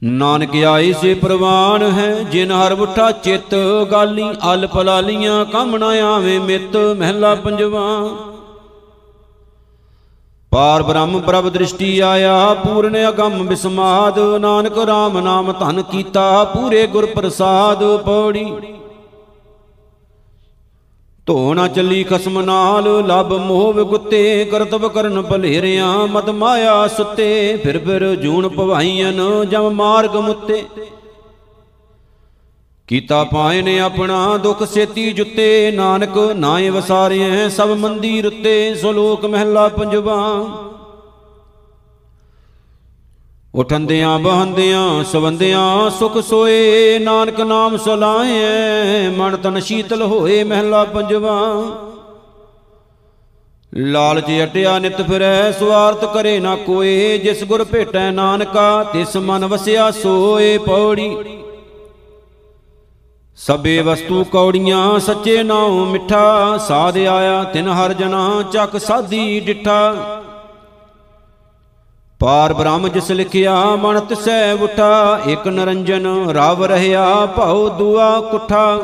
ਨਾਨਕ 0.04 0.56
ਆਏ 0.56 0.94
ਸੇ 0.94 1.14
ਪ੍ਰਵਾਨ 1.14 1.84
ਹੈ, 1.92 2.24
ਜਿਨ 2.24 2.52
ਹਰ 2.52 2.76
ਬੁੱਠਾ 2.76 3.12
ਚਿੱਤ, 3.12 3.56
ਗਾਲੀ 3.92 4.26
ਅਲ 4.54 4.68
ਪਲਾਲੀਆਂ 4.68 5.46
ਕੰਮ 5.46 5.78
ਨਾ 5.78 5.88
ਆਵੇ 5.88 6.40
ਮਿੱਤ। 6.40 6.78
ਮਹਿਲਾ 7.00 7.36
ਪੰਜਵਾ। 7.36 8.10
ਪਾਰ 10.54 10.84
ਬ੍ਰਹਮ 10.84 11.20
ਪ੍ਰਭ 11.20 11.48
ਦ੍ਰਿਸ਼ਟੀ 11.50 12.00
ਆਇਆ, 12.00 12.54
ਪੂਰਨ 12.56 12.98
ਅਗੰਮ 13.10 13.46
ਬਿਸਮਾਦ, 13.48 14.20
ਨਾਨਕ 14.42 14.78
RAM 14.80 15.20
ਨਾਮ 15.22 15.52
ਧਨ 15.60 15.82
ਕੀਤਾ, 15.82 16.44
ਪੂਰੇ 16.44 16.86
ਗੁਰ 16.88 17.06
ਪ੍ਰਸਾਦ 17.06 17.84
ਪੌੜੀ। 18.06 18.46
ਧੋ 21.28 21.54
ਨਾ 21.54 21.68
ਚੱਲੀ 21.68 22.04
ਖਸਮ 22.04 22.40
ਨਾਲ, 22.42 22.88
ਲਬ 23.08 23.34
ਮੋਹ 23.42 23.74
ਵਿਗੁੱਤੇ 23.74 24.22
ਕਰਤਵ 24.46 24.88
ਕਰਨ 24.90 25.22
ਭਲੇਰਿਆਂ 25.22 26.08
ਮਦ 26.08 26.30
ਮਾਇਆ 26.32 26.88
ਸੁੱਤੇ, 26.88 27.58
ਫਿਰ 27.64 27.80
ਫਿਰ 27.80 28.14
ਜੂਣ 28.16 28.48
ਭਵਾਈਆਂ 28.50 29.12
ਜਮ 29.46 29.70
ਮਾਰਗ 29.72 30.16
ਮੁੱਤੇ। 30.18 30.64
ਕੀਤਾ 32.88 33.24
ਪਾਏ 33.24 33.62
ਨੇ 33.62 33.80
ਆਪਣਾ 33.80 34.38
ਦੁੱਖ 34.38 34.64
ਸੇਤੀ 34.64 35.12
ਜੁੱਤੇ, 35.12 35.72
ਨਾਨਕ 35.72 36.18
ਨਾਏ 36.18 36.70
ਵਸਾਰਿਐ, 36.70 37.50
ਸਭ 37.50 37.70
ਮੰਦੀਰ 37.70 38.28
ਉੱਤੇ 38.28 38.76
ਸਲੋਕ 38.76 39.26
ਮਹਿਲਾ 39.26 39.68
ਪੰਜਵਾ। 39.68 40.48
ਉਠੰਦਿਆਂ, 43.56 44.20
ਬਹੰਦਿਆਂ, 44.20 45.04
ਸਵੰਦਿਆਂ, 45.04 45.90
ਸੁਖ 45.90 46.18
ਸੋਏ, 46.18 47.00
ਨਾਨਕ 47.00 47.42
ਨਾਮ 47.42 47.78
ਸਲਾਹੇ 47.78 49.10
ਮਨ 49.10 49.38
ਤਨ 49.38 49.60
ਸ਼ੀਤਲ 49.60 50.02
ਹੋਏ 50.02 50.44
ਮਹਿਲਾ 50.44 50.84
ਪੰਜਵਾ। 50.84 51.40
ਲਾਲਚ 53.76 54.26
ਅਟਿਆ 54.44 54.80
ਨਿਤ 54.80 55.02
ਫਿਰੈ 55.02 55.52
ਸਵਾਰਥ 55.52 56.06
ਕਰੇ 56.06 56.40
ਨਾ 56.40 56.56
ਕੋਏ, 56.56 57.18
ਜਿਸ 57.18 57.44
ਗੁਰ 57.44 57.64
ਭੇਟੈ 57.64 58.12
ਨਾਨਕਾ, 58.12 58.84
ਤਿਸ 58.84 59.18
ਮਨ 59.18 59.46
ਵਸਿਆ 59.46 59.92
ਸੋਏ 59.92 60.58
ਪੌੜੀ। 60.58 61.16
ਸਭੇ 63.38 63.82
ਵਸਤੂ 63.82 64.24
ਕੌੜੀਆਂ, 64.24 65.00
ਸੱਚੇ 65.00 65.44
ਨਾਉ 65.44 65.86
ਮਿੱਠਾ, 65.86 66.58
ਸਾਧ 66.58 66.98
ਆਇਆ 66.98 67.44
ਤਿਨ 67.44 67.68
ਹਰ 67.68 67.94
ਜਨਾ, 67.94 68.44
ਚੱਕ 68.52 68.78
ਸਾਧੀ 68.78 69.40
ਡਿਠਾ। 69.40 69.96
ਪਾਰ 72.20 72.54
ਬ੍ਰਹਮ 72.54 72.88
ਜਿਸ 72.88 73.12
ਲਿਖਿਆ 73.12 73.76
ਮਨ 73.76 74.00
ਤਿਸੈ 74.00 74.54
ਉਠਾ 74.54 75.20
ਇਕ 75.28 75.48
ਨਰੰਜਨ 75.48 76.30
ਰਵ 76.30 76.64
ਰਹਿਆ, 76.64 77.26
ਭਉ 77.26 77.70
ਦੁਆ 77.70 78.20
ਕੁਠਾ। 78.22 78.78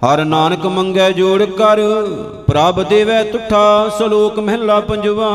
ਹਰ 0.00 0.24
ਨਾਨਕ 0.24 0.66
ਮੰਗੈ 0.66 1.10
ਜੋੜ 1.10 1.42
ਕਰ, 1.42 1.80
ਪ੍ਰਭ 2.46 2.82
ਦੇਵੈ 2.82 3.22
ਤੁਠਾ, 3.24 3.88
ਸ਼ਲੋਕ 3.88 4.38
ਮਹਿਲਾ 4.38 4.80
ਪੰਜਵਾ। 4.80 5.30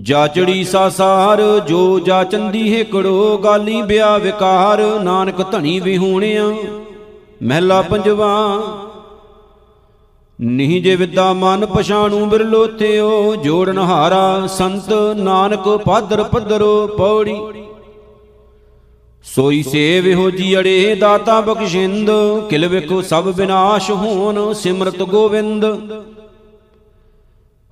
ਜਾਚੜੀ 0.00 0.64
ਸਾਸਾਰ, 0.64 1.60
ਜੋ 1.68 2.00
ਜਾਚੰਦੀ 2.00 2.74
ਹੇਕੜੋ 2.74 3.38
ਗਾਲੀ 3.38 3.82
ਬਿਆ 3.82 4.18
ਵਿਕਾਰ। 4.18 5.00
ਨਾਨਕ 5.02 5.50
ਧਣੀ 5.52 5.80
ਵਿਹੂਣਿਆ 5.80 6.54
ਮਹਿਲਾ 7.42 7.82
ਪੰਜਵਾ। 7.82 8.62
ਨਿਹ 10.40 10.82
ਜੇ 10.82 10.96
ਵਿਦਾ 10.96 11.32
ਮਨ 11.32 11.66
ਪਛਾਣੂ 11.66 12.26
ਬਿਰਲੋ 12.26 12.66
ਥਿਓ 12.66 13.36
ਜੋੜਨ 13.36 13.78
ਹਾਰਾ 13.78 14.46
ਸੰਤ 14.46 14.92
ਨਾਨਕ 15.16 15.68
ਪਾਦਰ 15.86 16.22
ਪਦਰੋ 16.22 16.86
ਪੌੜੀ। 16.86 17.36
ਸੋਈ 19.24 19.62
ਸੇਵ 19.62 20.20
ਹੋ 20.20 20.30
ਜੀੜੇ 20.30 20.94
ਦਾਤਾ 20.94 21.40
ਬਖਸ਼ਿੰਦ, 21.40 22.10
ਕਿਲ 22.50 22.66
ਵੇਖੋ 22.66 23.02
ਸਭ 23.02 23.32
ਵਿਨਾਸ਼ 23.36 23.90
ਹੋਣ 23.90 24.52
ਸਿਮਰਤ 24.52 25.02
ਗੋਵਿੰਦ। 25.02 25.66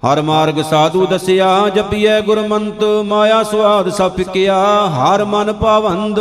ਹਰ 0.03 0.23
ਮਾਰਗ 0.23 0.63
ਸਾਧੂ 0.63 1.07
ਦਸਿਆ, 1.07 1.69
ਜਪੀਐ 1.69 2.21
ਗੁਰਮੰਤ, 2.21 2.85
ਮਾਇਆ 2.85 3.43
ਸੁਆਦ 3.43 3.89
ਸਭ 3.89 4.13
ਫਿਕਿਆ 4.13 4.57
ਹਰ 4.89 5.25
ਮਨ 5.25 5.53
ਪਾਵੰਦ। 5.53 6.21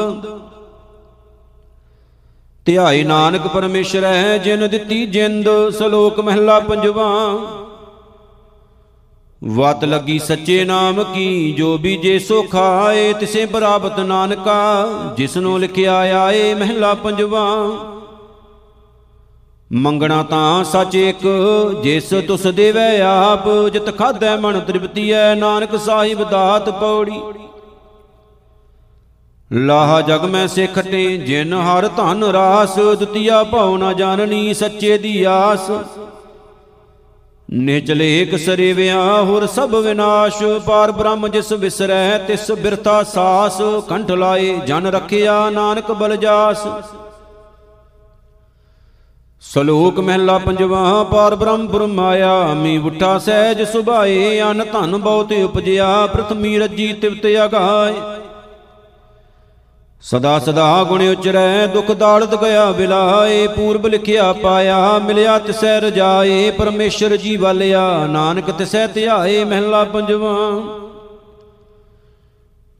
ਧਿਆਈ 2.65 3.03
ਨਾਨਕ 3.03 3.47
ਪਰਮੇਸ਼ਰ 3.47 4.03
ਹੈ 4.03 4.37
ਜਿਨ 4.37 4.67
ਦਿੱਤੀ 4.67 5.05
ਜਿੰਦ, 5.05 5.49
ਸ਼ਲੋਕ 5.77 6.19
ਮਹਿਲਾ 6.19 6.59
ਪੰਜਵਾ। 6.59 7.07
ਵਤ 9.43 9.85
ਲੱਗੀ 9.85 10.19
ਸੱਚੇ 10.19 10.63
ਨਾਮ 10.65 11.03
ਕੀ, 11.03 11.53
ਜੋ 11.53 11.77
ਬੀਜੇ 11.77 12.19
ਸੋ 12.19 12.41
ਖਾਏ, 12.43 13.13
ਤਿਸੇ 13.13 13.45
ਬਰਾਬਤ 13.45 13.99
ਨਾਨਕਾ, 13.99 14.87
ਜਿਸਨੂੰ 15.17 15.59
ਲਿਖਿਆ 15.59 15.97
ਆਏ 16.21 16.53
ਮਹਿਲਾ 16.53 16.93
ਪੰਜਵਾ। 16.93 17.45
ਮੰਗਣਾ 19.71 20.21
ਤਾਂ 20.23 20.63
ਸੱਚ 20.63 20.95
ਇੱਕ, 20.95 21.25
ਜਿਸ 21.83 22.09
ਤੁਸ 22.27 22.45
ਦੇਵੈ 22.47 23.01
ਆਪ, 23.01 23.47
ਜਿਤ 23.73 23.97
ਖਾਧੈ 23.97 24.35
ਮਨ 24.35 24.59
ਤ੍ਰਿਪਤੀਐ, 24.59 25.35
ਨਾਨਕ 25.35 25.75
ਸਾਹਿਬ 25.77 26.23
ਦਾਤ 26.29 26.69
ਪੌੜੀ। 26.69 27.21
ਲਾਹ 29.51 30.01
ਜਗ 30.01 30.23
ਮੈਂ 30.25 30.47
ਸਿਖਟੇ 30.47 31.17
ਜਿਨ 31.17 31.53
ਹਰ 31.53 31.87
ਧਨ 31.87 32.23
ਰਾਸ, 32.23 32.75
ਦੁਤੀਆ 32.99 33.43
ਭਉ 33.43 33.77
ਨਾ 33.77 33.91
ਜਾਣਨੀ 33.93 34.53
ਸੱਚੇ 34.53 34.97
ਦੀ 34.97 35.23
ਆਸ। 35.23 35.69
ਨਿਚਲੇ 37.49 38.21
ਇਕ 38.21 38.35
ਸਰੀਵਿਆ 38.37 39.01
ਹੋਰ 39.21 39.45
ਸਭ 39.47 39.75
ਵਿਨਾਸ਼, 39.75 40.43
ਪਾਰ 40.65 40.91
ਬ੍ਰਹਮ 40.91 41.27
ਜਿਸ 41.27 41.51
ਵਿਸਰੈ, 41.53 42.17
ਤਿਸ 42.17 42.51
ਬਿਰਤਾ 42.53 43.01
ਸਾਸ, 43.03 43.61
ਕੰਠ 43.89 44.11
ਲਾਏ, 44.11 44.55
ਜਨ 44.67 44.87
ਰਖਿਆ 44.87 45.49
ਨਾਨਕ 45.49 45.91
ਬਲ 45.91 46.15
ਜਾਸ 46.17 46.67
ਸਲੋਕ 49.41 49.99
ਮਹਿਲਾ 49.99 50.37
ਪੰਜਵਾ, 50.37 51.03
ਪਾਰ 51.03 51.35
ਬ੍ਰਹਮ 51.35 51.67
ਬ੍ਰਹਮਾਇਆ 51.67 52.53
ਮੀ 52.53 52.77
ਉਠਾ 52.77 53.17
ਸਹਿਜ 53.17 53.61
ਸੁਭਾਏ, 53.63 54.41
ਅਨ 54.41 54.65
ਧਨ 54.73 54.97
ਬਹੁਤ 54.97 55.31
ਉਪਜਿਆ, 55.31 56.07
ਪ੍ਰਥਮੀ 56.07 56.59
ਰੱਜੀ 56.59 56.93
ਤਿਵਤ 56.93 57.25
ਅਗਾਏ। 57.45 57.93
ਸਦਾ 60.01 60.39
ਸਦਾ 60.39 60.83
ਗੁਣ 60.83 61.01
ਉਚਰੈ, 61.09 61.67
ਦੁਖ 61.67 61.91
ਦਾਲਤ 61.91 62.35
ਗਿਆ 62.35 62.71
ਬਿਲਾਏ, 62.71 63.47
ਪੂਰਬ 63.47 63.87
ਲਿਖਿਆ 63.87 64.33
ਪਾਇਆ, 64.33 64.99
ਮਿਲਿਆ 64.99 65.39
ਤਿਸੈ 65.39 65.79
ਰਜਾਏ, 65.79 66.51
ਪਰਮੇਸ਼ਰ 66.51 67.15
ਜੀ 67.17 67.37
ਵਾਲਿਆ 67.37 68.07
ਨਾਨਕ 68.07 68.51
ਤਿਸੈ 68.51 68.87
ਧਿਆਏ 68.87 69.43
ਮਹਿਲਾ 69.43 69.83
ਪੰਜਵਾ। 69.83 70.35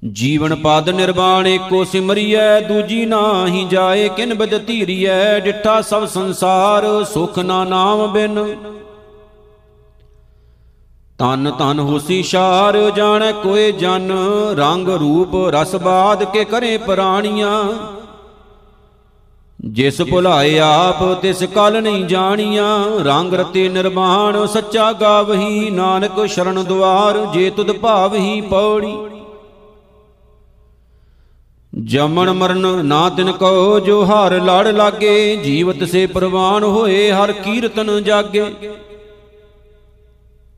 ਜੀਵਨ 0.03 0.55
ਪਦ 0.55 0.89
ਨਿਰਵਾਣ 0.89 1.47
ਏਕੋ 1.47 1.83
ਸਿਮਰੀਐ, 1.83 2.59
ਦੂਜੀ 2.59 3.05
ਨਾਹੀ 3.05 3.65
ਜਾਏ 3.65 4.09
ਕਿਨ 4.09 4.33
ਬਦ 4.33 4.65
ਧੀਰੀਐ, 4.65 5.39
ਡਿਠਾ 5.39 5.81
ਸਭ 5.81 6.05
ਸੰਸਾਰ 6.05 7.03
ਸੁਖ 7.03 7.39
ਨਾ 7.39 7.63
ਨਾਮ 7.63 8.13
ਬਿਨ। 8.13 8.55
ਤਨ 11.19 11.51
ਤਨ 11.59 11.79
ਹੋਸੀ 11.79 12.23
ਸ਼ਾਰ, 12.23 12.91
ਜਾਣੈ 12.95 13.31
ਕੋਏ 13.31 13.71
ਜਨ, 13.71 14.11
ਰੰਗ 14.57 14.89
ਰੂਪ 14.89 15.35
ਰਸ 15.35 15.75
ਬਾਦ 15.75 16.23
ਕੇ 16.23 16.43
ਕਰੇ 16.43 16.77
ਪ੍ਰਾਣੀਆਂ। 16.77 17.63
ਜਿਸ 19.65 20.01
ਭੁਲਾਏ 20.01 20.59
ਆਪ, 20.59 21.21
ਤਿਸ 21.21 21.43
ਕਲ 21.43 21.83
ਨਹੀਂ 21.83 22.05
ਜਾਣੀਆਂ। 22.05 22.99
ਰੰਗ 22.99 23.33
ਰਤੇ 23.33 23.69
ਨਿਰਮਾਣ 23.69 24.45
ਸੱਚਾ 24.45 24.91
ਗਾਵਹੀ, 24.91 25.69
ਨਾਨਕ 25.69 26.25
ਸ਼ਰਨ 26.25 26.63
ਦੁਆਰ, 26.63 27.25
ਜੇ 27.33 27.49
ਤੁਧ 27.49 27.71
ਭਾਵਹੀ 27.71 28.41
ਪੌੜੀ। 28.41 28.97
ਜਮਨ 31.73 32.29
ਮਰਨ 32.33 32.85
ਨਾ 32.85 33.09
ਤਿਨ 33.09 33.31
ਕੋ 33.31 33.79
ਜੋ 33.79 34.03
ਹਰ 34.05 34.33
ਲੜ 34.41 34.67
ਲਾਗੇ, 34.67 35.35
ਜੀਵਤ 35.35 35.83
ਸੇ 35.83 36.05
ਪ੍ਰਵਾਨ 36.05 36.63
ਹੋਏ 36.63 37.11
ਹਰ 37.11 37.31
ਕੀਰਤਨ 37.31 38.01
ਜਾਗੇ। 38.03 38.45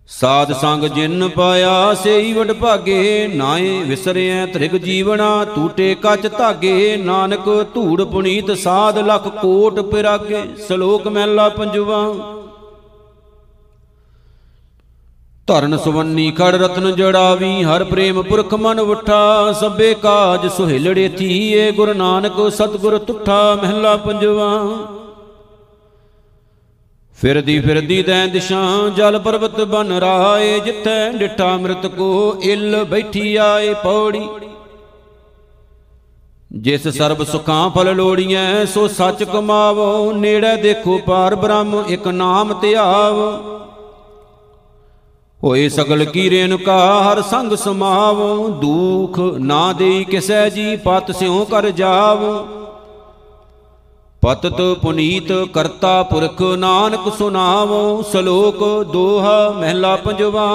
ਸਾਧ 0.10 0.52
ਸੰਗ 0.54 0.84
ਜਿਨ 0.86 1.28
ਪਾਇਆ 1.28 1.94
ਸੇਈ 1.94 2.34
ਵਡ 2.34 2.52
ਭਾਗੇ, 2.52 3.28
ਨਾਏ 3.28 3.84
ਵਿਸਰਿਐ 3.84 4.46
ਤ੍ਰਿਗ 4.46 4.76
ਜੀਵਨਾ 4.76 5.46
ਟੂਟੇ 5.46 5.94
ਕੱਚ 5.96 6.28
ਧਾਗੇ, 6.28 6.96
ਨਾਨਕ 6.98 7.50
ਧੂੜ 7.74 8.04
ਪੁਨੀਤ 8.04 8.52
ਸਾਧ 8.58 8.98
ਲਖ 8.98 9.28
ਕੋਟ 9.42 9.80
ਪਿਰਾਗੇ, 9.82 10.44
ਸ਼ਲੋਕ 10.68 11.08
ਮਹਿਲਾ 11.08 11.50
ਪੰਜਵਾ। 11.50 12.41
ਧਰਨ 15.52 15.78
ਸੁਵੰਨੀ 15.78 16.32
ਖੜ 16.32 16.56
ਰਤਨ 16.56 16.96
ਜੜਾਵੀ, 16.96 17.64
ਹਰ 17.64 17.84
ਪ੍ਰੇਮ 17.84 18.22
ਪੁਰਖ 18.22 18.54
ਮਨ 18.54 18.80
ਉਠਾ, 18.80 19.52
ਸਭੇ 19.52 19.94
ਕਾਜ 19.94 20.48
ਸੁਹੇਲੜੇ 20.48 21.10
ਥੀਏ, 21.10 21.72
ਗੁਰੂ 21.72 21.94
ਨਾਨਕ 21.94 22.52
ਸਤਗੁਰ 22.54 22.98
ਤੁਠਾ, 22.98 23.56
ਮਹਿਲਾ 23.56 23.98
ਪੰਜਵਾ। 23.98 24.78
ਫਿਰਦੀ 27.18 27.60
ਫਿਰਦੀ 27.60 28.04
ਤੈ 28.04 28.28
ਦਿਸ਼ਾਂ, 28.28 28.90
ਜਲ 28.90 29.20
ਪਰਬਤ 29.20 29.62
ਬਨ 29.62 29.92
ਰਾਏ, 29.92 30.60
ਜਿੱਥੈ 30.60 31.12
ਡਿਠਾ 31.12 31.54
ਅੰਮ੍ਰਿਤ 31.54 31.86
ਕੋ 31.86 32.38
ਇਲ 32.44 32.84
ਬੈਠੀ 32.84 33.36
ਆਏ 33.36 33.74
ਪੌੜੀ। 33.74 34.30
ਜਿਸ 36.52 36.88
ਸਰਬ 36.88 37.24
ਸੁਖਾਂ 37.24 37.70
ਫਲ 37.70 37.96
ਲੋੜੀਐ, 37.96 38.66
ਸੋ 38.66 38.88
ਸੱਚ 38.88 39.24
ਕਮਾਵੋ, 39.24 40.12
ਨੇੜੇ 40.12 40.56
ਦੇਖੋ 40.56 40.98
ਪਾਰ 40.98 41.36
ਬ੍ਰਹਮ, 41.36 41.84
ਇੱਕ 41.88 42.08
ਨਾਮ 42.08 42.54
ਧਿਆਵੋ। 42.62 43.58
ਹੋਏ 45.44 45.70
ਸਗਲ 45.70 46.06
ਕੀ 46.06 46.30
ਰੇਨੁਕਾ 46.30 46.78
ਹਰ 47.04 47.22
ਸੰਗ 47.22 47.54
ਸਮਾਵੋ, 47.56 48.48
ਦੁਖ 48.50 49.20
ਨਾ 49.40 49.74
ਦੇਈ 49.74 50.04
ਕਿਸੈ 50.04 50.50
ਜੀ 50.50 50.76
ਪਤ 50.76 51.12
ਸਿਉ 51.12 51.46
ਕਰ 51.46 51.70
ਜਾਵੋ। 51.70 52.34
ਪਤਤ 54.22 54.62
ਪੁਨੀਤ 54.82 55.32
ਕਰਤਾ 55.54 56.04
ਪੁਰਖ 56.04 56.42
ਨਾਨਕ 56.42 57.12
ਸੁਨਾਵੋ, 57.18 58.02
ਸ਼ਲੋਕ 58.12 58.84
ਦੋਹਾ 58.84 59.50
ਮਹਿਲਾ 59.50 59.96
ਪੰਜਵਾ। 59.96 60.48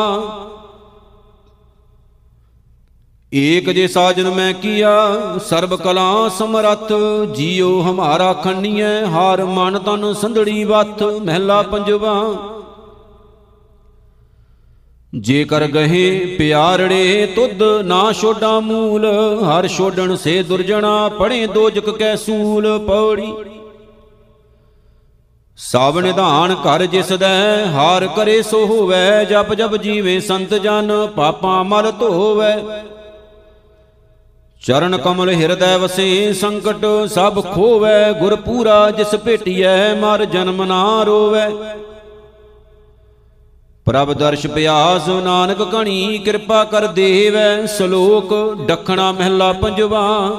ਏਕ 3.32 3.70
ਜੇ 3.70 3.86
ਸਾਜਨ 3.86 4.30
ਮੈਂ 4.30 4.52
ਕੀਆ, 4.52 5.12
ਸਰਬ 5.38 5.74
ਕਲਾ 5.76 6.28
ਸਮਰੱਥ, 6.28 6.92
ਜੀਉ 7.36 7.80
ਹਮਾਰਾ 7.82 8.32
ਖੰਨੀਐ, 8.32 9.04
ਹਾਰ 9.06 9.44
ਮਨ 9.44 9.78
ਤਨ 9.78 10.12
ਸੰਧੜੀ 10.12 10.64
ਵਤ 10.64 11.02
ਮਹਿਲਾ 11.02 11.62
ਪੰਜਵਾ। 11.62 12.22
ਜੇ 15.16 15.44
ਕਰ 15.44 15.66
ਗਏ 15.66 16.36
ਪਿਆਰੜੇ 16.38 17.26
ਤੁਧ 17.26 17.62
ਨਾ 17.84 18.00
ਛੋਡਾ 18.12 18.58
ਮੂਲ, 18.60 19.04
ਹਰ 19.44 19.66
ਛੋਡਣ 19.68 20.14
ਸੇ 20.16 20.42
ਦੁਰਜਣਾ 20.42 21.08
ਪੜੇ 21.08 21.46
ਦੋਜਕ 21.46 21.88
ਕੈ 21.90 22.14
ਸੂਲ 22.16 22.66
ਪੌੜੀ। 22.78 23.32
ਸਭ 25.58 25.98
ਨਿਧਾਨ 25.98 26.54
ਕਰ 26.54 26.84
ਜਿਸ 26.86 27.12
ਦੈ, 27.12 27.66
ਹਾਰ 27.66 28.06
ਕਰੇ 28.06 28.40
ਸੋ 28.42 28.64
ਹੋਵੈ, 28.66 29.24
ਜਪ 29.24 29.54
ਜਪ 29.54 29.76
ਜੀਵੇ 29.76 30.18
ਸੰਤ 30.20 30.54
ਜਨ, 30.54 30.92
ਪਾਪਾਂ 31.06 31.62
ਮਲ 31.64 31.90
ਧੋਵੈ। 31.92 32.56
ਚਰਨ 34.62 34.96
ਕਮਲ 34.96 35.30
ਹਿਰਦੈ 35.30 35.76
ਵਸੇ 35.78 36.32
ਸੰਕਟ 36.32 36.86
ਸਭ 37.08 37.42
ਖੋਵੈ 37.54 38.12
ਗੁਰ 38.12 38.36
ਪੂਰਾ 38.36 38.90
ਜਿਸ 38.90 39.14
ਭੇਟੀਐ, 39.14 39.94
ਮਰ 39.94 40.24
ਜਨਮ 40.24 40.64
ਨਾ 40.64 41.02
ਰੋਵੈ। 41.02 41.50
ਪ੍ਰਭ 43.86 44.12
ਦਰਸ਼ 44.12 44.46
ਪਿਆਸ 44.46 45.08
ਨਾਨਕ 45.08 45.62
ਕਣੀ, 45.62 46.18
ਕਿਰਪਾ 46.18 46.64
ਕਰ 46.64 46.86
ਦੇਵੈ 46.86 47.66
ਸ਼ਲੋਕ 47.66 48.34
ਡਖਣਾ 48.66 49.12
ਮਹਿਲਾ 49.12 49.52
ਪੰਜਵਾ। 49.52 50.30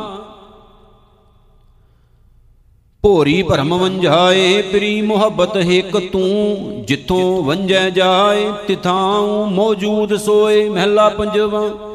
ਭੋਰੀ 3.03 3.43
ਭਰਮ 3.43 3.77
ਵੰਝਾਏ, 3.77 4.61
ਪ੍ਰੀ 4.61 5.01
ਮੁਹੱਬਤ 5.01 5.57
ਹਿਕ 5.57 5.97
ਤੂੰ, 6.11 6.57
ਜਿੱਥੋਂ 6.87 7.43
ਵੰਝੈ 7.43 7.89
ਜਾਏ, 7.89 8.51
ਤਿਥਾਉ 8.67 9.45
ਮੌਜੂਦ 9.45 10.15
ਸੋਏ 10.15 10.69
ਮਹਿਲਾ 10.69 11.09
ਪੰਜਵਾ। 11.09 11.86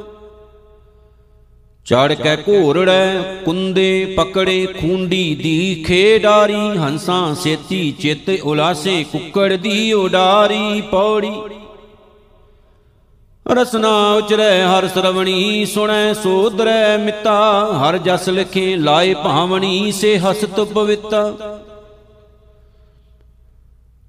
ਚੜ 1.86 2.12
ਕੇ 2.12 2.36
ਘੋਰੜੈ, 2.36 3.22
ਕੁੰਦੇ 3.44 4.14
ਪਕੜੇ, 4.16 4.66
ਖੁੰਡੀ 4.80 5.34
ਦੀ 5.34 5.84
ਖੇਡਾਰੀ, 5.86 6.78
ਹੰਸਾਂ 6.78 7.34
ਸੇਤੀ 7.34 7.90
ਚਿੱਤ 7.92 8.30
ਉਲਾਸੇ, 8.44 9.04
ਕੁੱਕੜ 9.12 9.52
ਦੀ 9.52 9.92
ਉਡਾਰੀ, 9.92 10.80
ਪੌੜੀ। 10.80 11.32
ਰਸਨਾ 13.52 14.12
ਉਚਰੈ, 14.14 14.66
ਹਰ 14.66 14.88
ਸਰਵਣੀ 14.88 15.66
ਸੁਣੈ 15.66 16.12
ਸੋਦਰੈ 16.12 16.98
ਮਿੱਤਾ, 16.98 17.66
ਹਰ 17.72 17.98
ਜਸ 17.98 18.28
ਲਿਖੇ, 18.28 18.76
ਲਾਏ 18.76 19.14
ਭਾਵਣੀ 19.14 19.92
ਸੇ 19.92 20.18
ਹਸਤ 20.18 20.60
ਪਵਿੱਤਾ। 20.60 21.32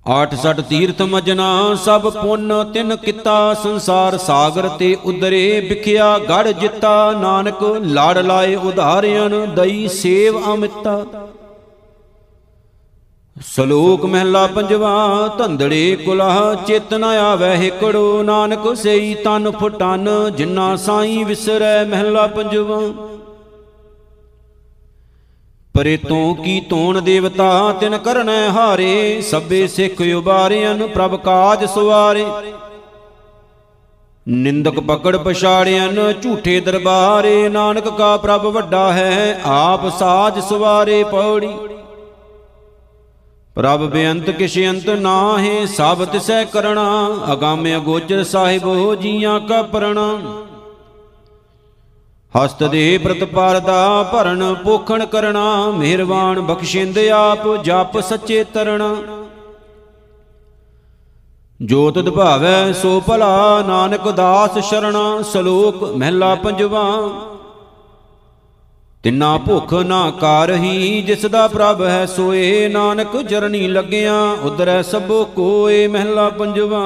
ਆਠ 0.06 0.34
ਸੱਠ 0.36 0.60
ਤੀਰਥ 0.60 1.02
ਮਜਨਾ, 1.02 1.76
ਸਭ 1.76 2.10
ਪੁੰਨ 2.14 2.54
ਤਿਨ 2.74 2.96
ਕੀਤਾ, 2.96 3.54
ਸੰਸਾਰ 3.54 4.18
ਸਾਗਰ 4.18 4.68
ਤੇ 4.70 4.96
ਉਦਰੇ 5.06 5.60
ਵਿਖਿਆ, 5.60 6.18
ਗੜ 6.20 6.48
ਜਿੱਤਾ, 6.52 7.12
ਨਾਨਕ 7.12 7.64
ਲੜ 7.86 8.18
ਲਾਏ 8.18 8.56
ਉਧਾਰਿਆਂ 8.56 9.30
ਦਈ 9.30 9.88
ਸੇਵ 9.88 10.40
ਅਮਿਤਾ 10.54 11.06
ਸ਼ਲੋਕ 13.36 14.06
ਮਹਿਲਾ 14.06 14.46
ਪੰਜਵਾ, 14.48 15.28
ਧੰਦੜੇ 15.38 15.96
ਕੁਲਾ 15.96 16.56
ਚਿਤ 16.68 16.94
ਨ 16.94 17.04
ਆਵੈ 17.04 17.56
ਹਿਕੜੋ, 17.56 18.24
ਨਾਨਕ 18.24 18.74
ਸਈ 18.76 19.14
ਤਨ 19.16 19.52
ਫਟਨ, 19.52 20.10
ਜਿਨਾ 20.38 20.76
ਸਾਈ 20.76 21.24
ਵਿਸਰੈ 21.24 21.84
ਮਹਿਲਾ 21.86 22.28
ਪੰਜਵਾ। 22.28 22.82
ਪਰੇ 25.76 25.98
ਤੋਂ 25.98 26.36
ਕੀ 26.36 26.60
ਤੋਣ 26.60 27.02
ਦੇਵਤਾ 27.02 27.74
ਤਿਨ 27.80 27.98
ਕਰਨੈ 27.98 28.50
ਹਾਰੇ, 28.50 29.22
ਸਭੇ 29.22 29.68
ਸਿੱਖ 29.68 30.02
ਉਬਾਰਿਆਨ 30.18 30.88
ਪ੍ਰਭ 30.88 31.16
ਕਾਜ 31.16 31.66
ਸਵਾਰੇ। 31.66 32.26
ਨਿੰਦਕ 34.28 34.80
ਪਕੜ 34.80 35.18
ਪਛਾੜਿਆਨ 35.18 36.14
ਝੂਠੇ 36.22 36.60
ਦਰਬਾਰੇ, 36.60 37.50
ਨਾਨਕ 37.50 37.90
ਕਾ 37.90 38.18
ਪ੍ਰਭ 38.18 38.46
ਵੱਡਾ 38.46 38.94
ਹੈ, 38.94 39.42
ਆਪ 39.46 39.90
ਸਾਜ 40.00 40.40
ਸਵਾਰੇ 40.40 41.04
ਪੌੜੀ। 41.04 41.54
ਪ੍ਰਭ 43.56 43.90
ਬੇਅੰਤ 43.90 44.30
ਕਿਛ 44.30 44.60
ਅੰਤ 44.60 44.90
ਨਾਹੇ, 44.90 45.66
ਸਭ 45.66 46.06
ਤਿਸੈ 46.06 46.44
ਕਰਣਾ, 46.44 47.18
ਅਗੰਮ 47.34 47.68
ਅਗੋਚਰ 47.76 48.24
ਸਾਹਿਬ 48.24 48.66
ਹੋ 48.66 48.96
ਜੀਆਂ 48.96 49.40
ਕਾ 49.40 49.62
ਪਰਣਾ। 49.62 50.20
ਹਸਤ 52.38 52.64
ਦੇ 52.64 52.98
ਪ੍ਰਤਪਾਰ 52.98 53.60
ਦਾ 53.60 54.04
ਭਰਨ 54.04 54.54
ਪੋਖਣ 54.54 55.06
ਕਰਨਾ 55.06 55.72
ਮਿਹਰਬਾਨ 55.72 56.40
ਬਖਸ਼ਿੰਦ 56.42 56.98
ਆਪ, 56.98 57.48
ਜਪ 57.64 58.00
ਸੱਚੇ 58.00 58.44
ਤਰਣਾ 58.44 58.96
ਜੋ 61.62 61.92
ਤੁਧ 61.92 62.10
ਭਾਵੈ, 62.10 62.72
ਸੋ 62.72 63.00
ਭਲਾ 63.08 63.64
ਨਾਨਕ 63.68 64.10
ਦਾਸ 64.12 64.58
ਸ਼ਰਣਾ, 64.60 65.22
ਸ਼ਲੋਕ 65.22 65.84
ਮਹਿਲਾ 65.84 66.34
ਪੰਜਵਾ। 66.36 67.10
ਤਿੰਨਾ 69.04 69.38
ਭੁਖ 69.38 69.74
ਨਾ 69.74 70.12
ਕਾਰਹੀ 70.12 71.02
ਜਿਸ 71.02 71.26
ਦਾ 71.26 71.48
ਪ੍ਰਭ 71.48 71.82
ਹੈ, 71.82 72.06
ਸੋਏ 72.06 72.68
ਨਾਨਕ 72.68 73.18
ਜਰਨੀ 73.22 73.68
ਲੱਗਿਆ 73.68 74.16
ਉਦਰੈ 74.44 74.82
ਸਭੋ 74.82 75.24
ਕੋਏ 75.26 75.88
ਮਹਿਲਾ 75.88 76.30
ਪੰਜਵਾ। 76.30 76.86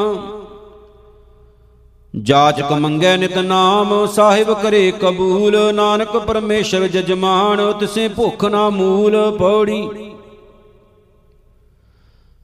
ਜਾਚਕ 2.23 2.71
ਮੰਗੈ 2.71 3.17
ਨਿਤ 3.17 3.37
ਨਾਮ, 3.37 4.05
ਸਾਹਿਬ 4.05 4.53
ਕਰੇ 4.53 4.93
ਕਬੂਲ, 5.01 5.75
ਨਾਨਕ 5.75 6.17
ਪਰਮੇਸ਼ਰ 6.17 6.87
ਜਜਮਾਨ, 6.87 7.73
ਤਿਸੇ 7.73 8.07
ਭੁਖ 8.07 8.45
ਨਾ 8.45 8.69
ਮੂਲ 8.69 9.37
ਪੌੜੀ। 9.39 9.89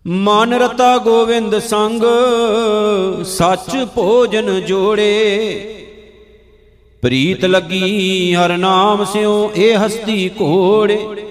ਮਨ 0.07 0.53
ਰਤਾ 0.53 0.97
ਗੋਵਿੰਦ 0.97 1.59
ਸੰਗ, 1.59 2.01
ਸੱਚ 3.23 3.87
ਭੋਜਨ 3.95 4.61
ਜੋੜੇ। 4.61 5.69
ਪ੍ਰੀਤ 7.01 7.45
ਲੱਗੀ 7.45 8.35
ਹਰ 8.35 8.57
ਨਾਮ 8.57 9.05
ਸਿਓ 9.05 9.51
ਇਹ 9.55 9.85
ਹਸਤੀ 9.85 10.31
ਘੋੜੇ। 10.41 11.25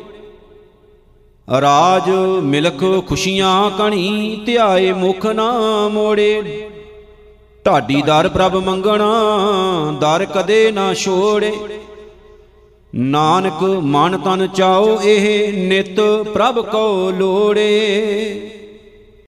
ਰਾਜ 1.60 2.10
ਮਿਲਖ 2.42 3.06
ਖੁਸ਼ੀਆਂ 3.06 3.70
ਕਣੀ, 3.70 4.42
ਧਿਆਏ 4.46 4.92
ਮੁਖ 4.92 5.26
ਨਾ 5.26 5.52
ਮੋੜੇ। 5.88 6.68
ਢਾਡੀ 7.66 8.02
ਦਰ 8.02 8.28
ਪ੍ਰਭ 8.28 8.56
ਮੰਗਣਾ, 8.56 9.10
ਦਰ 10.00 10.24
ਕਦੇ 10.24 10.72
ਨਾ 10.72 10.94
ਛੋੜੇ। 10.94 11.52
ਨਾਨਕ 12.94 13.62
ਮਨ 13.62 14.18
ਤਨ 14.18 14.46
ਚਾਓ, 14.46 15.00
ਇਹ 15.04 15.52
ਨਿਤ 15.68 16.00
ਪ੍ਰਭ 16.34 16.60
ਕੋ 16.60 17.10
ਲੋੜੇ। 17.10 18.58